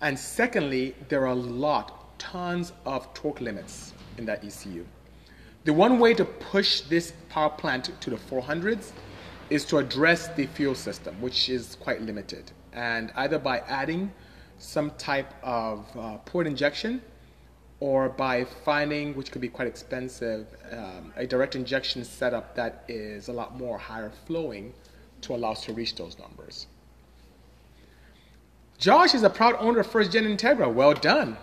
And 0.00 0.16
secondly, 0.16 0.94
there 1.09 1.22
are 1.22 1.32
a 1.32 1.35
lot, 1.35 2.16
tons 2.20 2.72
of 2.85 3.12
torque 3.12 3.40
limits 3.40 3.92
in 4.18 4.26
that 4.26 4.44
ECU. 4.44 4.87
The 5.64 5.72
one 5.72 5.98
way 5.98 6.14
to 6.14 6.24
push 6.24 6.82
this 6.82 7.12
power 7.28 7.50
plant 7.50 7.90
to 8.00 8.11
the 8.11 8.16
400s 8.16 8.92
is 9.50 9.64
to 9.66 9.78
address 9.78 10.28
the 10.28 10.46
fuel 10.46 10.74
system, 10.74 11.20
which 11.20 11.48
is 11.48 11.76
quite 11.80 12.00
limited. 12.02 12.50
And 12.72 13.12
either 13.16 13.38
by 13.38 13.59
adding 13.61 14.12
some 14.59 14.90
type 14.92 15.32
of 15.42 15.87
uh, 15.96 16.16
port 16.18 16.46
injection 16.46 17.02
or 17.80 18.09
by 18.09 18.44
finding, 18.64 19.14
which 19.14 19.30
could 19.30 19.42
be 19.42 19.48
quite 19.48 19.68
expensive, 19.68 20.46
um, 20.72 21.12
a 21.16 21.26
direct 21.26 21.54
injection 21.54 22.04
setup 22.04 22.54
that 22.54 22.85
is 22.88 23.28
a 23.28 23.32
lot 23.32 23.56
more 23.56 23.78
higher 23.78 24.11
flowing 24.26 24.72
to 25.22 25.35
allow 25.35 25.52
us 25.52 25.64
to 25.64 25.72
reach 25.72 25.94
those 25.94 26.18
numbers. 26.18 26.66
Josh 28.78 29.14
is 29.14 29.22
a 29.22 29.30
proud 29.30 29.56
owner 29.59 29.80
of 29.80 29.87
first 29.87 30.12
gen 30.12 30.24
Integra. 30.24 30.72
Well 30.72 30.94
done. 30.94 31.37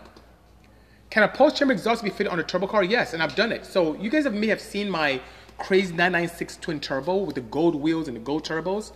Can 1.09 1.23
a 1.23 1.27
pulse 1.27 1.53
chamber 1.53 1.73
exhaust 1.73 2.03
be 2.03 2.09
fitted 2.09 2.27
on 2.27 2.39
a 2.39 2.43
turbo 2.43 2.67
car? 2.67 2.83
Yes, 2.83 3.13
and 3.13 3.21
I've 3.21 3.35
done 3.35 3.51
it. 3.51 3.65
So 3.65 3.95
you 3.95 4.09
guys 4.09 4.23
have, 4.23 4.33
may 4.33 4.47
have 4.47 4.61
seen 4.61 4.89
my 4.89 5.21
crazy 5.57 5.91
996 5.91 6.57
twin 6.57 6.79
turbo 6.79 7.17
with 7.17 7.35
the 7.35 7.41
gold 7.41 7.75
wheels 7.75 8.07
and 8.07 8.17
the 8.17 8.21
gold 8.21 8.45
turbos. 8.45 8.93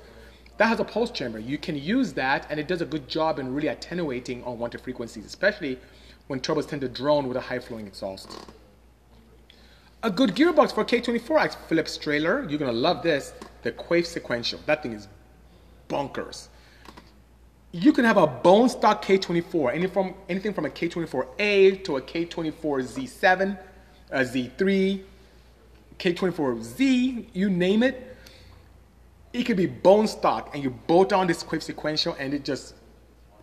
That 0.57 0.67
has 0.67 0.79
a 0.79 0.83
pulse 0.83 1.11
chamber. 1.11 1.39
You 1.39 1.57
can 1.57 1.75
use 1.75 2.13
that, 2.13 2.47
and 2.49 2.59
it 2.59 2.67
does 2.67 2.81
a 2.81 2.85
good 2.85 3.07
job 3.07 3.37
in 3.37 3.53
really 3.53 3.67
attenuating 3.67 4.43
unwanted 4.43 4.81
frequencies, 4.81 5.25
especially 5.25 5.79
when 6.27 6.39
turbos 6.39 6.67
tend 6.67 6.81
to 6.81 6.89
drone 6.89 7.27
with 7.27 7.37
a 7.37 7.41
high 7.41 7.59
flowing 7.59 7.87
exhaust. 7.87 8.31
A 10.03 10.11
good 10.11 10.31
gearbox 10.31 10.73
for 10.73 10.85
K24X 10.85 11.55
Phillips 11.67 11.97
trailer. 11.97 12.47
You're 12.47 12.59
gonna 12.59 12.71
love 12.71 13.03
this. 13.03 13.33
The 13.63 13.71
Quaife 13.71 14.05
sequential. 14.05 14.59
That 14.65 14.83
thing 14.83 14.93
is 14.93 15.07
bonkers. 15.89 16.47
You 17.71 17.91
can 17.91 18.05
have 18.05 18.17
a 18.17 18.27
bone 18.27 18.69
stock 18.69 19.03
K24, 19.03 19.73
anything 19.73 19.91
from, 19.91 20.13
anything 20.29 20.53
from 20.53 20.65
a 20.65 20.69
K24A 20.69 21.83
to 21.83 21.97
a 21.97 22.01
K24Z7, 22.01 23.59
a 24.11 24.19
Z3, 24.19 25.03
K24Z, 25.99 27.27
you 27.33 27.49
name 27.49 27.83
it. 27.83 28.15
It 29.33 29.43
could 29.43 29.57
be 29.57 29.65
bone 29.65 30.07
stock, 30.07 30.53
and 30.53 30.63
you 30.63 30.69
bolt 30.69 31.13
on 31.13 31.27
this 31.27 31.43
Quaife 31.43 31.63
sequential, 31.63 32.15
and 32.19 32.33
it 32.33 32.43
just 32.43 32.75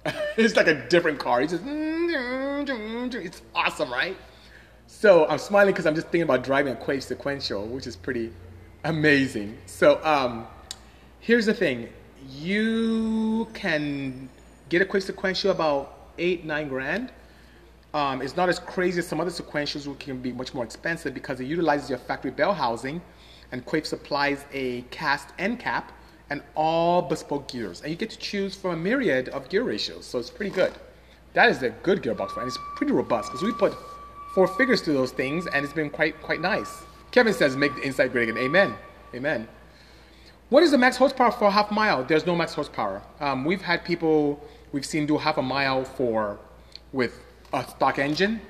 it's 0.36 0.56
like 0.56 0.66
a 0.66 0.86
different 0.88 1.18
car. 1.18 1.42
It's 1.42 1.52
just 1.52 1.64
it's 1.66 3.42
awesome, 3.54 3.92
right? 3.92 4.16
So 4.86 5.26
I'm 5.26 5.38
smiling 5.38 5.72
because 5.72 5.86
I'm 5.86 5.94
just 5.94 6.08
thinking 6.08 6.22
about 6.22 6.44
driving 6.44 6.72
a 6.72 6.76
Quaife 6.76 7.02
sequential, 7.02 7.66
which 7.66 7.86
is 7.86 7.96
pretty 7.96 8.32
amazing. 8.84 9.58
So 9.66 10.02
um, 10.04 10.46
here's 11.20 11.46
the 11.46 11.54
thing: 11.54 11.88
you 12.30 13.48
can 13.54 14.28
get 14.68 14.82
a 14.82 14.84
Quaife 14.84 15.04
sequential 15.04 15.50
about 15.50 16.10
eight, 16.18 16.44
nine 16.44 16.68
grand. 16.68 17.12
Um, 17.94 18.22
it's 18.22 18.36
not 18.36 18.48
as 18.48 18.58
crazy 18.58 18.98
as 18.98 19.06
some 19.06 19.20
other 19.20 19.30
sequentials, 19.30 19.86
which 19.86 20.00
can 20.00 20.18
be 20.18 20.32
much 20.32 20.52
more 20.52 20.64
expensive 20.64 21.14
because 21.14 21.40
it 21.40 21.44
utilizes 21.44 21.88
your 21.88 21.98
factory 21.98 22.32
bell 22.32 22.52
housing, 22.52 23.00
and 23.52 23.64
Quaife 23.64 23.86
supplies 23.86 24.44
a 24.52 24.82
cast 24.90 25.28
end 25.38 25.60
cap 25.60 25.92
and 26.28 26.42
all 26.56 27.02
bespoke 27.02 27.46
gears. 27.46 27.82
And 27.82 27.90
you 27.90 27.96
get 27.96 28.10
to 28.10 28.18
choose 28.18 28.56
from 28.56 28.72
a 28.72 28.76
myriad 28.76 29.28
of 29.28 29.48
gear 29.48 29.62
ratios, 29.62 30.06
so 30.06 30.18
it's 30.18 30.28
pretty 30.28 30.50
good. 30.50 30.72
That 31.34 31.48
is 31.50 31.62
a 31.62 31.70
good 31.70 32.02
gearbox, 32.02 32.36
and 32.36 32.48
it's 32.48 32.58
pretty 32.76 32.92
robust 32.92 33.30
because 33.30 33.44
we 33.44 33.52
put 33.52 33.76
four 34.34 34.48
figures 34.48 34.82
to 34.82 34.92
those 34.92 35.12
things, 35.12 35.46
and 35.54 35.64
it's 35.64 35.74
been 35.74 35.90
quite 35.90 36.20
quite 36.20 36.40
nice. 36.40 36.82
Kevin 37.12 37.32
says, 37.32 37.56
"Make 37.56 37.76
the 37.76 37.82
inside 37.82 38.10
great 38.10 38.28
again." 38.28 38.42
Amen. 38.42 38.74
Amen. 39.14 39.46
What 40.48 40.64
is 40.64 40.72
the 40.72 40.78
max 40.78 40.96
horsepower 40.96 41.30
for 41.30 41.44
a 41.44 41.50
half 41.50 41.70
mile? 41.70 42.02
There's 42.02 42.26
no 42.26 42.34
max 42.34 42.54
horsepower. 42.54 43.02
Um, 43.20 43.44
we've 43.44 43.62
had 43.62 43.84
people 43.84 44.42
we've 44.72 44.84
seen 44.84 45.06
do 45.06 45.16
half 45.16 45.38
a 45.38 45.42
mile 45.42 45.84
for 45.84 46.38
with 46.92 47.20
a 47.54 47.68
stock 47.68 47.98
engine. 47.98 48.40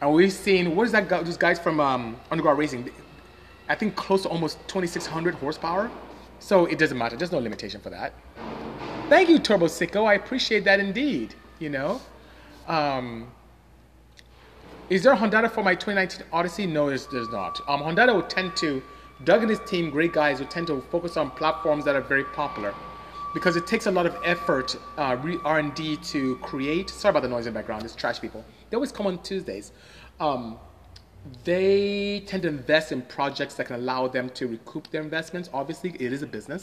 And 0.00 0.12
we've 0.12 0.32
seen, 0.32 0.74
what 0.74 0.86
is 0.86 0.92
that, 0.92 1.08
Guy, 1.08 1.22
those 1.22 1.36
guys 1.36 1.58
from 1.58 1.80
um, 1.80 2.16
Underground 2.30 2.58
Racing? 2.58 2.90
I 3.68 3.74
think 3.74 3.94
close 3.94 4.22
to 4.22 4.28
almost 4.28 4.58
2,600 4.68 5.34
horsepower. 5.34 5.90
So 6.38 6.66
it 6.66 6.78
doesn't 6.78 6.98
matter. 6.98 7.16
There's 7.16 7.32
no 7.32 7.38
limitation 7.38 7.80
for 7.80 7.90
that. 7.90 8.12
Thank 9.08 9.28
you, 9.28 9.38
Turbo 9.38 9.66
Sicko. 9.66 10.06
I 10.06 10.14
appreciate 10.14 10.64
that 10.64 10.80
indeed. 10.80 11.34
You 11.60 11.70
know, 11.70 12.00
um, 12.66 13.30
is 14.90 15.04
there 15.04 15.12
a 15.12 15.16
Honda 15.16 15.48
for 15.48 15.62
my 15.62 15.74
2019 15.74 16.26
Odyssey? 16.32 16.66
No, 16.66 16.88
there's, 16.88 17.06
there's 17.06 17.28
not. 17.28 17.60
Um, 17.68 17.80
Honda 17.80 18.12
will 18.12 18.22
tend 18.22 18.56
to, 18.56 18.82
Doug 19.22 19.42
and 19.42 19.50
his 19.50 19.60
team, 19.60 19.90
great 19.90 20.12
guys, 20.12 20.40
will 20.40 20.48
tend 20.48 20.66
to 20.66 20.80
focus 20.90 21.16
on 21.16 21.30
platforms 21.30 21.84
that 21.84 21.94
are 21.94 22.00
very 22.00 22.24
popular 22.24 22.74
because 23.34 23.56
it 23.56 23.66
takes 23.66 23.86
a 23.86 23.90
lot 23.90 24.06
of 24.06 24.16
effort, 24.24 24.76
uh, 24.98 25.16
R&D 25.44 25.96
to 25.96 26.36
create. 26.36 26.90
Sorry 26.90 27.10
about 27.10 27.22
the 27.22 27.28
noise 27.28 27.46
in 27.46 27.54
the 27.54 27.58
background. 27.58 27.84
It's 27.84 27.94
trash 27.94 28.20
people. 28.20 28.44
They 28.70 28.74
always 28.76 28.92
come 28.92 29.06
on 29.06 29.22
Tuesdays. 29.22 29.72
Um, 30.20 30.58
they 31.44 32.24
tend 32.26 32.42
to 32.42 32.48
invest 32.48 32.92
in 32.92 33.02
projects 33.02 33.54
that 33.54 33.66
can 33.66 33.76
allow 33.76 34.08
them 34.08 34.28
to 34.30 34.46
recoup 34.48 34.90
their 34.90 35.02
investments. 35.02 35.48
Obviously, 35.52 35.90
it 35.90 36.12
is 36.12 36.22
a 36.22 36.26
business. 36.26 36.62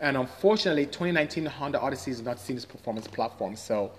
And 0.00 0.16
unfortunately, 0.16 0.86
2019 0.86 1.46
Honda 1.46 1.80
Odyssey 1.80 2.10
is 2.10 2.22
not 2.22 2.38
seen 2.38 2.56
as 2.56 2.64
performance 2.64 3.08
platform. 3.08 3.56
So 3.56 3.92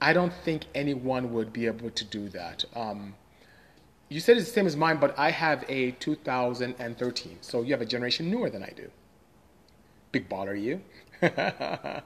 I 0.00 0.12
don't 0.12 0.32
think 0.32 0.64
anyone 0.74 1.32
would 1.32 1.52
be 1.52 1.66
able 1.66 1.90
to 1.90 2.04
do 2.04 2.28
that. 2.30 2.64
Um, 2.74 3.14
you 4.08 4.20
said 4.20 4.36
it's 4.36 4.46
the 4.46 4.52
same 4.52 4.66
as 4.66 4.76
mine, 4.76 4.98
but 4.98 5.18
I 5.18 5.30
have 5.30 5.64
a 5.68 5.92
2013. 5.92 7.38
So 7.40 7.62
you 7.62 7.72
have 7.72 7.80
a 7.80 7.86
generation 7.86 8.30
newer 8.30 8.50
than 8.50 8.62
I 8.62 8.72
do. 8.76 8.90
Big 10.12 10.28
baller, 10.28 10.60
you. 10.60 10.80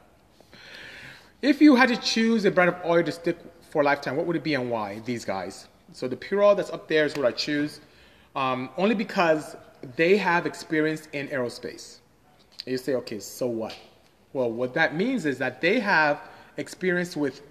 if 1.43 1.61
you 1.61 1.77
had 1.77 1.89
to 1.89 1.97
choose 1.97 2.45
a 2.45 2.51
brand 2.51 2.71
of 2.71 2.77
oil 2.85 3.03
to 3.03 3.13
stick 3.13 3.39
for 3.71 3.83
a 3.83 3.85
lifetime, 3.85 4.17
what 4.17 4.27
would 4.27 4.37
it 4.37 4.45
be 4.45 4.55
and 4.55 4.71
why? 4.71 5.01
These 5.05 5.25
guys. 5.25 5.69
So 5.93 6.09
the 6.09 6.17
Purell 6.17 6.57
that's 6.57 6.71
up 6.71 6.89
there 6.89 7.05
is 7.05 7.17
what 7.17 7.27
I 7.27 7.33
choose, 7.33 7.81
um, 8.37 8.71
only 8.77 8.95
because 8.95 9.57
they 9.97 10.17
have 10.17 10.47
experience 10.47 11.09
in 11.13 11.29
aerospace. 11.29 11.99
And 12.65 12.73
you 12.73 12.79
say, 12.79 12.95
okay, 12.95 13.19
so 13.21 13.47
what? 13.47 13.77
Well, 14.33 14.51
what 14.51 14.75
that 14.75 14.95
means 14.95 15.27
is 15.27 15.39
that 15.39 15.61
they 15.61 15.81
have 15.81 16.21
experience 16.57 17.17
with 17.17 17.43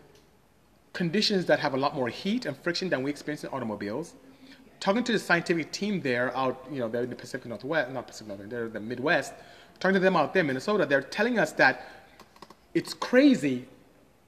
conditions 0.94 1.46
that 1.46 1.60
have 1.60 1.74
a 1.74 1.78
lot 1.78 1.96
more 1.96 2.10
heat 2.10 2.46
and 2.46 2.56
friction 2.58 2.90
than 2.90 3.04
we 3.04 3.10
experience 3.10 3.44
in 3.44 3.50
automobiles. 3.50 4.14
Talking 4.80 5.04
to 5.04 5.12
the 5.12 5.20
scientific 5.20 5.72
team 5.72 6.02
there 6.02 6.36
out, 6.36 6.66
you 6.72 6.80
know, 6.80 6.88
they're 6.88 7.04
in 7.04 7.10
the 7.10 7.16
Pacific 7.16 7.48
Northwest, 7.48 7.92
not 7.92 8.08
Pacific 8.08 8.28
Northwest, 8.28 8.50
they're 8.50 8.66
in 8.66 8.74
the 8.74 8.80
Midwest 8.80 9.34
talking 9.80 9.94
to 9.94 10.00
them 10.00 10.16
out 10.16 10.34
there 10.34 10.42
in 10.42 10.48
Minnesota, 10.48 10.86
they're 10.86 11.02
telling 11.02 11.40
us 11.40 11.52
that 11.54 11.86
it's 12.74 12.94
crazy 12.94 13.66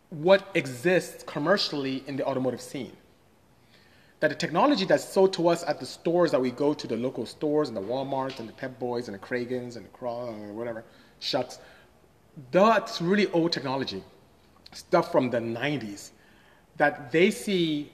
what 0.10 0.48
exists 0.56 1.24
commercially 1.24 2.04
in 2.08 2.16
the 2.16 2.26
automotive 2.26 2.62
scene. 2.62 2.96
That 4.20 4.30
the 4.30 4.36
technology 4.36 4.86
that's 4.86 5.04
sold 5.04 5.34
to 5.34 5.48
us 5.48 5.64
at 5.64 5.80
the 5.80 5.86
stores 5.86 6.32
that 6.32 6.42
we 6.42 6.52
go 6.52 6.74
to, 6.74 6.88
the 6.88 6.96
local 6.96 7.26
stores 7.26 7.70
and 7.70 7.78
the 7.78 7.82
Walmarts 7.82 8.40
and 8.40 8.48
the 8.48 8.54
Pep 8.54 8.78
Boys 8.80 9.08
and 9.08 9.16
the 9.16 9.20
Kragens 9.20 9.78
and 9.78 9.86
the 9.86 10.06
or 10.06 10.30
uh, 10.30 10.54
whatever, 10.54 10.84
shucks, 11.20 11.60
that's 12.52 13.02
really 13.02 13.28
old 13.32 13.52
technology. 13.52 14.04
Stuff 14.74 15.12
from 15.12 15.30
the 15.30 15.40
90s 15.40 16.12
that 16.78 17.12
they 17.12 17.32
see 17.32 17.92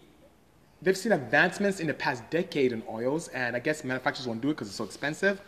they've 0.82 0.98
seen 0.98 1.12
advancements 1.12 1.80
in 1.80 1.88
the 1.88 1.94
past 1.94 2.30
decade 2.30 2.72
in 2.72 2.84
oils, 2.90 3.28
and 3.30 3.56
I 3.56 3.60
guess 3.60 3.84
manufacturers 3.84 4.28
won't 4.28 4.42
do 4.42 4.50
it 4.50 4.54
because 4.54 4.68
it's 4.68 4.78
so 4.78 4.84
expensive. 4.84 5.42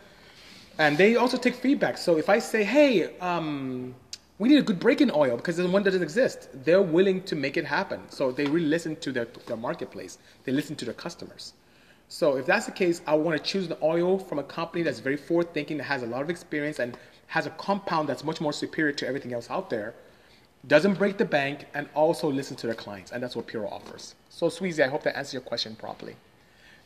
And 0.78 0.96
they 0.96 1.16
also 1.16 1.36
take 1.36 1.54
feedback. 1.54 1.98
So 1.98 2.16
if 2.16 2.28
I 2.28 2.38
say, 2.38 2.64
hey, 2.64 3.18
um, 3.18 3.94
we 4.38 4.48
need 4.48 4.58
a 4.58 4.62
good 4.62 4.80
break-in 4.80 5.10
oil 5.14 5.36
because 5.36 5.58
the 5.58 5.68
one 5.68 5.82
doesn't 5.82 6.02
exist, 6.02 6.48
they're 6.64 6.80
willing 6.80 7.22
to 7.24 7.36
make 7.36 7.56
it 7.56 7.64
happen. 7.66 8.00
So 8.08 8.32
they 8.32 8.46
really 8.46 8.66
listen 8.66 8.96
to 8.96 9.12
their, 9.12 9.26
their 9.46 9.58
marketplace. 9.58 10.18
They 10.44 10.52
listen 10.52 10.76
to 10.76 10.84
their 10.86 10.94
customers. 10.94 11.52
So 12.08 12.36
if 12.36 12.46
that's 12.46 12.66
the 12.66 12.72
case, 12.72 13.02
I 13.06 13.14
want 13.14 13.36
to 13.36 13.42
choose 13.42 13.68
the 13.68 13.78
oil 13.82 14.18
from 14.18 14.38
a 14.38 14.42
company 14.42 14.82
that's 14.82 14.98
very 14.98 15.16
forward-thinking, 15.16 15.76
that 15.76 15.84
has 15.84 16.02
a 16.02 16.06
lot 16.06 16.22
of 16.22 16.30
experience, 16.30 16.78
and 16.78 16.96
has 17.28 17.46
a 17.46 17.50
compound 17.50 18.08
that's 18.08 18.24
much 18.24 18.40
more 18.40 18.52
superior 18.52 18.92
to 18.92 19.06
everything 19.06 19.32
else 19.32 19.48
out 19.50 19.70
there, 19.70 19.94
doesn't 20.66 20.94
break 20.94 21.18
the 21.18 21.24
bank, 21.24 21.66
and 21.74 21.88
also 21.94 22.28
listen 22.30 22.56
to 22.56 22.66
their 22.66 22.74
clients. 22.74 23.12
And 23.12 23.22
that's 23.22 23.36
what 23.36 23.46
Puro 23.46 23.68
offers. 23.68 24.14
So 24.30 24.46
Sweezy, 24.46 24.82
I 24.82 24.88
hope 24.88 25.02
that 25.02 25.16
answers 25.16 25.34
your 25.34 25.42
question 25.42 25.74
properly. 25.74 26.16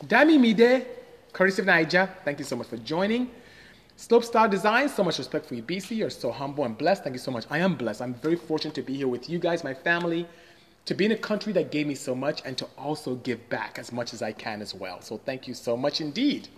Dami 0.02 0.40
Mide, 0.40 0.86
courtesy 1.32 1.62
of 1.62 1.68
Naija, 1.68 2.08
thank 2.24 2.38
you 2.38 2.44
so 2.44 2.56
much 2.56 2.66
for 2.66 2.78
joining. 2.78 3.30
Slopestyle 3.96 4.50
Design, 4.50 4.88
so 4.88 5.04
much 5.04 5.18
respect 5.18 5.46
for 5.46 5.54
you, 5.54 5.62
BC. 5.62 5.96
You're 5.98 6.10
so 6.10 6.32
humble 6.32 6.64
and 6.64 6.76
blessed. 6.76 7.04
Thank 7.04 7.14
you 7.14 7.20
so 7.20 7.30
much. 7.30 7.44
I 7.48 7.58
am 7.58 7.76
blessed. 7.76 8.02
I'm 8.02 8.14
very 8.14 8.34
fortunate 8.34 8.74
to 8.74 8.82
be 8.82 8.94
here 8.94 9.06
with 9.06 9.30
you 9.30 9.38
guys, 9.38 9.62
my 9.62 9.72
family, 9.72 10.26
to 10.86 10.94
be 10.94 11.04
in 11.04 11.12
a 11.12 11.16
country 11.16 11.52
that 11.52 11.70
gave 11.70 11.86
me 11.86 11.94
so 11.94 12.12
much, 12.12 12.42
and 12.44 12.58
to 12.58 12.66
also 12.76 13.14
give 13.16 13.48
back 13.50 13.78
as 13.78 13.92
much 13.92 14.12
as 14.12 14.20
I 14.20 14.32
can 14.32 14.60
as 14.60 14.74
well. 14.74 15.00
So 15.00 15.18
thank 15.18 15.46
you 15.46 15.54
so 15.54 15.76
much 15.76 16.00
indeed. 16.00 16.48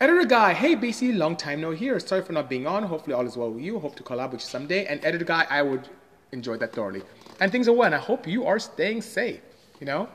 Editor 0.00 0.26
Guy, 0.26 0.52
hey 0.52 0.76
BC, 0.76 1.16
long 1.16 1.34
time 1.34 1.60
no 1.60 1.72
here. 1.72 1.98
Sorry 1.98 2.22
for 2.22 2.32
not 2.32 2.48
being 2.48 2.68
on. 2.68 2.84
Hopefully 2.84 3.14
all 3.14 3.26
is 3.26 3.36
well 3.36 3.50
with 3.50 3.64
you. 3.64 3.80
Hope 3.80 3.96
to 3.96 4.04
collab 4.04 4.30
with 4.30 4.42
you 4.42 4.46
someday. 4.46 4.86
And 4.86 5.04
Editor 5.04 5.24
Guy, 5.24 5.44
I 5.50 5.62
would 5.62 5.88
enjoy 6.30 6.56
that 6.58 6.72
thoroughly. 6.72 7.02
And 7.40 7.50
things 7.50 7.66
are 7.66 7.72
well, 7.72 7.86
and 7.86 7.96
I 7.96 7.98
hope 7.98 8.28
you 8.28 8.46
are 8.46 8.60
staying 8.60 9.02
safe. 9.02 9.40
You 9.80 9.86
know, 9.86 10.08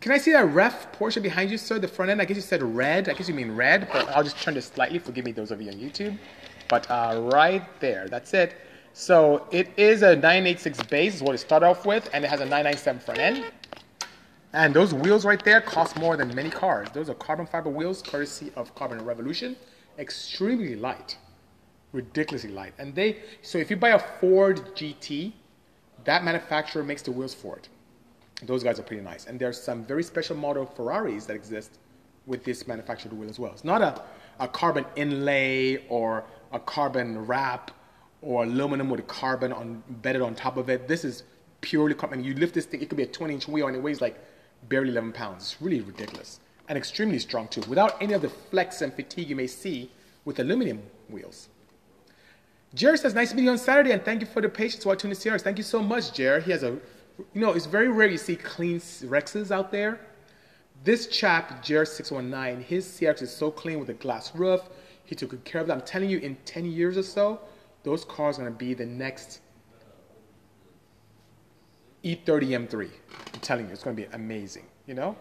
can 0.00 0.12
I 0.12 0.18
see 0.18 0.32
that 0.32 0.44
ref 0.46 0.96
Porsche 0.96 1.22
behind 1.22 1.50
you, 1.50 1.58
sir? 1.58 1.78
The 1.78 1.88
front 1.88 2.10
end, 2.10 2.20
I 2.20 2.24
guess 2.24 2.36
you 2.36 2.42
said 2.42 2.62
red. 2.62 3.08
I 3.08 3.14
guess 3.14 3.28
you 3.28 3.34
mean 3.34 3.52
red, 3.52 3.88
but 3.92 4.08
I'll 4.08 4.22
just 4.22 4.40
turn 4.40 4.54
this 4.54 4.66
slightly. 4.66 4.98
Forgive 4.98 5.24
me, 5.24 5.32
those 5.32 5.50
of 5.50 5.60
you 5.60 5.70
on 5.70 5.76
YouTube. 5.78 6.18
But 6.68 6.90
uh, 6.90 7.28
right 7.32 7.64
there, 7.80 8.08
that's 8.08 8.34
it. 8.34 8.54
So 8.92 9.46
it 9.50 9.70
is 9.76 10.02
a 10.02 10.14
986 10.14 10.82
base, 10.84 11.16
is 11.16 11.22
what 11.22 11.34
it 11.34 11.38
started 11.38 11.66
off 11.66 11.84
with, 11.84 12.08
and 12.12 12.24
it 12.24 12.28
has 12.28 12.40
a 12.40 12.44
997 12.44 13.00
front 13.00 13.20
end. 13.20 13.44
And 14.52 14.72
those 14.72 14.94
wheels 14.94 15.24
right 15.24 15.42
there 15.44 15.60
cost 15.60 15.96
more 15.96 16.16
than 16.16 16.34
many 16.34 16.50
cars. 16.50 16.88
Those 16.94 17.10
are 17.10 17.14
carbon 17.14 17.46
fiber 17.46 17.68
wheels, 17.68 18.00
courtesy 18.00 18.52
of 18.56 18.74
Carbon 18.74 19.04
Revolution. 19.04 19.56
Extremely 19.98 20.76
light, 20.76 21.16
ridiculously 21.92 22.50
light. 22.50 22.72
And 22.78 22.94
they, 22.94 23.18
so 23.42 23.58
if 23.58 23.70
you 23.70 23.76
buy 23.76 23.90
a 23.90 23.98
Ford 23.98 24.74
GT, 24.74 25.32
that 26.04 26.24
manufacturer 26.24 26.82
makes 26.82 27.02
the 27.02 27.12
wheels 27.12 27.34
for 27.34 27.56
it. 27.56 27.68
Those 28.42 28.62
guys 28.62 28.78
are 28.78 28.82
pretty 28.82 29.02
nice. 29.02 29.26
And 29.26 29.38
there's 29.38 29.60
some 29.60 29.84
very 29.84 30.02
special 30.02 30.36
model 30.36 30.66
Ferraris 30.66 31.26
that 31.26 31.34
exist 31.34 31.78
with 32.26 32.44
this 32.44 32.66
manufactured 32.66 33.12
wheel 33.12 33.30
as 33.30 33.38
well. 33.38 33.52
It's 33.52 33.64
not 33.64 33.82
a, 33.82 34.02
a 34.40 34.48
carbon 34.48 34.84
inlay 34.96 35.86
or 35.88 36.24
a 36.52 36.58
carbon 36.58 37.24
wrap 37.24 37.70
or 38.20 38.44
aluminum 38.44 38.90
with 38.90 39.00
a 39.00 39.04
carbon 39.04 39.52
on, 39.52 39.82
embedded 39.88 40.22
on 40.22 40.34
top 40.34 40.56
of 40.56 40.68
it. 40.68 40.88
This 40.88 41.04
is 41.04 41.22
purely 41.60 41.94
carbon. 41.94 42.22
You 42.22 42.34
lift 42.34 42.54
this 42.54 42.66
thing, 42.66 42.82
it 42.82 42.88
could 42.88 42.96
be 42.96 43.04
a 43.04 43.08
20 43.08 43.34
inch 43.34 43.48
wheel 43.48 43.68
and 43.68 43.76
it 43.76 43.82
weighs 43.82 44.00
like 44.00 44.18
barely 44.68 44.90
11 44.90 45.12
pounds. 45.12 45.42
It's 45.42 45.62
really 45.62 45.80
ridiculous. 45.80 46.40
And 46.68 46.76
extremely 46.76 47.20
strong 47.20 47.48
too, 47.48 47.62
without 47.68 48.00
any 48.02 48.12
of 48.12 48.22
the 48.22 48.28
flex 48.28 48.82
and 48.82 48.92
fatigue 48.92 49.30
you 49.30 49.36
may 49.36 49.46
see 49.46 49.90
with 50.24 50.40
aluminum 50.40 50.82
wheels. 51.08 51.48
Jerry 52.74 52.98
says, 52.98 53.14
nice 53.14 53.30
meeting 53.30 53.46
you 53.46 53.50
on 53.52 53.58
Saturday 53.58 53.92
and 53.92 54.04
thank 54.04 54.20
you 54.20 54.26
for 54.26 54.42
the 54.42 54.48
patience 54.48 54.84
while 54.84 54.96
tuning 54.96 55.16
CRs. 55.16 55.40
Thank 55.40 55.56
you 55.56 55.64
so 55.64 55.80
much, 55.80 56.12
Jerry. 56.12 56.42
He 56.42 56.50
has 56.50 56.62
a, 56.64 56.76
you 57.18 57.40
know, 57.40 57.52
it's 57.52 57.66
very 57.66 57.88
rare 57.88 58.08
you 58.08 58.18
see 58.18 58.36
clean 58.36 58.78
Rexes 58.78 59.50
out 59.50 59.70
there. 59.70 60.00
This 60.84 61.06
chap, 61.06 61.64
Jer619, 61.64 62.62
his 62.62 62.86
CRX 62.86 63.22
is 63.22 63.34
so 63.34 63.50
clean 63.50 63.80
with 63.80 63.88
a 63.88 63.94
glass 63.94 64.34
roof. 64.34 64.60
He 65.04 65.14
took 65.14 65.30
good 65.30 65.44
care 65.44 65.60
of 65.60 65.66
them. 65.66 65.78
I'm 65.78 65.84
telling 65.84 66.10
you, 66.10 66.18
in 66.18 66.36
10 66.44 66.66
years 66.66 66.96
or 66.98 67.02
so, 67.02 67.40
those 67.82 68.04
cars 68.04 68.38
are 68.38 68.42
going 68.42 68.52
to 68.52 68.58
be 68.58 68.74
the 68.74 68.86
next 68.86 69.40
E30 72.04 72.68
M3. 72.68 72.90
I'm 73.34 73.40
telling 73.40 73.66
you, 73.66 73.72
it's 73.72 73.82
going 73.82 73.96
to 73.96 74.02
be 74.02 74.08
amazing, 74.12 74.64
you 74.86 74.94
know? 74.94 75.16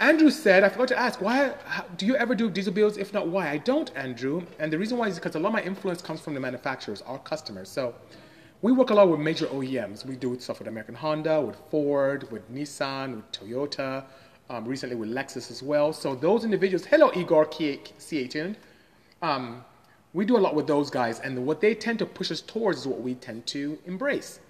Andrew 0.00 0.30
said, 0.30 0.64
I 0.64 0.70
forgot 0.70 0.88
to 0.88 0.98
ask, 0.98 1.20
why 1.20 1.52
how, 1.66 1.84
do 1.98 2.06
you 2.06 2.16
ever 2.16 2.34
do 2.34 2.48
diesel 2.48 2.72
builds? 2.72 2.96
If 2.96 3.12
not, 3.12 3.28
why? 3.28 3.50
I 3.50 3.58
don't, 3.58 3.94
Andrew. 3.94 4.42
And 4.58 4.72
the 4.72 4.78
reason 4.78 4.96
why 4.96 5.08
is 5.08 5.16
because 5.16 5.34
a 5.34 5.38
lot 5.38 5.48
of 5.48 5.52
my 5.52 5.62
influence 5.62 6.00
comes 6.00 6.20
from 6.20 6.32
the 6.32 6.40
manufacturers, 6.40 7.02
our 7.02 7.18
customers. 7.18 7.68
So 7.68 7.94
we 8.62 8.72
work 8.72 8.90
a 8.90 8.94
lot 8.94 9.08
with 9.08 9.20
major 9.20 9.46
OEMs. 9.46 10.04
We 10.04 10.16
do 10.16 10.38
stuff 10.38 10.58
with 10.58 10.68
American 10.68 10.94
Honda, 10.94 11.40
with 11.40 11.56
Ford, 11.70 12.30
with 12.30 12.52
Nissan, 12.52 13.16
with 13.16 13.32
Toyota, 13.32 14.04
um, 14.50 14.66
recently 14.66 14.96
with 14.96 15.08
Lexus 15.08 15.50
as 15.50 15.62
well. 15.62 15.94
So 15.94 16.14
those 16.14 16.44
individuals, 16.44 16.84
hello 16.84 17.10
Igor 17.14 17.46
C18, 17.46 18.56
um, 19.22 19.64
we 20.12 20.26
do 20.26 20.36
a 20.36 20.38
lot 20.38 20.54
with 20.54 20.66
those 20.66 20.90
guys, 20.90 21.20
and 21.20 21.46
what 21.46 21.60
they 21.60 21.74
tend 21.74 21.98
to 22.00 22.06
push 22.06 22.30
us 22.30 22.42
towards 22.42 22.80
is 22.80 22.86
what 22.86 23.00
we 23.00 23.14
tend 23.14 23.46
to 23.46 23.78
embrace. 23.86 24.40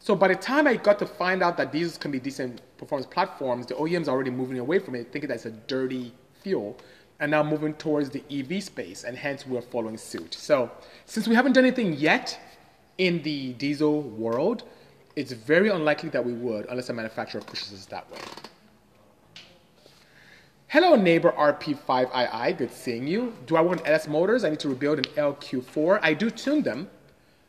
So 0.00 0.14
by 0.14 0.28
the 0.28 0.34
time 0.34 0.66
I 0.66 0.76
got 0.76 0.98
to 0.98 1.06
find 1.06 1.42
out 1.42 1.56
that 1.56 1.72
these 1.72 1.96
can 1.96 2.10
be 2.10 2.20
decent 2.20 2.60
performance 2.76 3.06
platforms, 3.06 3.66
the 3.66 3.74
OEMs 3.74 4.08
are 4.08 4.10
already 4.10 4.30
moving 4.30 4.58
away 4.58 4.80
from 4.80 4.96
it, 4.96 5.12
thinking 5.12 5.28
that's 5.28 5.46
a 5.46 5.50
dirty 5.50 6.12
fuel, 6.42 6.76
and 7.20 7.30
now 7.30 7.42
moving 7.42 7.72
towards 7.74 8.10
the 8.10 8.22
EV 8.30 8.62
space, 8.62 9.04
and 9.04 9.16
hence 9.16 9.46
we're 9.46 9.62
following 9.62 9.96
suit. 9.96 10.34
So 10.34 10.70
since 11.06 11.26
we 11.26 11.34
haven't 11.34 11.52
done 11.52 11.64
anything 11.64 11.94
yet 11.94 12.38
in 12.98 13.22
the 13.22 13.52
diesel 13.54 14.02
world, 14.02 14.64
it's 15.14 15.32
very 15.32 15.68
unlikely 15.68 16.08
that 16.10 16.24
we 16.24 16.32
would 16.32 16.66
unless 16.66 16.88
a 16.88 16.92
manufacturer 16.92 17.40
pushes 17.40 17.72
us 17.72 17.86
that 17.86 18.10
way. 18.10 18.18
Hello, 20.68 20.96
neighbor 20.96 21.32
RP5II. 21.38 22.58
Good 22.58 22.72
seeing 22.72 23.06
you. 23.06 23.32
Do 23.46 23.56
I 23.56 23.60
want 23.60 23.86
LS 23.86 24.08
motors? 24.08 24.44
I 24.44 24.50
need 24.50 24.60
to 24.60 24.68
rebuild 24.68 24.98
an 24.98 25.04
LQ4. 25.14 26.00
I 26.02 26.12
do 26.12 26.28
tune 26.28 26.62
them. 26.62 26.90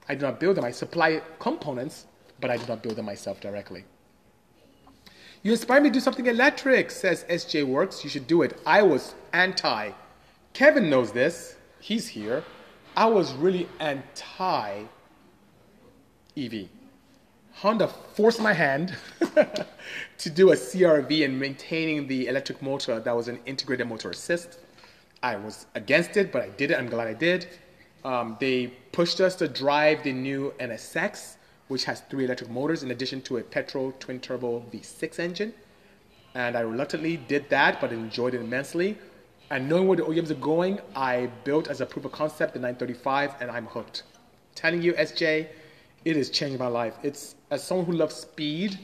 I 0.08 0.16
do 0.16 0.26
not 0.26 0.40
build 0.40 0.56
them. 0.56 0.64
I 0.64 0.72
supply 0.72 1.22
components, 1.40 2.06
but 2.40 2.52
I 2.52 2.58
do 2.58 2.66
not 2.68 2.84
build 2.84 2.96
them 2.96 3.06
myself 3.06 3.42
directly. 3.42 3.84
You 5.44 5.52
inspired 5.52 5.84
me 5.84 5.90
to 5.90 5.94
do 5.94 6.00
something 6.00 6.26
electric, 6.26 6.92
says 6.92 7.26
SJ 7.30 7.66
Works. 7.66 8.04
You 8.04 8.10
should 8.10 8.28
do 8.28 8.44
it. 8.44 8.60
I 8.66 8.82
was 8.82 9.16
anti. 9.34 9.92
Kevin 10.54 10.90
knows 10.90 11.12
this. 11.12 11.56
He's 11.80 12.08
here. 12.08 12.44
I 12.96 13.08
was 13.08 13.34
really 13.34 13.68
anti 13.80 14.84
EV. 16.38 16.68
Honda 17.54 17.88
forced 17.88 18.40
my 18.40 18.54
hand 18.54 18.96
to 20.20 20.30
do 20.30 20.52
a 20.52 20.56
CRV 20.56 21.26
and 21.26 21.40
maintaining 21.40 22.08
the 22.08 22.28
electric 22.28 22.62
motor 22.62 23.00
that 23.00 23.16
was 23.16 23.28
an 23.28 23.40
integrated 23.48 23.88
motor 23.88 24.12
assist. 24.12 24.60
I 25.24 25.36
was 25.38 25.66
against 25.74 26.18
it, 26.18 26.32
but 26.32 26.44
I 26.44 26.50
did 26.50 26.70
it. 26.70 26.78
I'm 26.78 26.88
glad 26.88 27.08
I 27.08 27.14
did. 27.14 27.48
Um, 28.06 28.38
they 28.40 28.68
pushed 28.92 29.20
us 29.20 29.36
to 29.36 29.48
drive 29.48 30.04
the 30.04 30.14
new 30.14 30.54
NSX, 30.60 31.38
which 31.68 31.86
has 31.86 32.02
three 32.10 32.26
electric 32.26 32.50
motors 32.50 32.84
in 32.84 32.92
addition 32.92 33.22
to 33.24 33.38
a 33.38 33.42
petrol 33.42 33.92
twin 34.00 34.20
turbo 34.20 34.64
V6 34.72 35.20
engine. 35.20 35.54
And 36.36 36.56
I 36.56 36.62
reluctantly 36.62 37.18
did 37.18 37.50
that, 37.50 37.82
but 37.82 37.92
enjoyed 37.92 38.36
it 38.36 38.42
immensely. 38.42 38.98
And 39.50 39.68
knowing 39.68 39.88
where 39.88 39.98
the 39.98 40.04
OEMs 40.04 40.30
are 40.30 40.36
going, 40.36 40.80
I 40.96 41.30
built 41.44 41.70
as 41.70 41.82
a 41.82 41.86
proof 41.86 42.06
of 42.06 42.12
concept 42.12 42.54
the 42.54 42.60
935, 42.60 43.42
and 43.42 43.50
I'm 43.50 43.66
hooked. 43.66 44.04
telling 44.54 44.82
you, 44.82 44.94
SJ, 44.94 45.48
it 46.08 46.16
has 46.16 46.30
changed 46.30 46.58
my 46.58 46.68
life. 46.68 46.98
It's 47.04 47.36
as 47.52 47.62
someone 47.62 47.86
who 47.86 47.92
loves 47.92 48.16
speed, 48.16 48.80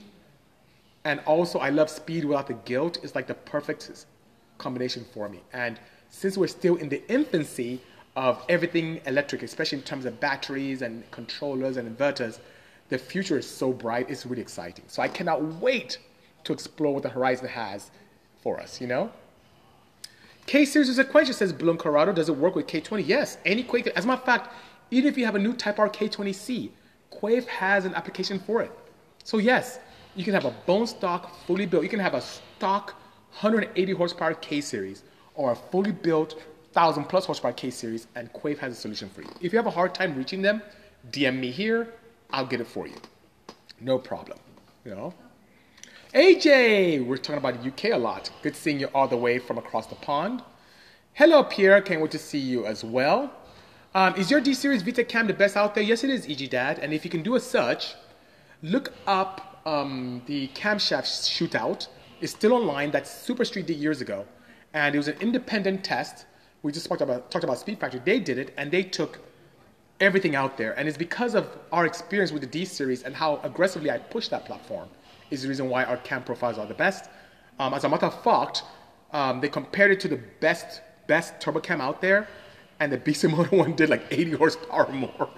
and 1.05 1.21
also 1.21 1.57
I 1.59 1.69
love 1.69 1.89
speed 1.89 2.25
without 2.25 2.47
the 2.47 2.53
guilt. 2.53 2.97
It's 3.01 3.15
like 3.15 3.27
the 3.27 3.33
perfect 3.33 4.05
combination 4.57 5.05
for 5.13 5.29
me. 5.29 5.39
And 5.53 5.79
since 6.09 6.38
we're 6.38 6.47
still 6.47 6.75
in 6.75 6.89
the 6.89 7.01
infancy 7.09 7.79
of 8.17 8.43
everything 8.49 8.99
electric, 9.05 9.41
especially 9.41 9.77
in 9.77 9.86
terms 9.86 10.03
of 10.03 10.19
batteries 10.19 10.81
and 10.81 11.09
controllers 11.12 11.77
and 11.77 11.97
inverters, 11.97 12.39
the 12.89 12.97
future 12.97 13.38
is 13.38 13.49
so 13.49 13.71
bright. 13.71 14.09
It's 14.09 14.25
really 14.25 14.41
exciting. 14.41 14.83
So 14.88 15.01
I 15.01 15.07
cannot 15.07 15.41
wait 15.62 15.99
to 16.43 16.51
explore 16.51 16.93
what 16.93 17.03
the 17.03 17.09
horizon 17.09 17.47
has 17.47 17.89
for 18.41 18.59
us. 18.59 18.81
You 18.81 18.88
know. 18.88 19.12
K 20.45 20.65
series 20.65 20.89
is 20.89 20.99
a 20.99 21.05
question 21.05 21.33
says 21.33 21.53
Bloom 21.53 21.77
Colorado. 21.77 22.12
Does 22.12 22.27
it 22.27 22.36
work 22.36 22.53
with 22.53 22.67
K20? 22.67 23.07
Yes, 23.07 23.38
any 23.45 23.63
Quaife. 23.63 23.88
As 23.95 24.03
a 24.03 24.07
matter 24.07 24.19
of 24.19 24.25
fact, 24.25 24.53
even 24.91 25.09
if 25.09 25.17
you 25.17 25.23
have 25.23 25.36
a 25.36 25.39
new 25.39 25.53
Type 25.53 25.79
R 25.79 25.88
K20C, 25.88 26.71
Quaife 27.19 27.47
has 27.47 27.86
an 27.86 27.93
application 27.95 28.39
for 28.39 28.62
it. 28.62 28.71
So 29.23 29.38
yes, 29.38 29.80
you 30.15 30.23
can 30.23 30.34
have 30.34 30.45
a 30.45 30.56
bone 30.65 30.88
stock, 30.88 31.36
fully 31.45 31.65
built. 31.65 31.84
You 31.84 31.89
can 31.89 31.99
have 31.99 32.13
a 32.13 32.21
stock 32.21 32.95
180 33.41 33.91
horsepower 33.93 34.34
K 34.36 34.62
series 34.62 35.04
or 35.36 35.52
a 35.52 35.56
fully 35.56 35.91
built 35.91 36.36
1000 36.73 37.06
plus 37.06 37.26
horsepower 37.26 37.54
K 37.54 37.69
series, 37.69 38.08
and 38.15 38.32
Quaife 38.34 38.60
has 38.60 38.73
a 38.73 38.76
solution 38.76 39.10
for 39.10 39.21
you. 39.21 39.30
If 39.41 39.54
you 39.54 39.58
have 39.58 39.67
a 39.67 39.71
hard 39.71 39.93
time 39.93 40.15
reaching 40.15 40.41
them, 40.41 40.62
DM 41.12 41.39
me 41.39 41.52
here. 41.52 41.93
I'll 42.32 42.45
get 42.45 42.62
it 42.62 42.67
for 42.67 42.88
you. 42.88 42.95
No 43.80 43.97
problem. 43.99 44.39
You 44.86 44.95
know. 44.95 45.13
AJ, 46.13 47.06
we're 47.06 47.17
talking 47.17 47.38
about 47.38 47.62
the 47.62 47.69
UK 47.69 47.95
a 47.95 47.97
lot. 47.97 48.30
Good 48.41 48.56
seeing 48.56 48.80
you 48.80 48.88
all 48.93 49.08
the 49.08 49.17
way 49.17 49.39
from 49.39 49.58
across 49.58 49.88
the 49.88 49.95
pond. 49.95 50.43
Hello, 51.13 51.43
Pierre. 51.43 51.82
Can't 51.82 52.02
wait 52.02 52.12
to 52.12 52.19
see 52.19 52.39
you 52.39 52.65
as 52.65 52.84
well. 52.84 53.32
Um, 53.95 54.15
is 54.15 54.32
your 54.32 54.41
D 54.41 54.56
series 54.56 54.82
Vita 54.82 55.03
Cam 55.03 55.27
the 55.27 55.36
best 55.36 55.56
out 55.56 55.75
there? 55.75 55.84
Yes, 55.84 56.03
it 56.03 56.10
is, 56.10 56.27
EG 56.27 56.49
Dad. 56.49 56.79
And 56.79 56.93
if 56.93 57.06
you 57.06 57.12
can 57.12 57.21
do 57.21 57.36
a 57.36 57.39
search, 57.39 57.93
look 58.63 58.91
up 59.06 59.62
um, 59.67 60.23
the 60.25 60.47
camshaft 60.56 61.03
shootout. 61.03 61.88
It's 62.19 62.32
still 62.32 62.53
online. 62.53 62.89
That 62.89 63.06
Super 63.06 63.45
Street 63.45 63.67
did 63.67 63.77
years 63.77 64.01
ago, 64.01 64.25
and 64.73 64.95
it 64.95 64.97
was 64.97 65.10
an 65.10 65.17
independent 65.21 65.84
test. 65.84 66.25
We 66.63 66.71
just 66.71 66.88
talked 66.88 67.01
about 67.01 67.29
talked 67.29 67.43
about 67.43 67.60
Speed 67.60 67.79
Factory. 67.79 68.01
They 68.03 68.19
did 68.19 68.39
it, 68.39 68.51
and 68.58 68.71
they 68.71 68.82
took 68.82 69.19
everything 69.99 70.36
out 70.36 70.58
there. 70.58 70.73
And 70.73 70.88
it's 70.88 70.97
because 70.97 71.36
of 71.36 71.56
our 71.71 71.86
experience 71.86 72.32
with 72.32 72.41
the 72.41 72.47
D 72.47 72.65
series 72.65 73.03
and 73.03 73.15
how 73.15 73.41
aggressively 73.43 73.91
I 73.91 73.99
pushed 73.99 74.32
that 74.32 74.45
platform 74.45 74.89
is 75.29 75.43
the 75.43 75.49
reason 75.49 75.69
why 75.69 75.84
our 75.84 75.97
cam 75.97 76.23
profiles 76.23 76.58
are 76.58 76.65
the 76.65 76.73
best. 76.73 77.12
Um, 77.60 77.75
as 77.75 77.84
a 77.84 77.89
matter 77.89 78.08
of 78.08 78.23
fact, 78.23 78.63
um, 79.12 79.39
they 79.39 79.49
compared 79.49 79.91
it 79.91 79.99
to 79.99 80.08
the 80.08 80.19
best 80.39 80.82
best 81.06 81.39
turbo 81.39 81.60
cam 81.60 81.79
out 81.79 82.01
there 82.01 82.27
and 82.79 82.91
the 82.91 82.97
Bisimoto 82.97 83.51
one 83.63 83.75
did 83.75 83.89
like 83.89 84.05
80 84.12 84.31
horsepower 84.31 84.91
more. 84.91 85.29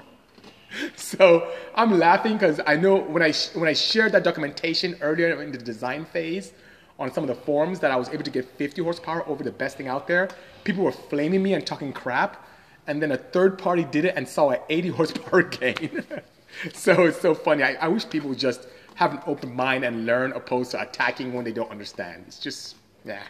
so 0.96 1.52
I'm 1.74 1.98
laughing 1.98 2.34
because 2.34 2.60
I 2.66 2.76
know 2.76 2.98
when 2.98 3.24
I 3.24 3.32
when 3.54 3.70
I 3.70 3.74
shared 3.74 4.12
that 4.14 4.24
documentation 4.24 4.98
earlier 5.02 5.42
in 5.42 5.52
the 5.52 5.58
design 5.58 6.06
phase 6.06 6.54
on 7.00 7.14
some 7.14 7.24
of 7.24 7.28
the 7.28 7.36
forums 7.36 7.80
that 7.80 7.92
I 7.92 7.96
was 7.96 8.10
able 8.10 8.24
to 8.24 8.32
get 8.32 8.46
50 8.46 8.82
horsepower 8.82 9.28
over 9.28 9.44
the 9.44 9.52
best 9.52 9.78
thing 9.78 9.88
out 9.88 10.08
there, 10.08 10.30
people 10.64 10.84
were 10.84 10.92
flaming 10.92 11.44
me 11.44 11.54
and 11.54 11.66
talking 11.66 11.92
crap. 11.92 12.48
And 12.88 13.02
then 13.02 13.12
a 13.12 13.18
third 13.18 13.58
party 13.58 13.84
did 13.84 14.06
it 14.06 14.14
and 14.16 14.28
saw 14.28 14.52
an 14.52 14.60
80 14.70 14.90
horsepower 15.00 15.44
gain. 15.44 16.04
so 16.74 17.06
it's 17.06 17.20
so 17.20 17.34
funny. 17.34 17.64
I, 17.64 17.74
I 17.74 17.88
wish 17.88 18.08
people 18.10 18.30
would 18.30 18.40
just 18.40 18.68
have 18.96 19.14
an 19.14 19.20
open 19.28 19.54
mind 19.54 19.84
and 19.84 20.06
learn 20.06 20.32
opposed 20.32 20.72
to 20.72 20.82
attacking 20.82 21.34
when 21.34 21.44
they 21.44 21.52
don't 21.52 21.70
understand. 21.70 22.24
It's 22.28 22.40
just, 22.40 22.76
yeah. 23.04 23.24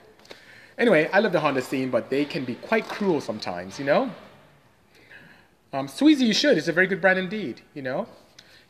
Anyway, 0.78 1.10
I 1.14 1.20
love 1.20 1.32
the 1.32 1.40
Honda 1.40 1.62
scene, 1.62 1.90
but 1.90 2.10
they 2.10 2.26
can 2.26 2.44
be 2.44 2.56
quite 2.56 2.88
cruel 2.88 3.22
sometimes, 3.22 3.80
you 3.80 3.86
know? 3.86 4.12
Um, 5.72 5.88
Sweezy, 5.88 6.22
you 6.22 6.34
should. 6.34 6.58
It's 6.58 6.68
a 6.68 6.74
very 6.74 6.88
good 6.88 7.00
brand 7.00 7.18
indeed, 7.18 7.62
you 7.74 7.82
know? 7.82 8.08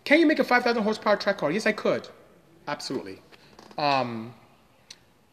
Can 0.03 0.19
you 0.19 0.27
make 0.27 0.39
a 0.39 0.43
5,000 0.43 0.83
horsepower 0.83 1.17
track 1.17 1.39
car? 1.39 1.51
Yes, 1.51 1.65
I 1.65 1.71
could. 1.71 2.07
Absolutely. 2.67 3.21
Um, 3.77 4.33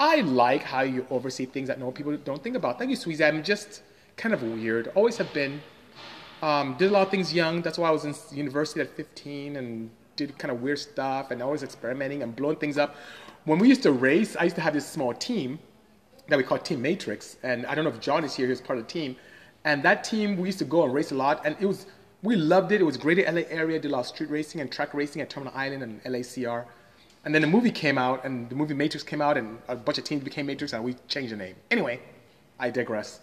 I 0.01 0.23
like 0.23 0.63
how 0.63 0.81
you 0.81 1.07
oversee 1.11 1.45
things 1.45 1.69
that 1.69 1.79
normal 1.79 1.93
people 1.93 2.17
don't 2.17 2.43
think 2.43 2.57
about. 2.57 2.79
Thank 2.79 2.91
you, 2.91 2.97
Sweezy. 2.97 3.27
I'm 3.27 3.43
just 3.43 3.83
kind 4.17 4.35
of 4.35 4.43
weird. 4.43 4.91
Always 4.95 5.19
have 5.19 5.33
been. 5.35 5.61
Um, 6.43 6.75
did 6.79 6.91
a 6.91 6.93
lot 6.93 7.03
of 7.03 7.11
things 7.11 7.33
young. 7.33 7.63
That's 7.63 7.79
why 7.79 7.89
I 7.89 7.93
was 7.93 8.05
in 8.05 8.15
university 8.37 8.81
at 8.81 8.89
15 8.97 9.57
and 9.57 9.91
did 10.17 10.37
kind 10.39 10.51
of 10.51 10.63
weird 10.63 10.79
stuff 10.79 11.31
and 11.31 11.43
always 11.43 11.63
experimenting 11.63 12.23
and 12.23 12.35
blowing 12.35 12.57
things 12.57 12.79
up. 12.79 12.97
When 13.45 13.59
we 13.59 13.69
used 13.69 13.83
to 13.85 13.93
race, 13.93 14.37
I 14.37 14.45
used 14.45 14.57
to 14.57 14.63
have 14.63 14.75
this 14.75 14.89
small 14.89 15.15
team 15.15 15.59
that 16.29 16.37
we 16.37 16.45
call 16.45 16.59
Team 16.59 16.83
Matrix. 16.83 17.37
And 17.43 17.67
I 17.67 17.75
don't 17.75 17.85
know 17.85 17.91
if 17.91 18.01
John 18.01 18.25
is 18.25 18.35
here, 18.35 18.47
he 18.47 18.51
was 18.51 18.61
part 18.61 18.79
of 18.79 18.87
the 18.87 18.93
team. 18.93 19.17
And 19.65 19.83
that 19.83 20.05
team, 20.05 20.37
we 20.37 20.49
used 20.49 20.59
to 20.59 20.65
go 20.65 20.85
and 20.85 20.93
race 20.93 21.13
a 21.13 21.15
lot. 21.15 21.45
And 21.45 21.57
it 21.61 21.67
was, 21.67 21.87
we 22.23 22.37
loved 22.37 22.73
it. 22.73 22.81
It 22.81 22.85
was 22.85 22.97
great 22.97 23.19
in 23.19 23.35
LA 23.35 23.43
area, 23.49 23.79
did 23.79 23.91
a 23.91 23.93
lot 23.93 24.01
of 24.01 24.07
street 24.07 24.31
racing 24.31 24.61
and 24.61 24.71
track 24.71 24.95
racing 24.95 25.23
at 25.23 25.31
Terminal 25.31 25.53
Island 25.57 25.83
and 25.83 26.03
LACR. 26.05 26.65
And 27.25 27.35
then 27.35 27.43
the 27.43 27.49
movie 27.49 27.71
came 27.71 27.99
out, 27.99 28.25
and 28.25 28.49
the 28.51 28.57
movie 28.57 28.75
Matrix 28.75 29.05
came 29.05 29.23
out, 29.23 29.37
and 29.37 29.59
a 29.69 29.77
bunch 29.77 29.99
of 29.99 30.05
teams 30.05 30.25
became 30.25 30.47
Matrix, 30.47 30.73
and 30.73 30.83
we 30.83 30.95
changed 31.07 31.33
the 31.33 31.37
name. 31.37 31.55
Anyway, 31.71 32.01
I 32.59 32.71
digress. 32.71 33.21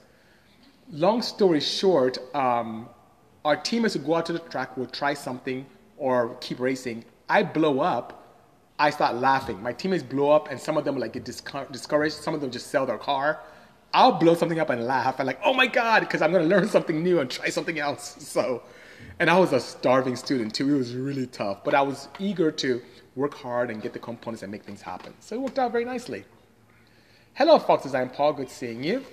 Long 0.92 1.22
story 1.22 1.60
short, 1.60 2.18
um, 2.34 2.88
our 3.44 3.58
team 3.58 3.84
is 3.84 3.94
to 3.94 4.00
go 4.00 4.16
out 4.16 4.26
to 4.28 4.34
the 4.34 4.40
track, 4.40 4.78
we'll 4.78 4.88
try 4.88 5.14
something, 5.14 5.66
or 5.98 6.36
keep 6.36 6.60
racing. 6.60 7.04
I 7.28 7.44
blow 7.44 7.82
up, 7.82 8.19
I 8.80 8.90
start 8.92 9.16
laughing. 9.16 9.62
My 9.62 9.74
teammates 9.74 10.04
blow 10.04 10.32
up, 10.32 10.50
and 10.50 10.60
some 10.60 10.78
of 10.78 10.86
them 10.86 10.98
like 10.98 11.14
get 11.14 11.26
discouraged. 11.26 12.16
Some 12.16 12.34
of 12.34 12.40
them 12.40 12.50
just 12.50 12.68
sell 12.68 12.86
their 12.86 12.98
car. 12.98 13.42
I'll 13.94 14.14
blow 14.14 14.36
something 14.36 14.60
up 14.60 14.70
and 14.70 14.86
laugh. 14.86 15.20
I'm 15.20 15.26
like, 15.26 15.40
oh 15.44 15.54
my 15.54 15.68
god, 15.68 16.02
because 16.02 16.22
I'm 16.22 16.32
gonna 16.32 16.46
learn 16.46 16.68
something 16.78 17.04
new 17.04 17.20
and 17.20 17.30
try 17.30 17.50
something 17.50 17.78
else. 17.78 18.16
So, 18.20 18.64
and 19.20 19.30
I 19.30 19.38
was 19.38 19.52
a 19.52 19.60
starving 19.60 20.16
student 20.16 20.56
too. 20.56 20.74
It 20.74 20.78
was 20.78 20.96
really 20.96 21.28
tough, 21.28 21.64
but 21.66 21.74
I 21.74 21.82
was 21.82 22.08
eager 22.20 22.52
to 22.52 22.82
work 23.16 23.34
hard 23.34 23.70
and 23.70 23.82
get 23.82 23.92
the 23.92 24.00
components 24.00 24.44
and 24.44 24.52
make 24.52 24.64
things 24.64 24.82
happen. 24.82 25.14
So 25.20 25.36
it 25.36 25.42
worked 25.42 25.60
out 25.60 25.74
very 25.74 25.86
nicely. 25.86 26.24
Hello, 27.34 27.60
Fox 27.60 27.84
Design 27.84 28.10
Paul. 28.10 28.34
Good 28.34 28.50
seeing 28.50 28.84
you. 28.84 29.04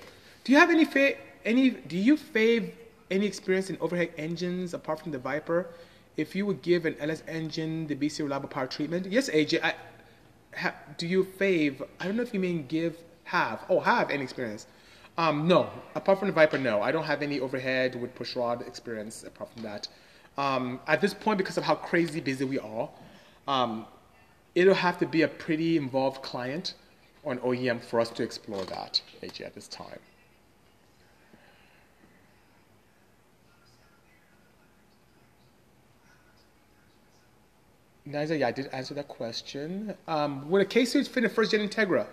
Do 0.44 0.52
you 0.52 0.59
have 0.59 0.70
any 0.70 0.85
fa- 0.85 1.16
any? 1.44 1.70
Do 1.70 1.96
you 1.96 2.16
fave 2.16 2.72
any 3.11 3.26
experience 3.26 3.68
in 3.70 3.79
overhead 3.81 4.11
engines 4.16 4.74
apart 4.74 5.00
from 5.00 5.11
the 5.11 5.18
Viper? 5.18 5.70
If 6.16 6.35
you 6.35 6.46
would 6.46 6.62
give 6.62 6.87
an 6.87 6.96
LS 6.98 7.22
engine 7.29 7.87
the 7.87 7.94
BC 7.94 8.20
reliable 8.20 8.48
power 8.48 8.66
treatment, 8.66 9.07
yes, 9.07 9.29
AJ. 9.31 9.62
I, 9.62 9.74
ha, 10.57 10.74
do 10.96 11.07
you 11.07 11.24
fave? 11.24 11.87
I 12.00 12.07
don't 12.07 12.16
know 12.16 12.22
if 12.22 12.33
you 12.33 12.40
mean 12.40 12.66
give, 12.66 12.96
have. 13.24 13.64
Oh, 13.68 13.81
have 13.81 14.11
any 14.11 14.22
experience? 14.22 14.66
Um, 15.18 15.46
no. 15.46 15.70
Apart 15.94 16.18
from 16.18 16.29
the 16.29 16.35
Viper, 16.35 16.59
no. 16.59 16.83
I 16.83 16.90
don't 16.90 17.05
have 17.05 17.22
any 17.22 17.40
overhead 17.40 18.00
with 18.00 18.14
push 18.14 18.37
rod 18.37 18.66
experience 18.66 19.24
apart 19.24 19.50
from 19.52 19.62
that. 19.62 19.88
Um, 20.38 20.81
at 20.87 21.00
this 21.00 21.14
point, 21.14 21.38
because 21.38 21.57
of 21.57 21.64
how 21.64 21.74
crazy 21.74 22.20
busy 22.20 22.44
we 22.44 22.59
are, 22.59 22.88
um, 23.48 23.87
it'll 24.55 24.74
have 24.74 24.98
to 24.98 25.07
be 25.07 25.22
a 25.22 25.29
pretty 25.29 25.76
involved 25.76 26.22
client 26.22 26.74
on 27.24 27.38
OEM 27.38 27.83
for 27.83 28.00
us 28.00 28.11
to 28.11 28.22
explore 28.22 28.64
that, 28.66 29.00
AJ, 29.22 29.46
at 29.46 29.55
this 29.55 29.68
time. 29.68 29.98
Niza, 38.09 38.38
yeah, 38.38 38.49
I 38.49 38.53
did 38.53 38.69
answer 38.69 38.95
that 38.95 39.09
question. 39.09 39.95
Um, 40.07 40.49
would 40.49 40.62
a 40.62 40.64
K-Series 40.64 41.09
fit 41.09 41.25
in 41.25 41.31
first 41.31 41.51
gen 41.51 41.69
Integra? 41.69 42.07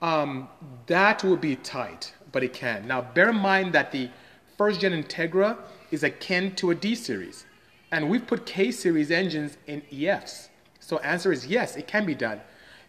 Um, 0.00 0.48
that 0.86 1.22
would 1.22 1.40
be 1.40 1.56
tight, 1.56 2.14
but 2.32 2.42
it 2.42 2.54
can. 2.54 2.86
Now, 2.88 3.02
bear 3.02 3.28
in 3.28 3.36
mind 3.36 3.72
that 3.74 3.92
the 3.92 4.08
first 4.56 4.80
gen 4.80 4.92
Integra 4.92 5.58
is 5.90 6.02
akin 6.02 6.54
to 6.56 6.70
a 6.70 6.74
D 6.74 6.94
series, 6.94 7.44
and 7.92 8.08
we've 8.08 8.26
put 8.26 8.46
K-Series 8.46 9.10
engines 9.10 9.58
in 9.66 9.82
EFs. 9.92 10.48
So 10.80 10.98
answer 10.98 11.30
is 11.30 11.46
yes, 11.46 11.76
it 11.76 11.86
can 11.86 12.06
be 12.06 12.14
done. 12.14 12.40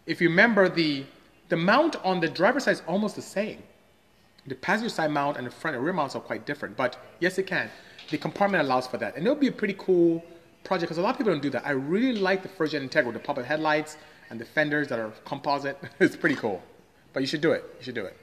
If 0.06 0.20
you 0.20 0.28
remember, 0.28 0.68
the, 0.68 1.04
the 1.48 1.56
mount 1.56 1.96
on 2.04 2.20
the 2.20 2.28
driver's 2.28 2.64
side 2.64 2.72
is 2.72 2.82
almost 2.86 3.16
the 3.16 3.22
same. 3.22 3.62
The 4.46 4.54
passenger 4.54 4.88
side 4.88 5.10
mount 5.10 5.36
and 5.36 5.46
the 5.46 5.50
front 5.50 5.76
and 5.76 5.84
rear 5.84 5.92
mounts 5.92 6.14
are 6.14 6.20
quite 6.20 6.46
different, 6.46 6.76
but 6.76 6.96
yes, 7.20 7.36
it 7.36 7.46
can. 7.46 7.68
The 8.10 8.18
compartment 8.18 8.62
allows 8.62 8.86
for 8.86 8.96
that, 8.98 9.16
and 9.16 9.26
it'll 9.26 9.38
be 9.38 9.48
a 9.48 9.52
pretty 9.52 9.74
cool 9.78 10.24
project 10.66 10.88
because 10.88 10.98
a 10.98 11.02
lot 11.02 11.10
of 11.10 11.18
people 11.18 11.32
don't 11.32 11.42
do 11.42 11.50
that. 11.50 11.66
I 11.66 11.70
really 11.70 12.18
like 12.18 12.42
the 12.42 12.48
first 12.48 12.72
gen 12.72 12.86
Integra 12.88 13.12
the 13.12 13.18
pop-up 13.18 13.44
headlights 13.44 13.96
and 14.30 14.40
the 14.40 14.44
fenders 14.44 14.88
that 14.88 14.98
are 14.98 15.12
composite. 15.24 15.78
it's 16.00 16.16
pretty 16.16 16.36
cool. 16.36 16.62
But 17.12 17.20
you 17.20 17.26
should 17.26 17.40
do 17.40 17.52
it. 17.52 17.64
You 17.78 17.84
should 17.84 17.94
do 17.94 18.04
it. 18.04 18.16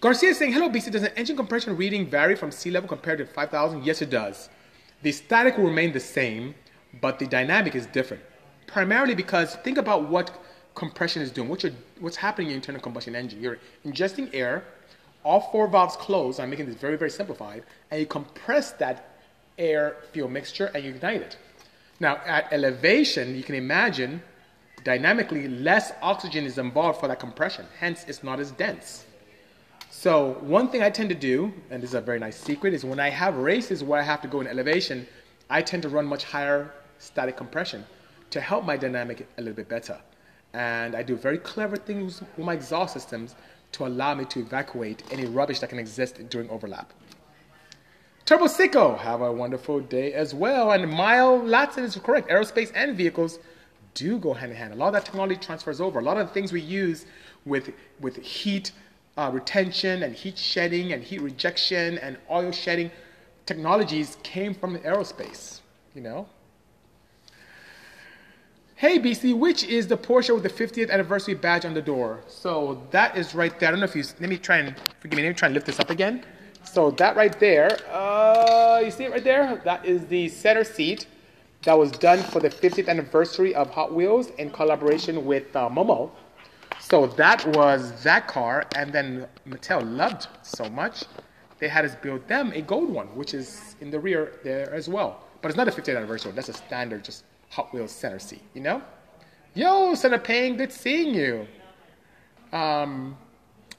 Garcia 0.00 0.30
is 0.30 0.38
saying, 0.38 0.52
hello 0.52 0.68
BC, 0.68 0.90
does 0.90 1.02
an 1.02 1.12
engine 1.16 1.36
compression 1.36 1.76
reading 1.76 2.08
vary 2.08 2.36
from 2.36 2.50
sea 2.50 2.70
level 2.70 2.88
compared 2.88 3.18
to 3.18 3.24
5000? 3.24 3.84
Yes, 3.84 4.02
it 4.02 4.10
does. 4.10 4.50
The 5.02 5.12
static 5.12 5.56
will 5.56 5.64
remain 5.64 5.92
the 5.92 6.00
same, 6.00 6.54
but 7.00 7.18
the 7.18 7.26
dynamic 7.26 7.74
is 7.74 7.86
different. 7.86 8.22
Primarily 8.66 9.14
because 9.14 9.56
think 9.56 9.78
about 9.78 10.08
what 10.08 10.42
compression 10.74 11.22
is 11.22 11.30
doing. 11.30 11.48
What 11.48 11.64
what's 12.00 12.16
happening 12.16 12.48
in 12.48 12.50
your 12.50 12.56
internal 12.56 12.80
combustion 12.80 13.16
engine? 13.16 13.40
You're 13.40 13.58
ingesting 13.86 14.28
air, 14.34 14.64
all 15.24 15.40
four 15.40 15.66
valves 15.66 15.96
closed, 15.96 16.38
I'm 16.38 16.50
making 16.50 16.66
this 16.66 16.76
very, 16.76 16.96
very 16.96 17.10
simplified, 17.10 17.64
and 17.90 17.98
you 17.98 18.06
compress 18.06 18.72
that 18.72 19.15
air 19.58 19.96
fuel 20.12 20.28
mixture 20.28 20.66
and 20.74 20.84
you 20.84 20.90
ignite 20.90 21.22
it. 21.22 21.36
Now, 22.00 22.20
at 22.26 22.52
elevation, 22.52 23.34
you 23.34 23.42
can 23.42 23.54
imagine 23.54 24.22
dynamically 24.84 25.48
less 25.48 25.92
oxygen 26.02 26.44
is 26.44 26.58
involved 26.58 27.00
for 27.00 27.08
that 27.08 27.18
compression, 27.18 27.66
hence, 27.80 28.04
it's 28.06 28.22
not 28.22 28.38
as 28.38 28.52
dense. 28.52 29.04
So, 29.90 30.36
one 30.40 30.68
thing 30.68 30.82
I 30.82 30.90
tend 30.90 31.08
to 31.08 31.14
do, 31.14 31.52
and 31.70 31.82
this 31.82 31.90
is 31.90 31.94
a 31.94 32.00
very 32.00 32.18
nice 32.18 32.36
secret, 32.36 32.74
is 32.74 32.84
when 32.84 33.00
I 33.00 33.08
have 33.08 33.36
races 33.36 33.82
where 33.82 33.98
I 33.98 34.04
have 34.04 34.20
to 34.22 34.28
go 34.28 34.40
in 34.40 34.46
elevation, 34.46 35.06
I 35.48 35.62
tend 35.62 35.82
to 35.84 35.88
run 35.88 36.06
much 36.06 36.24
higher 36.24 36.72
static 36.98 37.36
compression 37.36 37.84
to 38.30 38.40
help 38.40 38.64
my 38.64 38.76
dynamic 38.76 39.26
a 39.38 39.40
little 39.40 39.56
bit 39.56 39.68
better. 39.68 39.98
And 40.52 40.94
I 40.94 41.02
do 41.02 41.16
very 41.16 41.38
clever 41.38 41.76
things 41.76 42.20
with 42.36 42.46
my 42.46 42.54
exhaust 42.54 42.94
systems 42.94 43.34
to 43.72 43.86
allow 43.86 44.14
me 44.14 44.24
to 44.26 44.40
evacuate 44.40 45.02
any 45.10 45.26
rubbish 45.26 45.60
that 45.60 45.70
can 45.70 45.78
exist 45.78 46.28
during 46.28 46.48
overlap. 46.50 46.92
Turbo 48.26 48.46
Sicko, 48.46 48.98
have 48.98 49.20
a 49.20 49.30
wonderful 49.30 49.78
day 49.78 50.12
as 50.12 50.34
well. 50.34 50.72
And 50.72 50.90
Mile 50.90 51.38
Latson 51.38 51.84
is 51.84 51.94
correct. 51.94 52.28
Aerospace 52.28 52.72
and 52.74 52.96
vehicles 52.96 53.38
do 53.94 54.18
go 54.18 54.34
hand 54.34 54.50
in 54.50 54.58
hand. 54.58 54.72
A 54.72 54.76
lot 54.76 54.88
of 54.88 54.94
that 54.94 55.04
technology 55.04 55.36
transfers 55.36 55.80
over. 55.80 56.00
A 56.00 56.02
lot 56.02 56.16
of 56.16 56.26
the 56.26 56.34
things 56.34 56.52
we 56.52 56.60
use 56.60 57.06
with, 57.44 57.70
with 58.00 58.16
heat 58.16 58.72
uh, 59.16 59.30
retention 59.32 60.02
and 60.02 60.12
heat 60.12 60.36
shedding 60.36 60.92
and 60.92 61.04
heat 61.04 61.20
rejection 61.20 61.98
and 61.98 62.18
oil 62.28 62.50
shedding 62.50 62.90
technologies 63.46 64.18
came 64.24 64.54
from 64.54 64.76
aerospace, 64.78 65.60
you 65.94 66.00
know? 66.00 66.26
Hey 68.74 68.98
BC, 68.98 69.38
which 69.38 69.62
is 69.62 69.86
the 69.86 69.96
Porsche 69.96 70.34
with 70.34 70.42
the 70.42 70.50
50th 70.50 70.90
anniversary 70.90 71.34
badge 71.34 71.64
on 71.64 71.74
the 71.74 71.80
door? 71.80 72.24
So 72.26 72.82
that 72.90 73.16
is 73.16 73.36
right 73.36 73.56
there. 73.60 73.68
I 73.68 73.70
don't 73.70 73.80
know 73.80 73.86
if 73.86 73.94
you, 73.94 74.02
let 74.18 74.28
me 74.28 74.36
try 74.36 74.56
and, 74.56 74.74
forgive 74.98 75.16
me, 75.16 75.22
let 75.22 75.28
me 75.28 75.34
try 75.34 75.46
and 75.46 75.54
lift 75.54 75.66
this 75.66 75.78
up 75.78 75.90
again. 75.90 76.24
So 76.76 76.90
that 76.90 77.16
right 77.16 77.40
there, 77.40 77.70
uh, 77.90 78.82
you 78.84 78.90
see 78.90 79.04
it 79.04 79.10
right 79.10 79.24
there? 79.24 79.62
That 79.64 79.86
is 79.86 80.04
the 80.08 80.28
center 80.28 80.62
seat 80.62 81.06
that 81.62 81.72
was 81.72 81.90
done 81.90 82.18
for 82.18 82.38
the 82.38 82.50
50th 82.50 82.86
anniversary 82.86 83.54
of 83.54 83.70
Hot 83.70 83.94
Wheels 83.94 84.28
in 84.36 84.50
collaboration 84.50 85.24
with 85.24 85.56
uh, 85.56 85.70
Momo. 85.70 86.10
So 86.78 87.06
that 87.06 87.46
was 87.56 88.02
that 88.02 88.28
car, 88.28 88.66
and 88.74 88.92
then 88.92 89.26
Mattel 89.48 89.90
loved 89.96 90.28
so 90.42 90.68
much, 90.68 91.04
they 91.60 91.66
had 91.66 91.86
us 91.86 91.94
build 91.94 92.28
them 92.28 92.52
a 92.54 92.60
gold 92.60 92.90
one, 92.90 93.06
which 93.16 93.32
is 93.32 93.74
in 93.80 93.90
the 93.90 93.98
rear 93.98 94.34
there 94.44 94.70
as 94.74 94.86
well. 94.86 95.24
But 95.40 95.48
it's 95.48 95.56
not 95.56 95.68
a 95.68 95.70
50th 95.70 95.96
anniversary 95.96 96.28
one, 96.28 96.36
that's 96.36 96.50
a 96.50 96.52
standard, 96.52 97.04
just 97.04 97.24
Hot 97.52 97.72
Wheels 97.72 97.90
center 97.90 98.18
seat, 98.18 98.42
you 98.52 98.60
know? 98.60 98.82
Yo, 99.54 99.94
Senator 99.94 100.22
Payne, 100.22 100.58
good 100.58 100.70
seeing 100.74 101.14
you. 101.14 101.46
Um, 102.52 103.16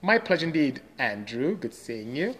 my 0.02 0.18
pleasure 0.18 0.48
indeed, 0.48 0.82
Andrew, 0.98 1.56
good 1.56 1.76
seeing 1.76 2.16
you. 2.16 2.34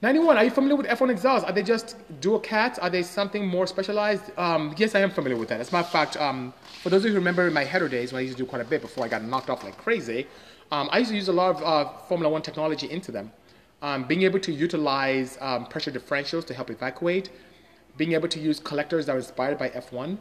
91, 0.00 0.36
are 0.36 0.44
you 0.44 0.50
familiar 0.50 0.76
with 0.76 0.86
F1 0.86 1.10
exhaust? 1.10 1.44
Are 1.44 1.50
they 1.50 1.62
just 1.64 1.96
dual 2.20 2.38
cats? 2.38 2.78
Are 2.78 2.88
they 2.88 3.02
something 3.02 3.44
more 3.44 3.66
specialized? 3.66 4.30
Um, 4.38 4.72
yes, 4.76 4.94
I 4.94 5.00
am 5.00 5.10
familiar 5.10 5.36
with 5.36 5.48
that. 5.48 5.60
As 5.60 5.70
a 5.70 5.72
matter 5.72 5.86
of 5.86 5.90
fact, 5.90 6.16
um, 6.18 6.54
for 6.82 6.88
those 6.88 7.00
of 7.00 7.06
you 7.06 7.12
who 7.14 7.18
remember 7.18 7.50
my 7.50 7.64
header 7.64 7.88
days 7.88 8.12
when 8.12 8.20
I 8.20 8.22
used 8.22 8.36
to 8.36 8.44
do 8.44 8.48
quite 8.48 8.62
a 8.62 8.64
bit 8.64 8.80
before 8.80 9.04
I 9.04 9.08
got 9.08 9.24
knocked 9.24 9.50
off 9.50 9.64
like 9.64 9.76
crazy, 9.76 10.28
um, 10.70 10.88
I 10.92 10.98
used 10.98 11.10
to 11.10 11.16
use 11.16 11.26
a 11.26 11.32
lot 11.32 11.56
of 11.56 11.62
uh, 11.64 11.88
Formula 12.06 12.32
One 12.32 12.42
technology 12.42 12.88
into 12.88 13.10
them. 13.10 13.32
Um, 13.82 14.04
being 14.04 14.22
able 14.22 14.38
to 14.38 14.52
utilize 14.52 15.36
um, 15.40 15.66
pressure 15.66 15.90
differentials 15.90 16.46
to 16.46 16.54
help 16.54 16.70
evacuate, 16.70 17.30
being 17.96 18.12
able 18.12 18.28
to 18.28 18.38
use 18.38 18.60
collectors 18.60 19.06
that 19.06 19.16
are 19.16 19.18
inspired 19.18 19.58
by 19.58 19.70
F1. 19.70 20.16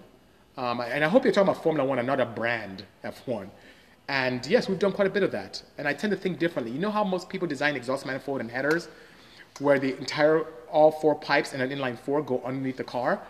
Um, 0.58 0.82
and 0.82 1.06
I 1.06 1.08
hope 1.08 1.24
you're 1.24 1.32
talking 1.32 1.50
about 1.50 1.62
Formula 1.62 1.88
One 1.88 2.00
and 2.00 2.08
not 2.08 2.20
a 2.20 2.26
brand 2.26 2.84
F1. 3.04 3.48
And 4.08 4.44
yes, 4.48 4.70
we've 4.70 4.80
done 4.80 4.94
quite 4.94 5.08
a 5.08 5.12
bit 5.12 5.22
of 5.22 5.32
that. 5.34 5.62
And 5.78 5.88
I 5.88 5.94
tend 5.94 6.10
to 6.12 6.18
think 6.18 6.40
differently. 6.40 6.74
You 6.74 6.80
know 6.80 6.90
how 6.90 7.04
most 7.04 7.30
people 7.30 7.48
design 7.48 7.76
exhaust 7.76 8.08
manifold 8.08 8.42
and 8.42 8.50
headers? 8.50 8.88
Where 9.60 9.80
the 9.80 9.98
entire 9.98 10.46
all 10.70 10.92
four 10.92 11.16
pipes 11.16 11.54
and 11.54 11.62
an 11.62 11.70
inline 11.70 11.98
four 11.98 12.22
go 12.22 12.42
underneath 12.44 12.78
the 12.78 12.84
car, 12.84 13.22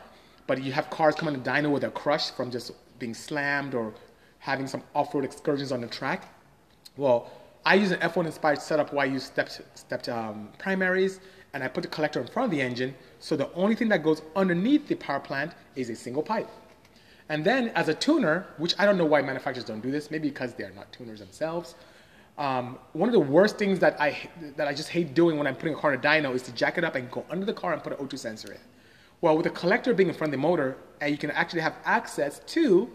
but 0.48 0.62
you 0.64 0.72
have 0.72 0.90
cars 0.90 1.16
coming 1.16 1.36
to 1.36 1.50
dyno 1.50 1.70
where 1.70 1.80
they're 1.80 1.92
crushed 1.92 2.36
from 2.36 2.50
just 2.50 2.72
being 3.00 3.14
slammed 3.14 3.74
or 3.76 3.94
having 4.40 4.68
some 4.68 4.82
off-road 4.96 5.26
excursions 5.26 5.72
on 5.72 5.82
the 5.82 5.88
track. 5.88 6.34
Well, 6.96 7.30
I 7.66 7.76
use 7.76 7.92
an 7.92 8.00
F1 8.00 8.26
inspired 8.26 8.62
setup 8.62 8.94
where 8.94 9.06
I 9.06 9.10
use 9.10 9.24
stepped, 9.24 9.62
stepped 9.76 10.10
um, 10.10 10.50
primaries 10.58 11.20
and 11.54 11.64
I 11.64 11.68
put 11.68 11.82
the 11.82 11.90
collector 11.90 12.22
in 12.22 12.28
front 12.28 12.46
of 12.46 12.58
the 12.58 12.62
engine. 12.62 12.96
So 13.20 13.36
the 13.36 13.52
only 13.54 13.76
thing 13.76 13.90
that 13.90 14.04
goes 14.04 14.22
underneath 14.36 14.88
the 14.88 14.96
power 14.96 15.20
plant 15.20 15.54
is 15.76 15.90
a 15.90 15.96
single 15.96 16.24
pipe. 16.24 16.50
And 17.30 17.44
then 17.44 17.70
as 17.70 17.90
a 17.90 17.94
tuner, 17.94 18.48
which 18.58 18.74
I 18.80 18.86
don't 18.86 18.98
know 18.98 19.06
why 19.06 19.22
manufacturers 19.22 19.66
don't 19.66 19.82
do 19.82 19.92
this, 19.92 20.10
maybe 20.10 20.30
because 20.30 20.54
they 20.54 20.64
are 20.64 20.72
not 20.72 20.92
tuners 20.94 21.20
themselves, 21.20 21.76
Um, 22.38 22.78
one 22.94 23.10
of 23.10 23.14
the 23.14 23.20
worst 23.20 23.58
things 23.58 23.80
that 23.80 24.00
I 24.00 24.16
that 24.56 24.68
I 24.68 24.74
just 24.74 24.90
hate 24.90 25.14
doing 25.16 25.38
when 25.38 25.48
I'm 25.48 25.56
putting 25.56 25.74
a 25.74 25.78
car 25.78 25.94
in 25.94 26.00
a 26.00 26.02
dyno 26.02 26.36
is 26.36 26.44
to 26.44 26.52
jack 26.52 26.78
it 26.78 26.84
up 26.84 26.96
and 26.96 27.10
go 27.10 27.26
under 27.30 27.46
the 27.46 27.54
car 27.54 27.74
and 27.74 27.82
put 27.82 28.00
an 28.00 28.06
O2 28.06 28.18
sensor 28.20 28.52
in. 28.52 28.60
Well, 29.22 29.36
with 29.36 29.46
the 29.46 29.50
collector 29.50 29.94
being 29.94 30.10
in 30.10 30.16
front 30.16 30.34
of 30.34 30.40
the 30.40 30.48
motor, 30.48 30.78
and 31.02 31.10
you 31.10 31.18
can 31.18 31.32
actually 31.32 31.62
have 31.62 31.76
access 31.84 32.40
to 32.40 32.90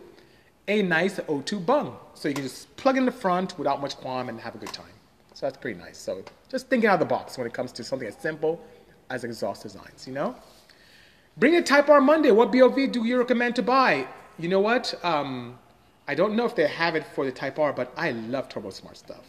a 0.69 0.83
nice 0.83 1.19
O2 1.19 1.67
bung. 1.67 1.97
So 2.15 2.29
you 2.29 2.35
can 2.35 2.45
just 2.45 2.75
plug 2.77 2.97
in 2.97 3.05
the 3.05 3.13
front 3.13 3.59
without 3.59 3.81
much 3.81 3.97
qualm 3.97 4.29
and 4.29 4.41
have 4.41 4.55
a 4.55 4.59
good 4.59 4.73
time. 4.73 4.87
So 5.35 5.47
that's 5.47 5.57
pretty 5.57 5.79
nice. 5.79 5.99
So 5.99 6.23
just 6.49 6.69
thinking 6.69 6.89
out 6.89 6.95
of 6.95 7.01
the 7.01 7.07
box 7.07 7.37
when 7.37 7.47
it 7.47 7.53
comes 7.53 7.73
to 7.73 7.85
something 7.85 8.07
as 8.07 8.17
simple 8.17 8.61
as 9.11 9.25
exhaust 9.25 9.65
designs, 9.65 10.07
you 10.07 10.13
know? 10.13 10.37
Bring 11.37 11.57
a 11.57 11.63
Type 11.63 11.89
R 11.89 12.01
Monday. 12.01 12.31
What 12.31 12.53
BOV 12.53 12.93
do 12.93 13.05
you 13.05 13.19
recommend 13.19 13.57
to 13.57 13.63
buy? 13.63 14.07
You 14.39 14.49
know 14.49 14.61
what? 14.61 14.95
Um, 15.03 15.59
I 16.07 16.15
don't 16.15 16.35
know 16.37 16.45
if 16.45 16.55
they 16.55 16.67
have 16.67 16.95
it 16.95 17.07
for 17.07 17.25
the 17.25 17.33
Type 17.33 17.59
R, 17.59 17.73
but 17.73 17.93
I 17.97 18.13
love 18.13 18.49
Turbosmart 18.49 18.97
stuff. 18.97 19.25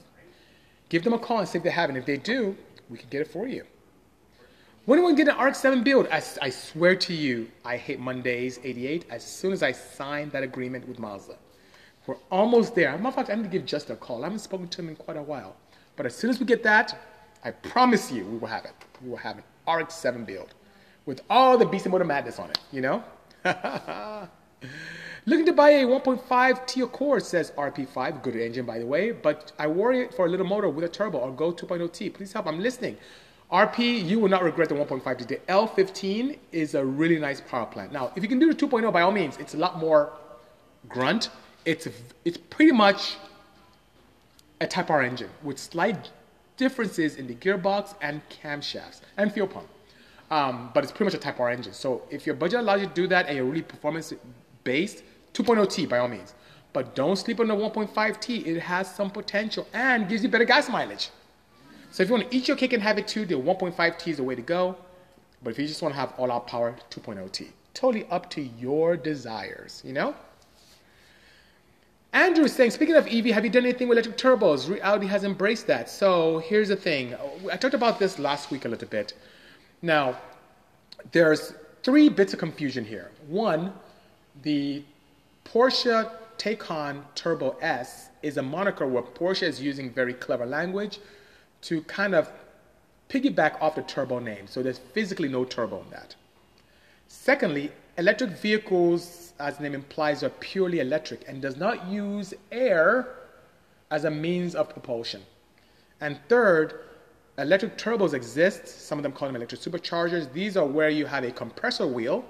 Give 0.94 1.04
them 1.04 1.14
a 1.14 1.18
call 1.18 1.40
and 1.40 1.48
see 1.50 1.58
if 1.58 1.64
they 1.64 1.72
have 1.72 1.90
it. 1.90 1.98
If 1.98 2.06
they 2.06 2.18
do, 2.18 2.56
we 2.88 3.00
can 3.00 3.10
get 3.10 3.22
it 3.22 3.28
for 3.28 3.48
you. 3.48 3.64
When 4.86 5.00
do 5.00 5.06
we 5.08 5.16
get 5.16 5.28
an 5.28 5.44
RX 5.44 5.58
7 5.58 5.84
build? 5.84 6.08
I, 6.12 6.22
I 6.40 6.52
swear 6.52 6.96
to 6.98 7.14
you, 7.16 7.50
I 7.66 7.78
hate 7.78 8.00
Mondays 8.00 8.60
88 8.64 9.06
as 9.10 9.26
soon 9.26 9.54
as 9.54 9.64
I 9.64 9.72
signed 9.72 10.32
that 10.34 10.44
agreement 10.44 10.88
with 10.88 11.00
Mazda. 11.00 11.40
We're 12.06 12.18
almost 12.30 12.76
there. 12.76 12.94
Of 12.94 13.16
fact, 13.16 13.32
I 13.32 13.34
need 13.34 13.42
to 13.42 13.50
give 13.50 13.66
Justin 13.66 13.96
a 13.96 13.98
call. 13.98 14.22
I 14.22 14.26
haven't 14.28 14.38
spoken 14.38 14.68
to 14.68 14.82
him 14.84 14.90
in 14.90 14.96
quite 14.96 15.18
a 15.18 15.24
while. 15.24 15.56
But 15.96 16.06
as 16.06 16.16
soon 16.16 16.30
as 16.30 16.40
we 16.40 16.46
get 16.46 16.62
that, 16.62 16.96
I 17.44 17.50
promise 17.50 18.12
you 18.12 18.26
we 18.26 18.38
will 18.38 18.48
have 18.50 18.66
it. 18.66 18.76
We 19.02 19.10
will 19.10 19.18
have 19.18 19.40
an 19.40 19.74
RX 19.74 19.96
7 19.96 20.26
build 20.26 20.54
with 21.08 21.22
all 21.28 21.58
the 21.58 21.66
Bisimoto 21.66 22.06
madness 22.06 22.38
on 22.38 22.52
it, 22.52 22.60
you 22.72 22.82
know? 22.82 23.04
Looking 25.26 25.46
to 25.46 25.54
buy 25.54 25.70
a 25.70 25.86
1.5 25.86 26.68
T 26.68 26.82
Accord, 26.82 27.24
says 27.24 27.52
RP5. 27.52 28.22
Good 28.22 28.36
engine, 28.36 28.66
by 28.66 28.80
the 28.80 28.86
way, 28.86 29.12
but 29.12 29.54
I 29.58 29.68
worry 29.68 30.10
for 30.10 30.26
a 30.26 30.30
little 30.30 30.46
motor 30.46 30.68
with 30.68 30.84
a 30.84 30.90
turbo 30.90 31.20
or 31.20 31.32
go 31.32 31.54
2.0 31.54 31.94
T. 31.94 32.10
Please 32.10 32.34
help. 32.34 32.46
I'm 32.46 32.60
listening. 32.60 32.98
RP, 33.50 34.06
you 34.06 34.20
will 34.20 34.28
not 34.28 34.44
regret 34.44 34.68
the 34.68 34.76
1.5 34.76 35.18
T. 35.20 35.24
The 35.24 35.38
L15 35.48 36.38
is 36.52 36.76
a 36.76 36.84
really 36.84 37.20
nice 37.20 37.40
power 37.40 37.66
plant. 37.66 37.94
Now, 37.94 38.12
if 38.18 38.24
you 38.24 38.28
can 38.28 38.38
do 38.38 38.54
the 38.54 38.68
2.0, 38.68 38.92
by 38.92 39.02
all 39.02 39.12
means, 39.12 39.38
it's 39.38 39.54
a 39.54 39.58
lot 39.58 39.80
more 39.80 40.12
grunt. 40.90 41.30
It's, 41.64 41.88
it's 42.26 42.38
pretty 42.38 42.74
much 42.74 43.16
a 44.60 44.68
Type 44.68 44.90
R 44.90 45.04
engine 45.04 45.30
with 45.42 45.58
slight 45.58 46.10
differences 46.58 47.16
in 47.16 47.28
the 47.28 47.36
gearbox 47.36 47.96
and 48.02 48.22
camshafts 48.28 49.00
and 49.16 49.32
fuel 49.32 49.48
pump. 49.48 49.70
Um, 50.30 50.72
but 50.74 50.84
it's 50.84 50.92
pretty 50.92 51.06
much 51.06 51.14
a 51.14 51.24
Type 51.24 51.40
R 51.40 51.50
engine. 51.50 51.72
So 51.72 52.02
if 52.10 52.26
your 52.26 52.36
budget 52.36 52.60
allows 52.60 52.82
you 52.82 52.88
to 52.88 52.94
do 52.94 53.08
that 53.08 53.28
and 53.28 53.38
you're 53.38 53.46
really 53.46 53.62
performance 53.62 54.12
based, 54.66 55.04
2.0T 55.34 55.90
by 55.90 56.00
all 56.00 56.08
means. 56.08 56.34
But 56.74 56.96
don't 56.96 57.16
sleep 57.16 57.40
on 57.40 57.48
the 57.48 57.56
1.5T. 57.56 58.48
It 58.48 58.60
has 58.60 58.94
some 58.94 59.12
potential 59.12 59.68
and 59.74 60.10
gives 60.10 60.24
you 60.24 60.30
better 60.30 60.46
gas 60.46 60.70
mileage. 60.70 61.10
So 61.92 62.02
if 62.02 62.10
you 62.10 62.16
want 62.16 62.32
to 62.32 62.36
eat 62.36 62.48
your 62.48 62.58
cake 62.58 62.74
and 62.74 62.82
have 62.82 62.98
it 62.98 63.08
too, 63.08 63.26
the 63.26 63.36
1.5T 63.36 64.08
is 64.08 64.18
the 64.18 64.24
way 64.24 64.34
to 64.36 64.42
go. 64.42 64.76
But 65.44 65.52
if 65.52 65.60
you 65.60 65.68
just 65.68 65.82
want 65.82 65.94
to 65.94 66.00
have 66.00 66.14
all 66.18 66.32
out 66.32 66.48
power, 66.48 66.76
2.0T. 66.90 67.50
Totally 67.74 68.08
up 68.10 68.30
to 68.32 68.42
your 68.42 68.98
desires, 68.98 69.82
you 69.86 69.94
know? 69.94 70.16
Andrew 72.14 72.46
is 72.46 72.54
saying, 72.54 72.72
speaking 72.72 72.96
of 72.96 73.08
EV, 73.08 73.26
have 73.26 73.44
you 73.44 73.50
done 73.50 73.64
anything 73.64 73.88
with 73.88 73.98
electric 73.98 74.18
turbos? 74.18 74.80
Audi 74.84 75.08
has 75.08 75.24
embraced 75.24 75.66
that. 75.68 75.90
So 75.90 76.40
here's 76.40 76.70
the 76.70 76.76
thing. 76.76 77.16
I 77.52 77.58
talked 77.58 77.74
about 77.74 78.00
this 78.00 78.20
last 78.20 78.52
week 78.52 78.66
a 78.66 78.70
little 78.70 78.88
bit. 78.88 79.14
Now, 79.82 80.18
there's 81.12 81.54
three 81.82 82.10
bits 82.10 82.34
of 82.34 82.40
confusion 82.40 82.86
here. 82.86 83.12
One, 83.28 83.74
the 84.44 84.84
Porsche 85.46 86.10
Taycan 86.38 87.04
Turbo 87.16 87.58
S 87.62 88.10
is 88.22 88.38
a 88.38 88.42
moniker 88.42 88.88
where 88.88 89.04
Porsche 89.04 89.44
is 89.44 89.62
using 89.62 89.92
very 89.92 90.14
clever 90.14 90.46
language 90.46 91.00
to 91.62 91.82
kind 91.84 92.16
of 92.16 92.32
piggyback 93.10 93.62
off 93.62 93.76
the 93.76 93.84
turbo 93.84 94.20
name. 94.20 94.48
So 94.48 94.64
there's 94.64 94.80
physically 94.80 95.30
no 95.30 95.46
turbo 95.46 95.82
in 95.82 95.90
that. 95.92 96.16
Secondly, 97.08 97.72
electric 97.98 98.32
vehicles, 98.32 99.34
as 99.40 99.58
the 99.58 99.64
name 99.64 99.76
implies, 99.76 100.24
are 100.24 100.30
purely 100.30 100.80
electric 100.80 101.28
and 101.28 101.42
does 101.42 101.58
not 101.58 101.88
use 101.88 102.34
air 102.52 103.16
as 103.92 104.06
a 104.06 104.12
means 104.12 104.56
of 104.56 104.70
propulsion. 104.70 105.22
And 106.02 106.20
third, 106.28 106.74
electric 107.38 107.78
turbos 107.78 108.14
exist. 108.14 108.68
Some 108.68 108.98
of 108.98 109.04
them 109.04 109.12
call 109.12 109.28
them 109.28 109.36
electric 109.36 109.62
superchargers. 109.62 110.32
These 110.34 110.58
are 110.58 110.66
where 110.66 110.90
you 110.90 111.06
have 111.06 111.24
a 111.24 111.32
compressor 111.32 111.86
wheel 111.86 112.26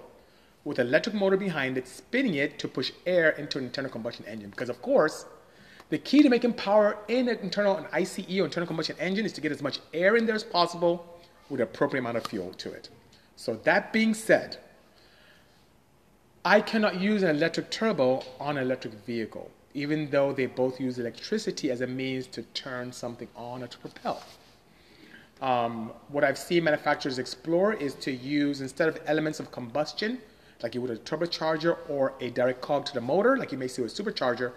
with 0.66 0.80
an 0.80 0.88
electric 0.88 1.16
motor 1.16 1.38
behind 1.38 1.78
it, 1.78 1.88
spinning 1.88 2.36
it 2.36 2.57
to 2.59 2.68
push 2.68 2.91
air 3.05 3.32
into 3.32 3.57
an 3.57 3.66
internal 3.66 3.91
combustion 3.91 4.26
engine. 4.26 4.49
Because, 4.49 4.70
of 4.70 4.82
course, 4.82 5.26
the 5.89 5.97
key 5.97 6.24
to 6.24 6.30
making 6.30 6.53
power 6.53 6.97
in 7.07 7.28
an 7.28 7.38
internal 7.39 7.76
an 7.76 7.86
ICE 7.91 8.20
or 8.39 8.45
internal 8.45 8.68
combustion 8.68 8.95
engine 8.99 9.26
is 9.26 9.34
to 9.34 9.41
get 9.41 9.51
as 9.51 9.61
much 9.61 9.80
air 9.93 10.16
in 10.16 10.26
there 10.26 10.36
as 10.36 10.43
possible 10.43 11.20
with 11.49 11.57
the 11.57 11.64
appropriate 11.64 12.01
amount 12.01 12.18
of 12.18 12.26
fuel 12.28 12.51
to 12.53 12.72
it. 12.72 12.89
So, 13.36 13.55
that 13.64 13.91
being 13.91 14.14
said, 14.14 14.57
I 16.45 16.61
cannot 16.61 16.99
use 16.99 17.24
an 17.24 17.30
electric 17.30 17.70
turbo 17.70 18.22
on 18.39 18.57
an 18.57 18.64
electric 18.64 18.93
vehicle, 19.05 19.49
even 19.74 20.09
though 20.09 20.34
they 20.34 20.45
both 20.45 20.80
use 20.80 20.99
electricity 20.99 21.72
as 21.72 21.82
a 21.82 21.88
means 21.88 22.28
to 22.28 22.43
turn 22.53 22.91
something 22.91 23.28
on 23.36 23.64
or 23.64 23.68
to 23.68 23.78
propel. 23.78 24.24
Um, 25.41 25.91
what 26.07 26.24
I've 26.24 26.38
seen 26.38 26.64
manufacturers 26.64 27.20
explore 27.20 27.74
is 27.74 27.95
to 27.95 28.11
use, 28.11 28.61
instead 28.61 28.88
of 28.88 28.99
elements 29.05 29.39
of 29.39 29.51
combustion, 29.51 30.20
like 30.64 30.74
you 30.74 30.82
would 30.82 30.89
a 30.89 30.95
turbocharger 30.97 31.78
or 31.89 32.14
a 32.22 32.30
direct 32.32 32.61
cog 32.61 32.86
to 32.86 32.93
the 32.93 33.01
motor, 33.01 33.38
like 33.38 33.51
you 33.51 33.57
may 33.57 33.68
see 33.68 33.82
with 33.82 33.99
a 33.99 34.03
supercharger. 34.03 34.53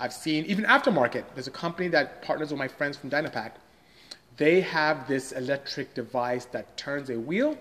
I've 0.00 0.12
seen 0.12 0.44
even 0.46 0.64
aftermarket. 0.64 1.24
There's 1.34 1.46
a 1.46 1.52
company 1.52 1.88
that 1.88 2.20
partners 2.22 2.50
with 2.50 2.58
my 2.58 2.66
friends 2.66 2.96
from 2.96 3.08
Dynapack. 3.08 3.52
They 4.36 4.60
have 4.60 5.06
this 5.06 5.30
electric 5.30 5.94
device 5.94 6.46
that 6.46 6.76
turns 6.76 7.08
a 7.08 7.18
wheel 7.18 7.56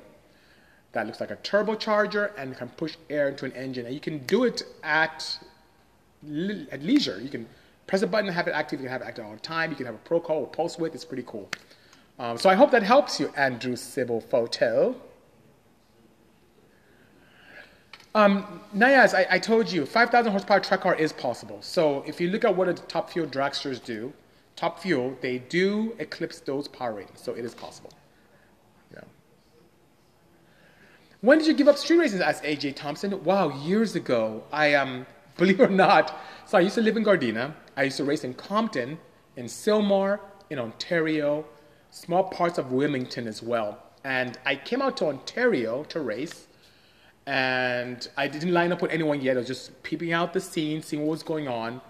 that 0.94 1.06
looks 1.06 1.20
like 1.20 1.30
a 1.30 1.36
turbocharger 1.38 2.32
and 2.36 2.58
can 2.58 2.70
push 2.70 2.96
air 3.12 3.30
into 3.30 3.46
an 3.46 3.52
engine. 3.52 3.86
And 3.86 3.94
you 3.94 4.02
can 4.02 4.20
do 4.26 4.44
it 4.46 4.64
at 4.84 5.40
at 6.72 6.82
leisure. 6.82 7.20
You 7.22 7.30
can 7.30 7.46
press 7.86 8.02
a 8.02 8.08
button 8.08 8.28
and 8.28 8.36
have 8.36 8.48
it 8.48 8.52
active. 8.52 8.80
You 8.80 8.86
can 8.86 8.92
have 8.92 9.02
it 9.02 9.08
active 9.08 9.26
all 9.26 9.34
the 9.34 9.40
time. 9.40 9.70
You 9.70 9.76
can 9.76 9.86
have 9.86 9.96
a 9.96 10.00
pro 10.00 10.20
call 10.20 10.40
or 10.40 10.48
pulse 10.48 10.80
width. 10.80 10.96
It's 10.96 11.06
pretty 11.06 11.26
cool. 11.28 11.50
Um, 12.18 12.38
so 12.38 12.50
I 12.50 12.56
hope 12.56 12.72
that 12.72 12.84
helps 12.84 13.20
you, 13.20 13.32
Andrew 13.36 13.76
Sybil 13.76 14.22
Photo. 14.22 14.96
Um, 18.16 18.62
Nayaz, 18.76 19.16
I, 19.16 19.26
I, 19.32 19.40
told 19.40 19.72
you, 19.72 19.86
5,000 19.88 20.32
horsepower 20.32 20.60
track 20.60 20.82
car 20.82 20.94
is 20.94 21.12
possible. 21.12 21.58
So 21.62 22.04
if 22.06 22.22
you 22.22 22.30
look 22.30 22.46
at 22.46 22.56
what 22.56 22.68
the 22.68 22.74
top 22.74 23.10
fuel 23.10 23.26
dragsters 23.26 23.84
do, 23.84 24.14
top 24.56 24.80
fuel, 24.80 25.18
they 25.22 25.40
do 25.40 25.96
eclipse 25.98 26.40
those 26.40 26.68
power 26.68 26.94
ratings. 26.94 27.22
So 27.22 27.34
it 27.34 27.44
is 27.44 27.56
possible. 27.56 27.92
Yeah. 28.94 29.02
When 31.22 31.40
did 31.40 31.48
you 31.48 31.56
give 31.56 31.68
up 31.68 31.78
street 31.80 31.98
racing? 31.98 32.22
asked 32.22 32.44
AJ 32.44 32.76
Thompson. 32.76 33.24
Wow, 33.24 33.50
years 33.64 33.96
ago. 33.96 34.44
I 34.52 34.76
um, 34.76 35.08
believe 35.38 35.60
it 35.60 35.64
or 35.64 35.74
not, 35.74 36.20
so 36.46 36.60
I 36.60 36.62
used 36.62 36.76
to 36.76 36.82
live 36.82 36.98
in 36.98 37.04
Gardena. 37.04 37.54
I 37.76 37.84
used 37.84 37.98
to 37.98 38.04
race 38.04 38.24
in 38.24 38.36
Compton, 38.36 39.00
in 39.38 39.46
Sylmar, 39.46 40.20
in 40.52 40.60
Ontario, 40.60 41.46
small 41.90 42.26
parts 42.26 42.60
of 42.60 42.72
Wilmington 42.72 43.28
as 43.28 43.42
well. 43.42 43.80
And 44.04 44.38
I 44.46 44.56
came 44.56 44.84
out 44.84 44.98
to 44.98 45.08
Ontario 45.08 45.84
to 45.86 46.00
race 46.00 46.48
and 47.26 48.08
I 48.18 48.28
didn't 48.28 48.54
line 48.54 48.72
up 48.72 48.82
with 48.82 48.92
anyone 48.92 49.22
yet. 49.22 49.38
I 49.38 49.40
was 49.40 49.48
just 49.48 49.82
peeping 49.84 50.14
out 50.14 50.34
the 50.34 50.42
scene, 50.42 50.82
seeing 50.82 51.04
what 51.04 51.12
was 51.12 51.24
going 51.24 51.48
on. 51.48 51.82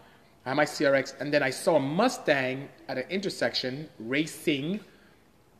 I 0.45 0.49
had 0.49 0.57
my 0.57 0.65
CRX, 0.65 1.19
and 1.19 1.33
then 1.33 1.41
I 1.41 1.49
saw 1.49 1.77
a 1.77 1.79
Mustang 1.79 2.69
at 2.87 2.97
an 2.97 3.05
intersection 3.09 3.89
racing 3.97 4.79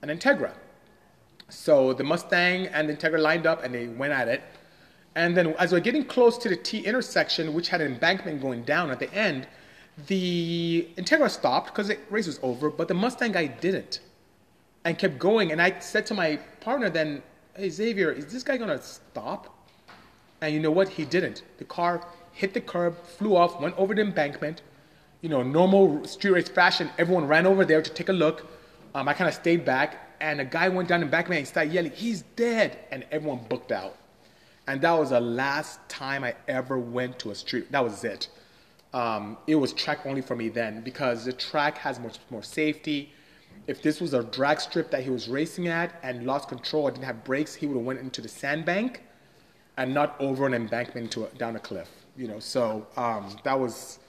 an 0.02 0.10
Integra. 0.10 0.52
So 1.50 1.94
the 1.94 2.04
Mustang 2.04 2.68
and 2.68 2.90
the 2.90 2.96
Integra 2.96 3.20
lined 3.20 3.48
up, 3.48 3.64
and 3.64 3.74
they 3.74 3.88
went 3.88 4.14
at 4.14 4.28
it. 4.28 4.44
And 5.16 5.38
then, 5.38 5.56
as 5.60 5.72
we 5.72 5.78
we're 5.78 5.84
getting 5.84 6.06
close 6.06 6.38
to 6.40 6.50
the 6.50 6.56
T 6.56 6.80
intersection, 6.80 7.54
which 7.54 7.70
had 7.70 7.82
an 7.82 7.94
embankment 7.94 8.42
going 8.42 8.64
down 8.64 8.92
at 8.92 9.00
the 9.00 9.14
end, 9.14 9.48
the 10.08 10.90
Integra 10.98 11.30
stopped 11.30 11.68
because 11.68 11.88
the 11.88 11.98
race 12.10 12.28
was 12.28 12.40
over, 12.42 12.70
but 12.70 12.88
the 12.88 12.94
Mustang 12.96 13.32
guy 13.32 13.46
didn't, 13.46 14.00
and 14.86 14.98
kept 14.98 15.20
going. 15.20 15.52
And 15.52 15.62
I 15.62 15.80
said 15.80 16.06
to 16.08 16.14
my 16.14 16.38
partner 16.62 16.90
then, 16.90 17.22
"Hey 17.56 17.70
Xavier, 17.70 18.12
is 18.12 18.26
this 18.26 18.44
guy 18.44 18.58
gonna 18.58 18.82
stop?" 18.82 19.53
And 20.44 20.54
you 20.54 20.60
know 20.60 20.72
what? 20.72 20.90
He 20.90 21.06
didn't. 21.06 21.42
The 21.58 21.64
car 21.64 22.06
hit 22.34 22.54
the 22.54 22.60
curb, 22.60 23.02
flew 23.02 23.38
off, 23.38 23.62
went 23.62 23.78
over 23.78 23.96
the 23.96 24.02
embankment. 24.02 24.62
You 25.22 25.30
know, 25.30 25.42
normal 25.42 26.04
street 26.06 26.32
race 26.32 26.50
fashion, 26.50 26.90
everyone 26.98 27.28
ran 27.28 27.46
over 27.48 27.64
there 27.64 27.82
to 27.82 27.90
take 27.90 28.10
a 28.10 28.14
look. 28.14 28.46
Um, 28.94 29.08
I 29.08 29.14
kind 29.14 29.30
of 29.30 29.34
stayed 29.34 29.64
back, 29.64 30.18
and 30.20 30.42
a 30.42 30.46
guy 30.46 30.68
went 30.68 30.90
down 30.90 31.00
the 31.00 31.06
embankment 31.06 31.40
and 31.40 31.48
started 31.48 31.72
yelling, 31.72 31.94
He's 31.94 32.24
dead! 32.36 32.78
And 32.92 33.06
everyone 33.10 33.40
booked 33.48 33.72
out. 33.72 33.96
And 34.68 34.82
that 34.82 34.92
was 34.92 35.12
the 35.12 35.22
last 35.22 35.80
time 35.88 36.26
I 36.26 36.36
ever 36.50 36.78
went 36.78 37.20
to 37.20 37.32
a 37.32 37.36
street. 37.36 37.72
That 37.72 37.82
was 37.82 38.04
it. 38.04 38.28
Um, 38.94 39.38
it 39.48 39.56
was 39.56 39.72
track 39.72 40.06
only 40.06 40.22
for 40.22 40.36
me 40.36 40.50
then 40.50 40.82
because 40.82 41.24
the 41.24 41.32
track 41.32 41.78
has 41.78 42.02
much 42.02 42.20
more 42.30 42.44
safety. 42.44 43.14
If 43.68 43.82
this 43.82 44.02
was 44.02 44.14
a 44.14 44.24
drag 44.24 44.60
strip 44.60 44.92
that 44.92 45.04
he 45.04 45.10
was 45.10 45.30
racing 45.30 45.70
at 45.70 45.98
and 46.04 46.26
lost 46.26 46.50
control, 46.50 46.84
or 46.84 46.92
didn't 46.92 47.06
have 47.06 47.24
brakes, 47.24 47.56
he 47.56 47.66
would 47.66 47.78
have 47.78 47.86
went 47.86 48.02
into 48.02 48.20
the 48.20 48.28
sandbank 48.28 49.00
and 49.78 49.94
not 49.94 50.16
over 50.20 50.46
an 50.46 50.54
embankment 50.54 51.12
to 51.12 51.26
a, 51.26 51.28
down 51.30 51.56
a 51.56 51.60
cliff. 51.60 51.90
You 52.16 52.28
know, 52.28 52.40
so 52.40 52.86
um, 52.96 53.36
that 53.44 53.60
was 53.60 54.00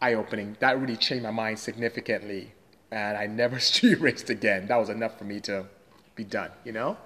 eye 0.00 0.14
opening. 0.14 0.56
That 0.60 0.80
really 0.80 0.96
changed 0.96 1.24
my 1.24 1.30
mind 1.30 1.58
significantly. 1.58 2.52
and 2.90 3.16
I 3.16 3.26
never 3.26 3.58
street 3.70 4.00
raced 4.00 4.30
again. 4.30 4.66
That 4.66 4.76
was 4.76 4.88
enough 4.88 5.18
for 5.18 5.24
me 5.24 5.40
to 5.40 5.66
be 6.14 6.24
done, 6.24 6.50
you 6.64 6.72
know? 6.72 6.96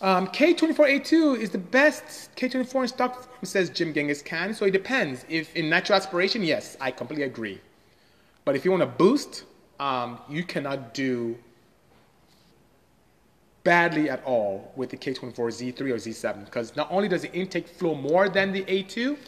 Um, 0.00 0.28
K24A2 0.28 1.38
is 1.38 1.50
the 1.50 1.58
best 1.58 2.34
K24 2.36 2.82
in 2.82 2.88
stock 2.88 3.24
form, 3.24 3.44
says 3.44 3.68
Jim 3.70 3.92
Genghis 3.92 4.22
Khan. 4.22 4.54
So 4.54 4.64
it 4.66 4.70
depends. 4.70 5.24
If 5.28 5.54
in 5.56 5.68
natural 5.68 5.96
aspiration, 5.96 6.42
yes, 6.42 6.76
I 6.80 6.92
completely 6.92 7.24
agree. 7.24 7.60
But 8.44 8.54
if 8.54 8.64
you 8.64 8.70
want 8.70 8.82
to 8.82 8.86
boost, 8.86 9.44
um, 9.80 10.20
you 10.28 10.44
cannot 10.44 10.94
do 10.94 11.36
badly 13.68 14.08
at 14.08 14.24
all 14.24 14.72
with 14.76 14.88
the 14.88 14.96
K24 14.96 15.34
Z3 15.34 15.80
or 15.80 15.96
Z7 15.96 16.46
because 16.46 16.74
not 16.74 16.88
only 16.90 17.06
does 17.06 17.20
the 17.20 17.32
intake 17.34 17.68
flow 17.68 17.94
more 17.94 18.30
than 18.30 18.50
the 18.50 18.62
A2, 18.64 19.18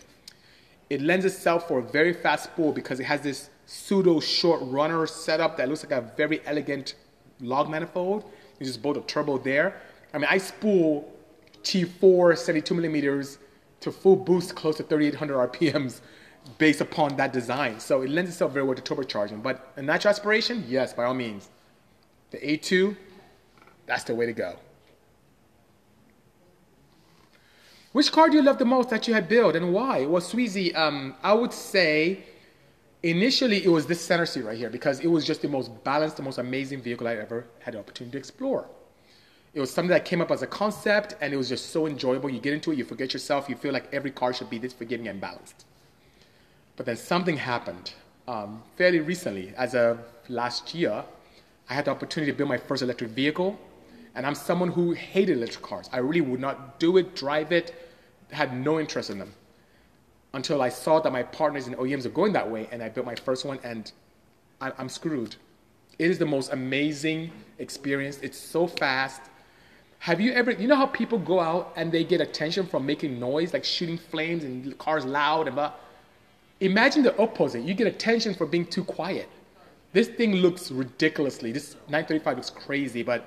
it 0.88 1.02
lends 1.02 1.26
itself 1.26 1.68
for 1.68 1.80
a 1.80 1.82
very 1.82 2.14
fast 2.14 2.44
spool 2.44 2.72
because 2.72 3.00
it 3.00 3.04
has 3.04 3.20
this 3.20 3.50
pseudo 3.66 4.18
short 4.18 4.60
runner 4.62 5.06
setup 5.06 5.58
that 5.58 5.68
looks 5.68 5.82
like 5.84 5.92
a 5.92 6.00
very 6.16 6.40
elegant 6.46 6.94
log 7.40 7.68
manifold. 7.68 8.24
You 8.58 8.64
just 8.64 8.80
bolt 8.80 8.96
a 8.96 9.02
turbo 9.02 9.36
there. 9.36 9.78
I 10.14 10.16
mean, 10.16 10.28
I 10.30 10.38
spool 10.38 11.12
T4 11.62 12.38
72 12.38 12.74
millimeters 12.74 13.36
to 13.80 13.92
full 13.92 14.16
boost 14.16 14.54
close 14.54 14.78
to 14.78 14.84
3,800 14.84 15.52
RPMs 15.52 16.00
based 16.56 16.80
upon 16.80 17.14
that 17.16 17.34
design. 17.34 17.78
So 17.78 18.00
it 18.00 18.08
lends 18.08 18.30
itself 18.30 18.54
very 18.54 18.64
well 18.64 18.74
to 18.74 18.82
turbocharging. 18.94 19.42
But 19.42 19.70
a 19.76 19.82
natural 19.82 20.12
aspiration, 20.12 20.64
yes, 20.66 20.94
by 20.94 21.04
all 21.04 21.12
means. 21.12 21.50
The 22.30 22.38
A2, 22.38 22.96
that's 23.90 24.04
the 24.04 24.14
way 24.14 24.24
to 24.24 24.32
go. 24.32 24.56
Which 27.90 28.12
car 28.12 28.28
do 28.28 28.36
you 28.36 28.42
love 28.42 28.58
the 28.58 28.64
most 28.64 28.88
that 28.90 29.08
you 29.08 29.14
had 29.14 29.28
built 29.28 29.56
and 29.56 29.72
why? 29.72 30.06
Well, 30.06 30.22
Sweezy, 30.22 30.72
um, 30.76 31.16
I 31.24 31.32
would 31.32 31.52
say 31.52 32.22
initially 33.02 33.64
it 33.64 33.68
was 33.68 33.86
this 33.86 34.00
center 34.00 34.26
seat 34.26 34.44
right 34.44 34.56
here 34.56 34.70
because 34.70 35.00
it 35.00 35.08
was 35.08 35.26
just 35.26 35.42
the 35.42 35.48
most 35.48 35.82
balanced, 35.82 36.16
the 36.18 36.22
most 36.22 36.38
amazing 36.38 36.82
vehicle 36.82 37.08
I 37.08 37.16
ever 37.16 37.46
had 37.58 37.74
the 37.74 37.80
opportunity 37.80 38.12
to 38.12 38.18
explore. 38.18 38.68
It 39.54 39.60
was 39.60 39.72
something 39.72 39.90
that 39.90 40.04
came 40.04 40.20
up 40.20 40.30
as 40.30 40.42
a 40.42 40.46
concept 40.46 41.16
and 41.20 41.34
it 41.34 41.36
was 41.36 41.48
just 41.48 41.70
so 41.70 41.88
enjoyable. 41.88 42.30
You 42.30 42.38
get 42.38 42.54
into 42.54 42.70
it, 42.70 42.78
you 42.78 42.84
forget 42.84 43.12
yourself, 43.12 43.48
you 43.48 43.56
feel 43.56 43.72
like 43.72 43.92
every 43.92 44.12
car 44.12 44.32
should 44.32 44.50
be 44.50 44.58
this 44.58 44.72
forgiving 44.72 45.08
and 45.08 45.20
balanced. 45.20 45.64
But 46.76 46.86
then 46.86 46.96
something 46.96 47.38
happened 47.38 47.92
um, 48.28 48.62
fairly 48.76 49.00
recently. 49.00 49.52
As 49.56 49.74
of 49.74 49.98
last 50.28 50.76
year, 50.76 51.04
I 51.68 51.74
had 51.74 51.86
the 51.86 51.90
opportunity 51.90 52.30
to 52.30 52.38
build 52.38 52.48
my 52.48 52.58
first 52.58 52.84
electric 52.84 53.10
vehicle 53.10 53.58
and 54.14 54.26
I'm 54.26 54.34
someone 54.34 54.70
who 54.70 54.92
hated 54.92 55.36
electric 55.38 55.64
cars. 55.64 55.88
I 55.92 55.98
really 55.98 56.20
would 56.20 56.40
not 56.40 56.80
do 56.80 56.96
it, 56.96 57.14
drive 57.14 57.52
it, 57.52 57.74
had 58.30 58.56
no 58.56 58.80
interest 58.80 59.10
in 59.10 59.18
them. 59.18 59.32
Until 60.32 60.62
I 60.62 60.68
saw 60.68 61.00
that 61.00 61.12
my 61.12 61.22
partners 61.22 61.66
in 61.66 61.74
OEMs 61.74 62.06
are 62.06 62.10
going 62.10 62.32
that 62.34 62.48
way, 62.48 62.68
and 62.70 62.82
I 62.82 62.88
built 62.88 63.06
my 63.06 63.14
first 63.14 63.44
one, 63.44 63.58
and 63.64 63.90
I, 64.60 64.72
I'm 64.78 64.88
screwed. 64.88 65.36
It 65.98 66.10
is 66.10 66.18
the 66.18 66.26
most 66.26 66.52
amazing 66.52 67.30
experience. 67.58 68.18
It's 68.18 68.38
so 68.38 68.66
fast. 68.66 69.22
Have 69.98 70.20
you 70.20 70.32
ever, 70.32 70.52
you 70.52 70.66
know 70.66 70.76
how 70.76 70.86
people 70.86 71.18
go 71.18 71.40
out 71.40 71.72
and 71.76 71.92
they 71.92 72.04
get 72.04 72.20
attention 72.20 72.66
from 72.66 72.86
making 72.86 73.20
noise, 73.20 73.52
like 73.52 73.64
shooting 73.64 73.98
flames 73.98 74.44
and 74.44 74.76
cars 74.78 75.04
loud 75.04 75.46
and 75.46 75.56
blah? 75.56 75.72
Imagine 76.60 77.02
the 77.02 77.16
opposite. 77.18 77.62
You 77.62 77.74
get 77.74 77.86
attention 77.86 78.34
for 78.34 78.46
being 78.46 78.64
too 78.64 78.84
quiet. 78.84 79.28
This 79.92 80.08
thing 80.08 80.36
looks 80.36 80.70
ridiculously, 80.70 81.52
this 81.52 81.74
935 81.88 82.36
looks 82.36 82.50
crazy, 82.50 83.02
but 83.02 83.24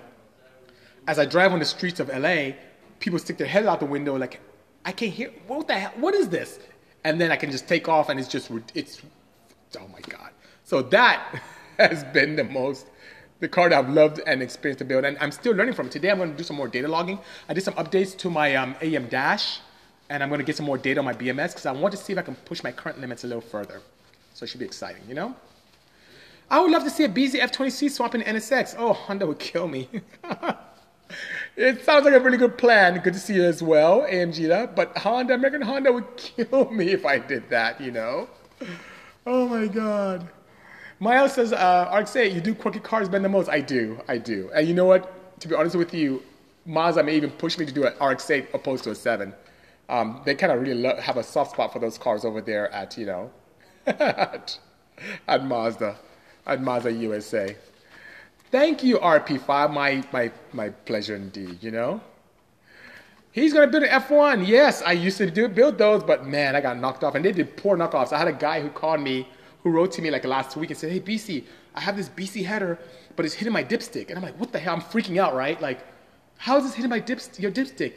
as 1.08 1.20
I 1.20 1.26
drive 1.26 1.54
on 1.54 1.60
the 1.60 1.66
streets 1.66 2.00
of 2.00 2.10
LA, 2.10 2.52
people 3.00 3.20
stick 3.20 3.38
their 3.38 3.48
head 3.48 3.66
out 3.66 3.80
the 3.80 3.86
window 3.86 4.18
like, 4.18 4.40
I 4.86 4.92
can't 4.92 5.14
hear, 5.14 5.32
what 5.48 5.68
the 5.68 5.76
hell, 5.76 5.94
what 5.96 6.14
is 6.14 6.30
this? 6.30 6.60
And 7.04 7.20
then 7.20 7.32
I 7.32 7.36
can 7.36 7.52
just 7.52 7.68
take 7.68 7.88
off 7.88 8.10
and 8.10 8.20
it's 8.20 8.30
just, 8.30 8.52
it's, 8.74 9.02
oh 9.80 9.88
my 9.92 10.00
God. 10.02 10.30
So 10.64 10.82
that 10.82 11.42
has 11.78 12.04
been 12.06 12.36
the 12.36 12.44
most, 12.44 12.88
the 13.40 13.48
car 13.48 13.70
that 13.70 13.78
I've 13.78 13.90
loved 13.90 14.22
and 14.26 14.42
experienced 14.42 14.80
to 14.80 14.86
build. 14.86 15.04
And 15.04 15.18
I'm 15.20 15.32
still 15.32 15.54
learning 15.54 15.74
from 15.74 15.88
it. 15.88 15.92
Today 15.92 16.12
I'm 16.12 16.18
going 16.18 16.32
to 16.32 16.38
do 16.38 16.44
some 16.44 16.56
more 16.56 16.68
data 16.68 16.88
logging. 16.88 17.20
I 17.50 17.54
did 17.54 17.64
some 17.64 17.74
updates 17.76 18.18
to 18.20 18.30
my 18.30 18.56
um, 18.56 18.76
AEM 18.76 19.10
dash 19.10 19.60
and 20.10 20.24
I'm 20.24 20.30
going 20.30 20.40
to 20.40 20.46
get 20.46 20.56
some 20.56 20.66
more 20.66 20.78
data 20.78 21.00
on 21.00 21.06
my 21.06 21.14
BMS 21.14 21.50
because 21.50 21.66
I 21.66 21.72
want 21.72 21.94
to 21.94 21.98
see 21.98 22.14
if 22.14 22.20
I 22.20 22.22
can 22.22 22.36
push 22.36 22.64
my 22.64 22.72
current 22.72 23.00
limits 23.00 23.24
a 23.24 23.28
little 23.28 23.42
further. 23.42 23.82
So 24.34 24.44
it 24.46 24.48
should 24.48 24.60
be 24.60 24.66
exciting, 24.66 25.04
you 25.08 25.16
know? 25.16 25.36
I 26.50 26.60
would 26.60 26.72
love 26.72 26.84
to 26.84 26.90
see 26.90 27.04
a 27.04 27.10
BZ 27.10 27.40
F20C 27.40 27.90
swapping 27.90 28.22
NSX. 28.22 28.76
Oh, 28.78 28.94
Honda 28.94 29.26
would 29.26 29.40
kill 29.40 29.68
me. 29.68 29.90
it 31.56 31.84
sounds 31.84 32.06
like 32.06 32.14
a 32.14 32.20
really 32.20 32.38
good 32.38 32.58
plan. 32.58 33.00
Good 33.02 33.14
to 33.14 33.20
see 33.20 33.36
you 33.36 33.44
as 33.44 33.62
well, 33.62 34.02
AMG. 34.02 34.76
But 34.76 34.98
Honda, 34.98 35.34
American 35.34 35.62
Honda 35.62 35.92
would 35.92 36.06
kill 36.18 36.70
me 36.72 36.90
if 36.90 37.06
I 37.06 37.20
did 37.20 37.50
that, 37.50 37.80
you 37.80 37.92
know? 37.92 38.28
Oh 39.26 39.48
my 39.48 39.68
God. 39.68 40.28
Miles 41.00 41.34
says, 41.34 41.52
uh, 41.54 41.92
RX-8, 41.94 42.34
you 42.34 42.42
do 42.42 42.56
quirky 42.56 42.80
cars 42.80 43.10
better 43.10 43.24
than 43.24 43.32
most. 43.32 43.50
I 43.50 43.60
do, 43.60 44.00
I 44.08 44.18
do. 44.18 44.50
And 44.56 44.68
you 44.68 44.74
know 44.74 44.86
what? 44.86 45.40
To 45.42 45.48
be 45.48 45.56
honest 45.56 45.76
with 45.76 45.94
you, 45.94 46.24
Mazda 46.66 47.04
may 47.04 47.16
even 47.16 47.32
push 47.32 47.58
me 47.58 47.66
to 47.66 47.74
do 47.74 47.86
an 47.86 47.94
RX-8 47.94 48.54
opposed 48.54 48.86
to 48.86 48.92
a 48.92 48.96
7. 48.96 49.34
Um, 49.90 50.22
they 50.24 50.34
kind 50.34 50.52
of 50.52 50.62
really 50.62 50.76
lo- 50.76 51.00
have 51.00 51.18
a 51.18 51.24
soft 51.24 51.52
spot 51.52 51.74
for 51.74 51.80
those 51.80 51.98
cars 51.98 52.24
over 52.24 52.42
there 52.42 52.72
at, 52.72 52.98
you 52.98 53.06
know, 53.06 53.32
at, 53.86 54.58
at 55.28 55.46
Mazda, 55.46 55.98
at 56.48 56.62
Mazda 56.62 56.92
USA. 56.94 57.56
Thank 58.54 58.84
you, 58.84 59.00
RP5. 59.00 59.74
My, 59.74 60.04
my, 60.14 60.32
my 60.54 60.70
pleasure 60.70 61.16
indeed, 61.16 61.58
you 61.64 61.72
know? 61.72 62.00
He's 63.32 63.52
gonna 63.52 63.66
build 63.66 63.82
an 63.82 63.90
F1. 63.90 64.48
Yes, 64.48 64.84
I 64.84 64.92
used 64.92 65.18
to 65.18 65.32
do 65.32 65.48
build 65.48 65.80
those, 65.80 66.04
but 66.04 66.28
man, 66.28 66.56
I 66.56 66.62
got 66.62 66.78
knocked 66.78 67.04
off. 67.04 67.16
And 67.16 67.26
they 67.26 67.32
did 67.32 67.58
poor 67.58 67.76
knockoffs. 67.76 68.14
I 68.14 68.20
had 68.20 68.28
a 68.28 68.32
guy 68.32 68.62
who 68.62 68.70
called 68.70 69.02
me, 69.02 69.28
who 69.64 69.72
wrote 69.72 69.92
to 69.94 70.04
me 70.04 70.12
like 70.12 70.24
last 70.24 70.56
week 70.56 70.70
and 70.70 70.78
said, 70.78 70.92
Hey 70.92 71.00
BC, 71.00 71.46
I 71.74 71.82
have 71.82 71.98
this 71.98 72.10
BC 72.10 72.46
header, 72.46 72.78
but 73.16 73.26
it's 73.26 73.34
hitting 73.34 73.52
my 73.52 73.64
dipstick. 73.64 74.10
And 74.10 74.20
I'm 74.20 74.24
like, 74.24 74.40
what 74.40 74.52
the 74.52 74.60
hell? 74.60 74.76
I'm 74.76 74.82
freaking 74.82 75.18
out, 75.18 75.34
right? 75.34 75.60
Like, 75.60 75.80
how 76.38 76.58
is 76.58 76.64
this 76.64 76.76
hitting 76.76 76.92
my 76.92 77.02
dipstick 77.02 77.40
your 77.40 77.52
dipstick? 77.52 77.94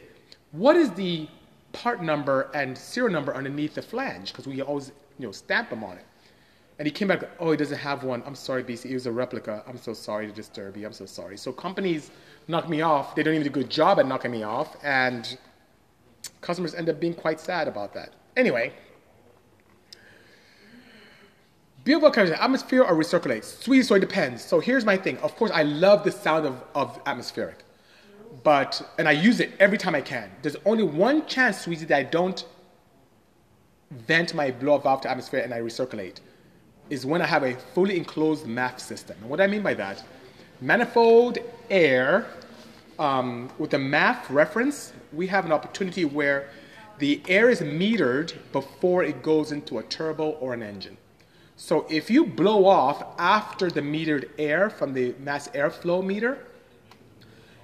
What 0.53 0.75
is 0.75 0.89
the 0.93 1.27
part 1.71 2.01
number 2.01 2.49
and 2.55 2.75
serial 2.75 3.13
number 3.13 3.35
underneath 3.35 3.75
the 3.75 3.83
flange? 3.83 4.31
Because 4.31 4.47
we 4.47 4.59
always, 4.63 4.91
you 5.19 5.27
know, 5.27 5.31
stamp 5.31 5.69
them 5.69 5.83
on 5.83 5.99
it. 5.99 6.05
And 6.79 6.85
he 6.85 6.91
came 6.91 7.07
back, 7.07 7.23
oh, 7.39 7.51
he 7.51 7.57
doesn't 7.57 7.77
have 7.77 8.03
one. 8.03 8.21
I'm 8.25 8.35
sorry, 8.35 8.63
BC. 8.63 8.85
It 8.85 8.93
was 8.93 9.07
a 9.07 9.11
replica. 9.11 9.63
I'm 9.67 9.77
so 9.77 9.93
sorry 9.93 10.27
to 10.27 10.33
disturb 10.33 10.77
you. 10.77 10.85
I'm 10.85 10.93
so 10.93 11.07
sorry. 11.07 11.35
So 11.37 11.51
companies 11.51 12.11
knock 12.47 12.69
me 12.69 12.81
off. 12.81 13.15
They 13.15 13.23
don't 13.23 13.33
even 13.33 13.43
do 13.43 13.49
a 13.49 13.63
good 13.63 13.69
job 13.69 13.99
at 13.99 14.07
knocking 14.07 14.31
me 14.31 14.43
off. 14.43 14.77
And 14.83 15.37
customers 16.41 16.75
end 16.75 16.87
up 16.89 16.99
being 16.99 17.15
quite 17.15 17.39
sad 17.39 17.67
about 17.67 17.95
that. 17.95 18.13
Anyway, 18.35 18.73
Billboard 21.83 22.13
comes 22.13 22.29
atmosphere 22.29 22.83
or 22.83 22.95
recirculate. 22.95 23.43
Sweet, 23.43 23.83
so 23.83 23.95
it 23.95 24.01
depends. 24.01 24.43
So 24.43 24.59
here's 24.59 24.85
my 24.85 24.97
thing. 24.97 25.17
Of 25.19 25.35
course, 25.35 25.49
I 25.51 25.63
love 25.63 26.03
the 26.03 26.11
sound 26.11 26.45
of, 26.45 26.63
of 26.75 27.01
atmospheric. 27.07 27.63
But, 28.43 28.87
and 28.99 29.07
I 29.07 29.13
use 29.13 29.39
it 29.39 29.53
every 29.59 29.79
time 29.79 29.95
I 29.95 30.01
can. 30.01 30.29
There's 30.43 30.57
only 30.65 30.83
one 30.83 31.25
chance, 31.25 31.65
Sweezy, 31.65 31.87
that 31.87 31.97
I 31.97 32.03
don't 32.03 32.45
vent 33.89 34.35
my 34.35 34.51
blow 34.51 34.77
valve 34.77 35.01
to 35.01 35.09
atmosphere 35.09 35.39
and 35.39 35.53
I 35.53 35.59
recirculate 35.61 36.19
is 36.89 37.05
when 37.05 37.21
I 37.21 37.25
have 37.25 37.43
a 37.43 37.55
fully 37.73 37.97
enclosed 37.97 38.45
MAF 38.45 38.79
system. 38.79 39.17
And 39.21 39.29
what 39.29 39.41
I 39.41 39.47
mean 39.47 39.61
by 39.61 39.73
that, 39.75 40.03
manifold 40.61 41.37
air 41.69 42.27
um, 42.99 43.49
with 43.57 43.71
the 43.71 43.77
MAF 43.77 44.29
reference, 44.29 44.93
we 45.13 45.27
have 45.27 45.45
an 45.45 45.51
opportunity 45.51 46.05
where 46.05 46.49
the 46.99 47.21
air 47.27 47.49
is 47.49 47.61
metered 47.61 48.33
before 48.51 49.03
it 49.03 49.21
goes 49.21 49.51
into 49.51 49.77
a 49.77 49.83
turbo 49.83 50.31
or 50.31 50.53
an 50.53 50.63
engine. 50.63 50.97
So 51.55 51.85
if 51.89 52.09
you 52.09 52.25
blow 52.25 52.65
off 52.65 53.03
after 53.17 53.69
the 53.69 53.81
metered 53.81 54.29
air 54.37 54.69
from 54.69 54.93
the 54.93 55.15
mass 55.19 55.47
airflow 55.49 56.05
meter, 56.05 56.45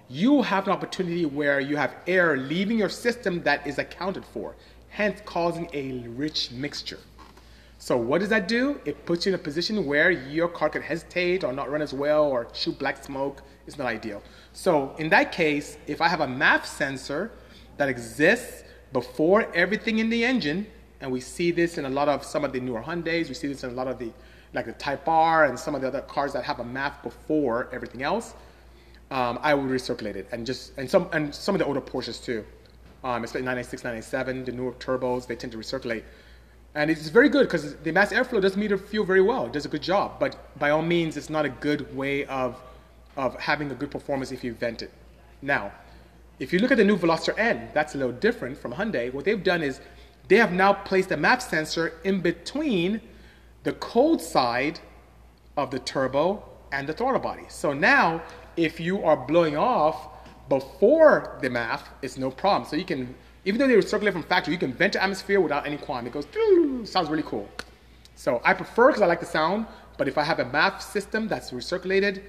you 0.10 0.42
have 0.42 0.68
an 0.68 0.74
opportunity 0.74 1.26
where 1.26 1.60
you 1.60 1.78
have 1.78 1.96
air 2.08 2.38
leaving 2.38 2.78
your 2.78 2.90
system 2.90 3.42
that 3.44 3.66
is 3.66 3.80
accounted 3.80 4.26
for, 4.26 4.56
hence 4.90 5.22
causing 5.26 5.70
a 5.74 6.08
rich 6.10 6.52
mixture. 6.52 7.00
So 7.84 7.98
what 7.98 8.22
does 8.22 8.30
that 8.30 8.48
do? 8.48 8.80
It 8.86 9.06
puts 9.06 9.26
you 9.26 9.34
in 9.34 9.36
a 9.36 9.44
position 9.44 9.86
where 9.86 10.10
your 10.10 10.48
car 10.48 10.70
can 10.70 10.82
hesitate 10.82 11.44
or 11.44 11.52
not 11.52 11.70
run 11.70 11.82
as 11.82 11.94
well 11.94 12.24
or 12.24 12.48
shoot 12.54 12.80
black 12.80 13.04
smoke. 13.04 13.42
It's 13.68 13.78
not 13.78 13.88
ideal. 13.88 14.24
So 14.54 14.96
in 15.00 15.10
that 15.10 15.34
case, 15.34 15.78
if 15.86 16.00
I 16.00 16.08
have 16.08 16.22
a 16.22 16.26
MAF 16.26 16.64
sensor 16.66 17.32
that 17.76 17.90
exists 17.90 18.64
before 18.94 19.54
everything 19.54 20.00
in 20.00 20.10
the 20.10 20.24
engine, 20.24 20.66
and 21.02 21.12
we 21.12 21.20
see 21.20 21.52
this 21.52 21.78
in 21.78 21.84
a 21.84 21.90
lot 21.90 22.08
of 22.08 22.24
some 22.24 22.46
of 22.46 22.54
the 22.54 22.62
newer 22.62 22.82
Hyundais, 22.82 23.28
we 23.28 23.34
see 23.34 23.50
this 23.50 23.66
in 23.66 23.72
a 23.72 23.74
lot 23.74 23.90
of 23.90 24.00
the 24.00 24.14
like 24.54 24.66
the 24.66 24.72
Type 24.72 25.06
R 25.06 25.44
and 25.44 25.60
some 25.60 25.76
of 25.76 25.82
the 25.82 25.88
other 25.90 26.04
cars 26.04 26.32
that 26.32 26.46
have 26.46 26.62
a 26.62 26.64
MAF 26.64 27.04
before 27.04 27.68
everything 27.74 28.02
else, 28.02 28.34
um, 29.12 29.38
I 29.42 29.54
would 29.54 29.70
recirculate 29.70 30.16
it 30.16 30.30
and 30.32 30.46
just 30.46 30.72
and 30.78 30.90
some 30.90 31.10
and 31.12 31.36
some 31.36 31.54
of 31.54 31.60
the 31.60 31.66
older 31.66 31.82
Porsches 31.82 32.24
too, 32.24 32.46
um, 33.04 33.26
especially 33.26 33.42
996, 33.42 33.84
997, 33.84 34.46
the 34.46 34.54
newer 34.54 34.72
turbos, 34.72 35.28
they 35.28 35.36
tend 35.36 35.52
to 35.52 35.58
recirculate. 35.58 36.04
And 36.76 36.90
it's 36.90 37.10
very 37.10 37.30
good 37.30 37.48
because 37.48 37.76
the 37.78 37.92
mass 37.92 38.12
airflow 38.12 38.42
does 38.42 38.58
meter 38.58 38.78
fuel 38.78 39.06
very 39.06 39.22
well. 39.22 39.46
It 39.46 39.54
does 39.54 39.66
a 39.66 39.70
good 39.70 39.84
job. 39.84 40.20
But 40.20 40.58
by 40.58 40.72
all 40.72 40.82
means, 40.82 41.18
it's 41.18 41.30
not 41.30 41.46
a 41.46 41.50
good 41.50 41.96
way 41.96 42.26
of, 42.26 42.60
of 43.16 43.40
having 43.40 43.70
a 43.72 43.76
good 43.76 43.92
performance 43.92 44.32
if 44.32 44.44
you 44.44 44.54
vent 44.54 44.82
it. 44.82 44.92
Now, 45.42 45.72
if 46.40 46.52
you 46.52 46.60
look 46.60 46.72
at 46.72 46.78
the 46.78 46.84
new 46.84 46.98
Veloster 46.98 47.38
N, 47.38 47.70
that's 47.74 47.94
a 47.94 47.98
little 47.98 48.14
different 48.14 48.58
from 48.58 48.74
Hyundai. 48.74 49.14
What 49.14 49.26
they've 49.26 49.44
done 49.44 49.62
is 49.62 49.82
they 50.28 50.38
have 50.38 50.52
now 50.52 50.74
placed 50.74 51.12
a 51.12 51.18
MAF 51.18 51.42
sensor 51.42 51.94
in 52.04 52.22
between 52.22 53.02
the 53.64 53.74
cold 53.74 54.22
side 54.22 54.80
of 55.58 55.70
the 55.70 55.80
turbo 55.80 56.44
and 56.72 56.88
the 56.88 56.94
throttle 56.94 57.20
body. 57.20 57.44
So 57.50 57.72
now, 57.72 58.24
if 58.58 58.80
you 58.80 59.04
are 59.04 59.16
blowing 59.16 59.58
off 59.58 60.08
before 60.50 61.38
the 61.42 61.50
MAF, 61.50 61.82
it's 62.02 62.18
no 62.18 62.32
problem. 62.32 62.68
So 62.68 62.76
you 62.76 62.86
can, 62.86 63.14
even 63.46 63.60
though 63.60 63.68
they 63.68 63.76
recirculate 63.76 64.14
from 64.14 64.24
factory, 64.24 64.54
you 64.54 64.60
can 64.60 64.74
vent 64.74 64.94
to 64.94 65.04
atmosphere 65.04 65.42
without 65.42 65.66
any 65.68 65.78
qualm. 65.78 66.08
It 66.08 66.14
goes, 66.14 66.26
sounds 66.90 67.10
really 67.10 67.24
cool. 67.24 67.50
So 68.16 68.42
I 68.44 68.54
prefer 68.54 68.88
because 68.88 69.02
I 69.02 69.06
like 69.06 69.20
the 69.20 69.26
sound, 69.26 69.66
but 69.98 70.08
if 70.08 70.18
I 70.18 70.24
have 70.24 70.40
a 70.40 70.46
MAF 70.46 70.82
system 70.82 71.28
that's 71.28 71.52
recirculated, 71.52 72.24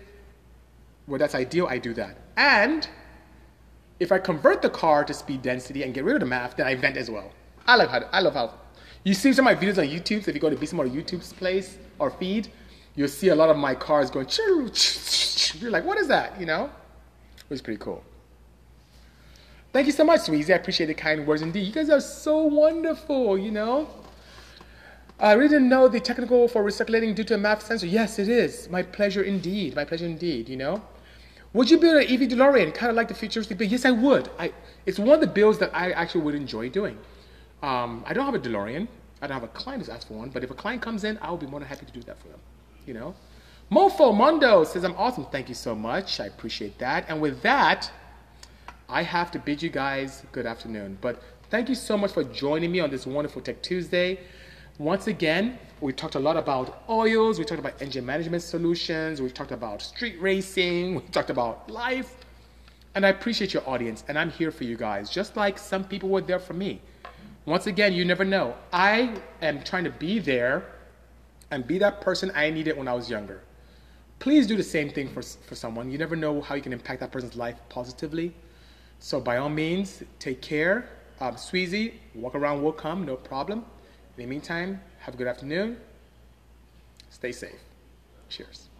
well, 1.06 1.18
that's 1.18 1.34
ideal, 1.34 1.66
I 1.68 1.78
do 1.78 1.94
that. 1.94 2.16
And 2.36 2.88
if 4.00 4.10
I 4.10 4.18
convert 4.18 4.62
the 4.62 4.70
car 4.70 5.04
to 5.04 5.14
speed 5.14 5.42
density 5.42 5.82
and 5.82 5.94
get 5.94 6.04
rid 6.04 6.14
of 6.14 6.20
the 6.20 6.34
MAF, 6.34 6.56
then 6.56 6.66
I 6.66 6.74
vent 6.74 6.96
as 6.96 7.10
well. 7.10 7.30
I 7.66 7.76
love 7.76 7.90
how, 7.90 8.00
I 8.12 8.20
love 8.20 8.34
how, 8.34 8.54
you 9.04 9.14
see 9.14 9.32
some 9.32 9.46
of 9.46 9.54
my 9.54 9.62
videos 9.62 9.78
on 9.78 9.84
YouTube, 9.84 10.24
so 10.24 10.30
if 10.30 10.34
you 10.34 10.40
go 10.40 10.50
to 10.50 10.56
Bismar 10.56 10.90
YouTube's 10.90 11.32
place 11.34 11.78
or 11.98 12.10
feed, 12.10 12.48
you'll 12.96 13.08
see 13.08 13.28
a 13.28 13.34
lot 13.34 13.50
of 13.50 13.56
my 13.56 13.74
cars 13.74 14.10
going, 14.10 14.26
you're 15.60 15.70
like, 15.70 15.84
what 15.84 15.98
is 15.98 16.08
that, 16.08 16.38
you 16.40 16.46
know? 16.46 16.70
It 17.36 17.50
was 17.50 17.60
pretty 17.62 17.78
cool. 17.78 18.02
Thank 19.74 19.86
you 19.86 19.92
so 19.92 20.04
much, 20.04 20.20
Sweezy. 20.20 20.50
I 20.50 20.56
appreciate 20.56 20.86
the 20.86 20.94
kind 20.94 21.26
words 21.26 21.42
indeed. 21.42 21.66
You 21.66 21.72
guys 21.72 21.90
are 21.90 22.00
so 22.00 22.44
wonderful, 22.44 23.36
you 23.36 23.50
know? 23.50 23.88
I 25.18 25.32
really 25.32 25.48
didn't 25.48 25.68
know 25.68 25.88
the 25.88 25.98
technical 25.98 26.46
for 26.46 26.62
recirculating 26.62 27.12
due 27.12 27.24
to 27.24 27.34
a 27.34 27.38
MAF 27.38 27.60
sensor. 27.60 27.86
Yes, 27.86 28.20
it 28.20 28.28
is. 28.28 28.68
My 28.70 28.84
pleasure 28.84 29.24
indeed. 29.24 29.74
My 29.74 29.84
pleasure 29.84 30.06
indeed, 30.06 30.48
you 30.48 30.56
know? 30.56 30.80
Would 31.54 31.72
you 31.72 31.78
build 31.78 31.96
an 31.96 32.04
EV 32.04 32.28
DeLorean, 32.28 32.72
kind 32.72 32.88
of 32.88 32.94
like 32.94 33.08
the 33.08 33.14
futuristic 33.14 33.58
build? 33.58 33.72
Yes, 33.72 33.84
I 33.84 33.90
would. 33.90 34.30
I, 34.38 34.52
it's 34.86 35.00
one 35.00 35.16
of 35.16 35.20
the 35.20 35.26
builds 35.26 35.58
that 35.58 35.74
I 35.74 35.90
actually 35.90 36.20
would 36.20 36.36
enjoy 36.36 36.68
doing. 36.68 36.96
Um, 37.60 38.04
I 38.06 38.12
don't 38.12 38.26
have 38.26 38.36
a 38.36 38.38
DeLorean. 38.38 38.86
I 39.22 39.26
don't 39.26 39.34
have 39.34 39.42
a 39.42 39.48
client 39.48 39.82
who's 39.82 39.88
asked 39.88 40.06
for 40.06 40.14
one, 40.14 40.28
but 40.28 40.44
if 40.44 40.52
a 40.52 40.54
client 40.54 40.82
comes 40.82 41.02
in, 41.02 41.18
I'll 41.20 41.36
be 41.36 41.48
more 41.48 41.58
than 41.58 41.68
happy 41.68 41.84
to 41.84 41.92
do 41.92 42.02
that 42.02 42.16
for 42.20 42.28
them. 42.28 42.38
You 42.86 42.94
know? 42.94 43.16
Mofo 43.72 44.16
Mondo 44.16 44.62
says, 44.62 44.84
I'm 44.84 44.94
awesome. 44.94 45.26
Thank 45.32 45.48
you 45.48 45.56
so 45.56 45.74
much. 45.74 46.20
I 46.20 46.26
appreciate 46.26 46.78
that. 46.78 47.06
And 47.08 47.20
with 47.20 47.42
that, 47.42 47.90
I 48.94 49.02
have 49.02 49.32
to 49.32 49.40
bid 49.40 49.60
you 49.60 49.70
guys 49.70 50.22
good 50.30 50.46
afternoon. 50.46 50.98
But 51.00 51.20
thank 51.50 51.68
you 51.68 51.74
so 51.74 51.98
much 51.98 52.12
for 52.12 52.22
joining 52.22 52.70
me 52.70 52.78
on 52.78 52.90
this 52.90 53.08
wonderful 53.08 53.42
Tech 53.42 53.60
Tuesday. 53.60 54.20
Once 54.78 55.08
again, 55.08 55.58
we 55.80 55.92
talked 55.92 56.14
a 56.14 56.20
lot 56.20 56.36
about 56.36 56.84
oils, 56.88 57.40
we 57.40 57.44
talked 57.44 57.58
about 57.58 57.82
engine 57.82 58.06
management 58.06 58.44
solutions, 58.44 59.20
we 59.20 59.30
talked 59.30 59.50
about 59.50 59.82
street 59.82 60.14
racing, 60.20 60.94
we 60.94 61.00
talked 61.10 61.30
about 61.30 61.68
life. 61.68 62.14
And 62.94 63.04
I 63.04 63.08
appreciate 63.08 63.52
your 63.52 63.68
audience, 63.68 64.04
and 64.06 64.16
I'm 64.16 64.30
here 64.30 64.52
for 64.52 64.62
you 64.62 64.76
guys, 64.76 65.10
just 65.10 65.36
like 65.36 65.58
some 65.58 65.82
people 65.82 66.08
were 66.08 66.20
there 66.20 66.38
for 66.38 66.54
me. 66.54 66.80
Once 67.46 67.66
again, 67.66 67.94
you 67.94 68.04
never 68.04 68.24
know. 68.24 68.54
I 68.72 69.16
am 69.42 69.64
trying 69.64 69.82
to 69.84 69.90
be 69.90 70.20
there 70.20 70.70
and 71.50 71.66
be 71.66 71.78
that 71.78 72.00
person 72.00 72.30
I 72.32 72.48
needed 72.50 72.76
when 72.76 72.86
I 72.86 72.94
was 72.94 73.10
younger. 73.10 73.42
Please 74.20 74.46
do 74.46 74.56
the 74.56 74.62
same 74.62 74.88
thing 74.88 75.08
for, 75.08 75.22
for 75.22 75.56
someone. 75.56 75.90
You 75.90 75.98
never 75.98 76.14
know 76.14 76.40
how 76.40 76.54
you 76.54 76.62
can 76.62 76.72
impact 76.72 77.00
that 77.00 77.10
person's 77.10 77.34
life 77.34 77.56
positively. 77.68 78.32
So, 79.04 79.20
by 79.20 79.36
all 79.36 79.50
means, 79.50 80.02
take 80.18 80.40
care. 80.40 80.88
Um, 81.20 81.34
Sweezy, 81.34 81.92
walk 82.14 82.34
around 82.34 82.62
will 82.62 82.72
come, 82.72 83.04
no 83.04 83.16
problem. 83.16 83.58
In 84.16 84.22
the 84.22 84.24
meantime, 84.24 84.80
have 85.00 85.12
a 85.12 85.18
good 85.18 85.26
afternoon. 85.26 85.76
Stay 87.10 87.30
safe. 87.30 87.60
Cheers. 88.30 88.70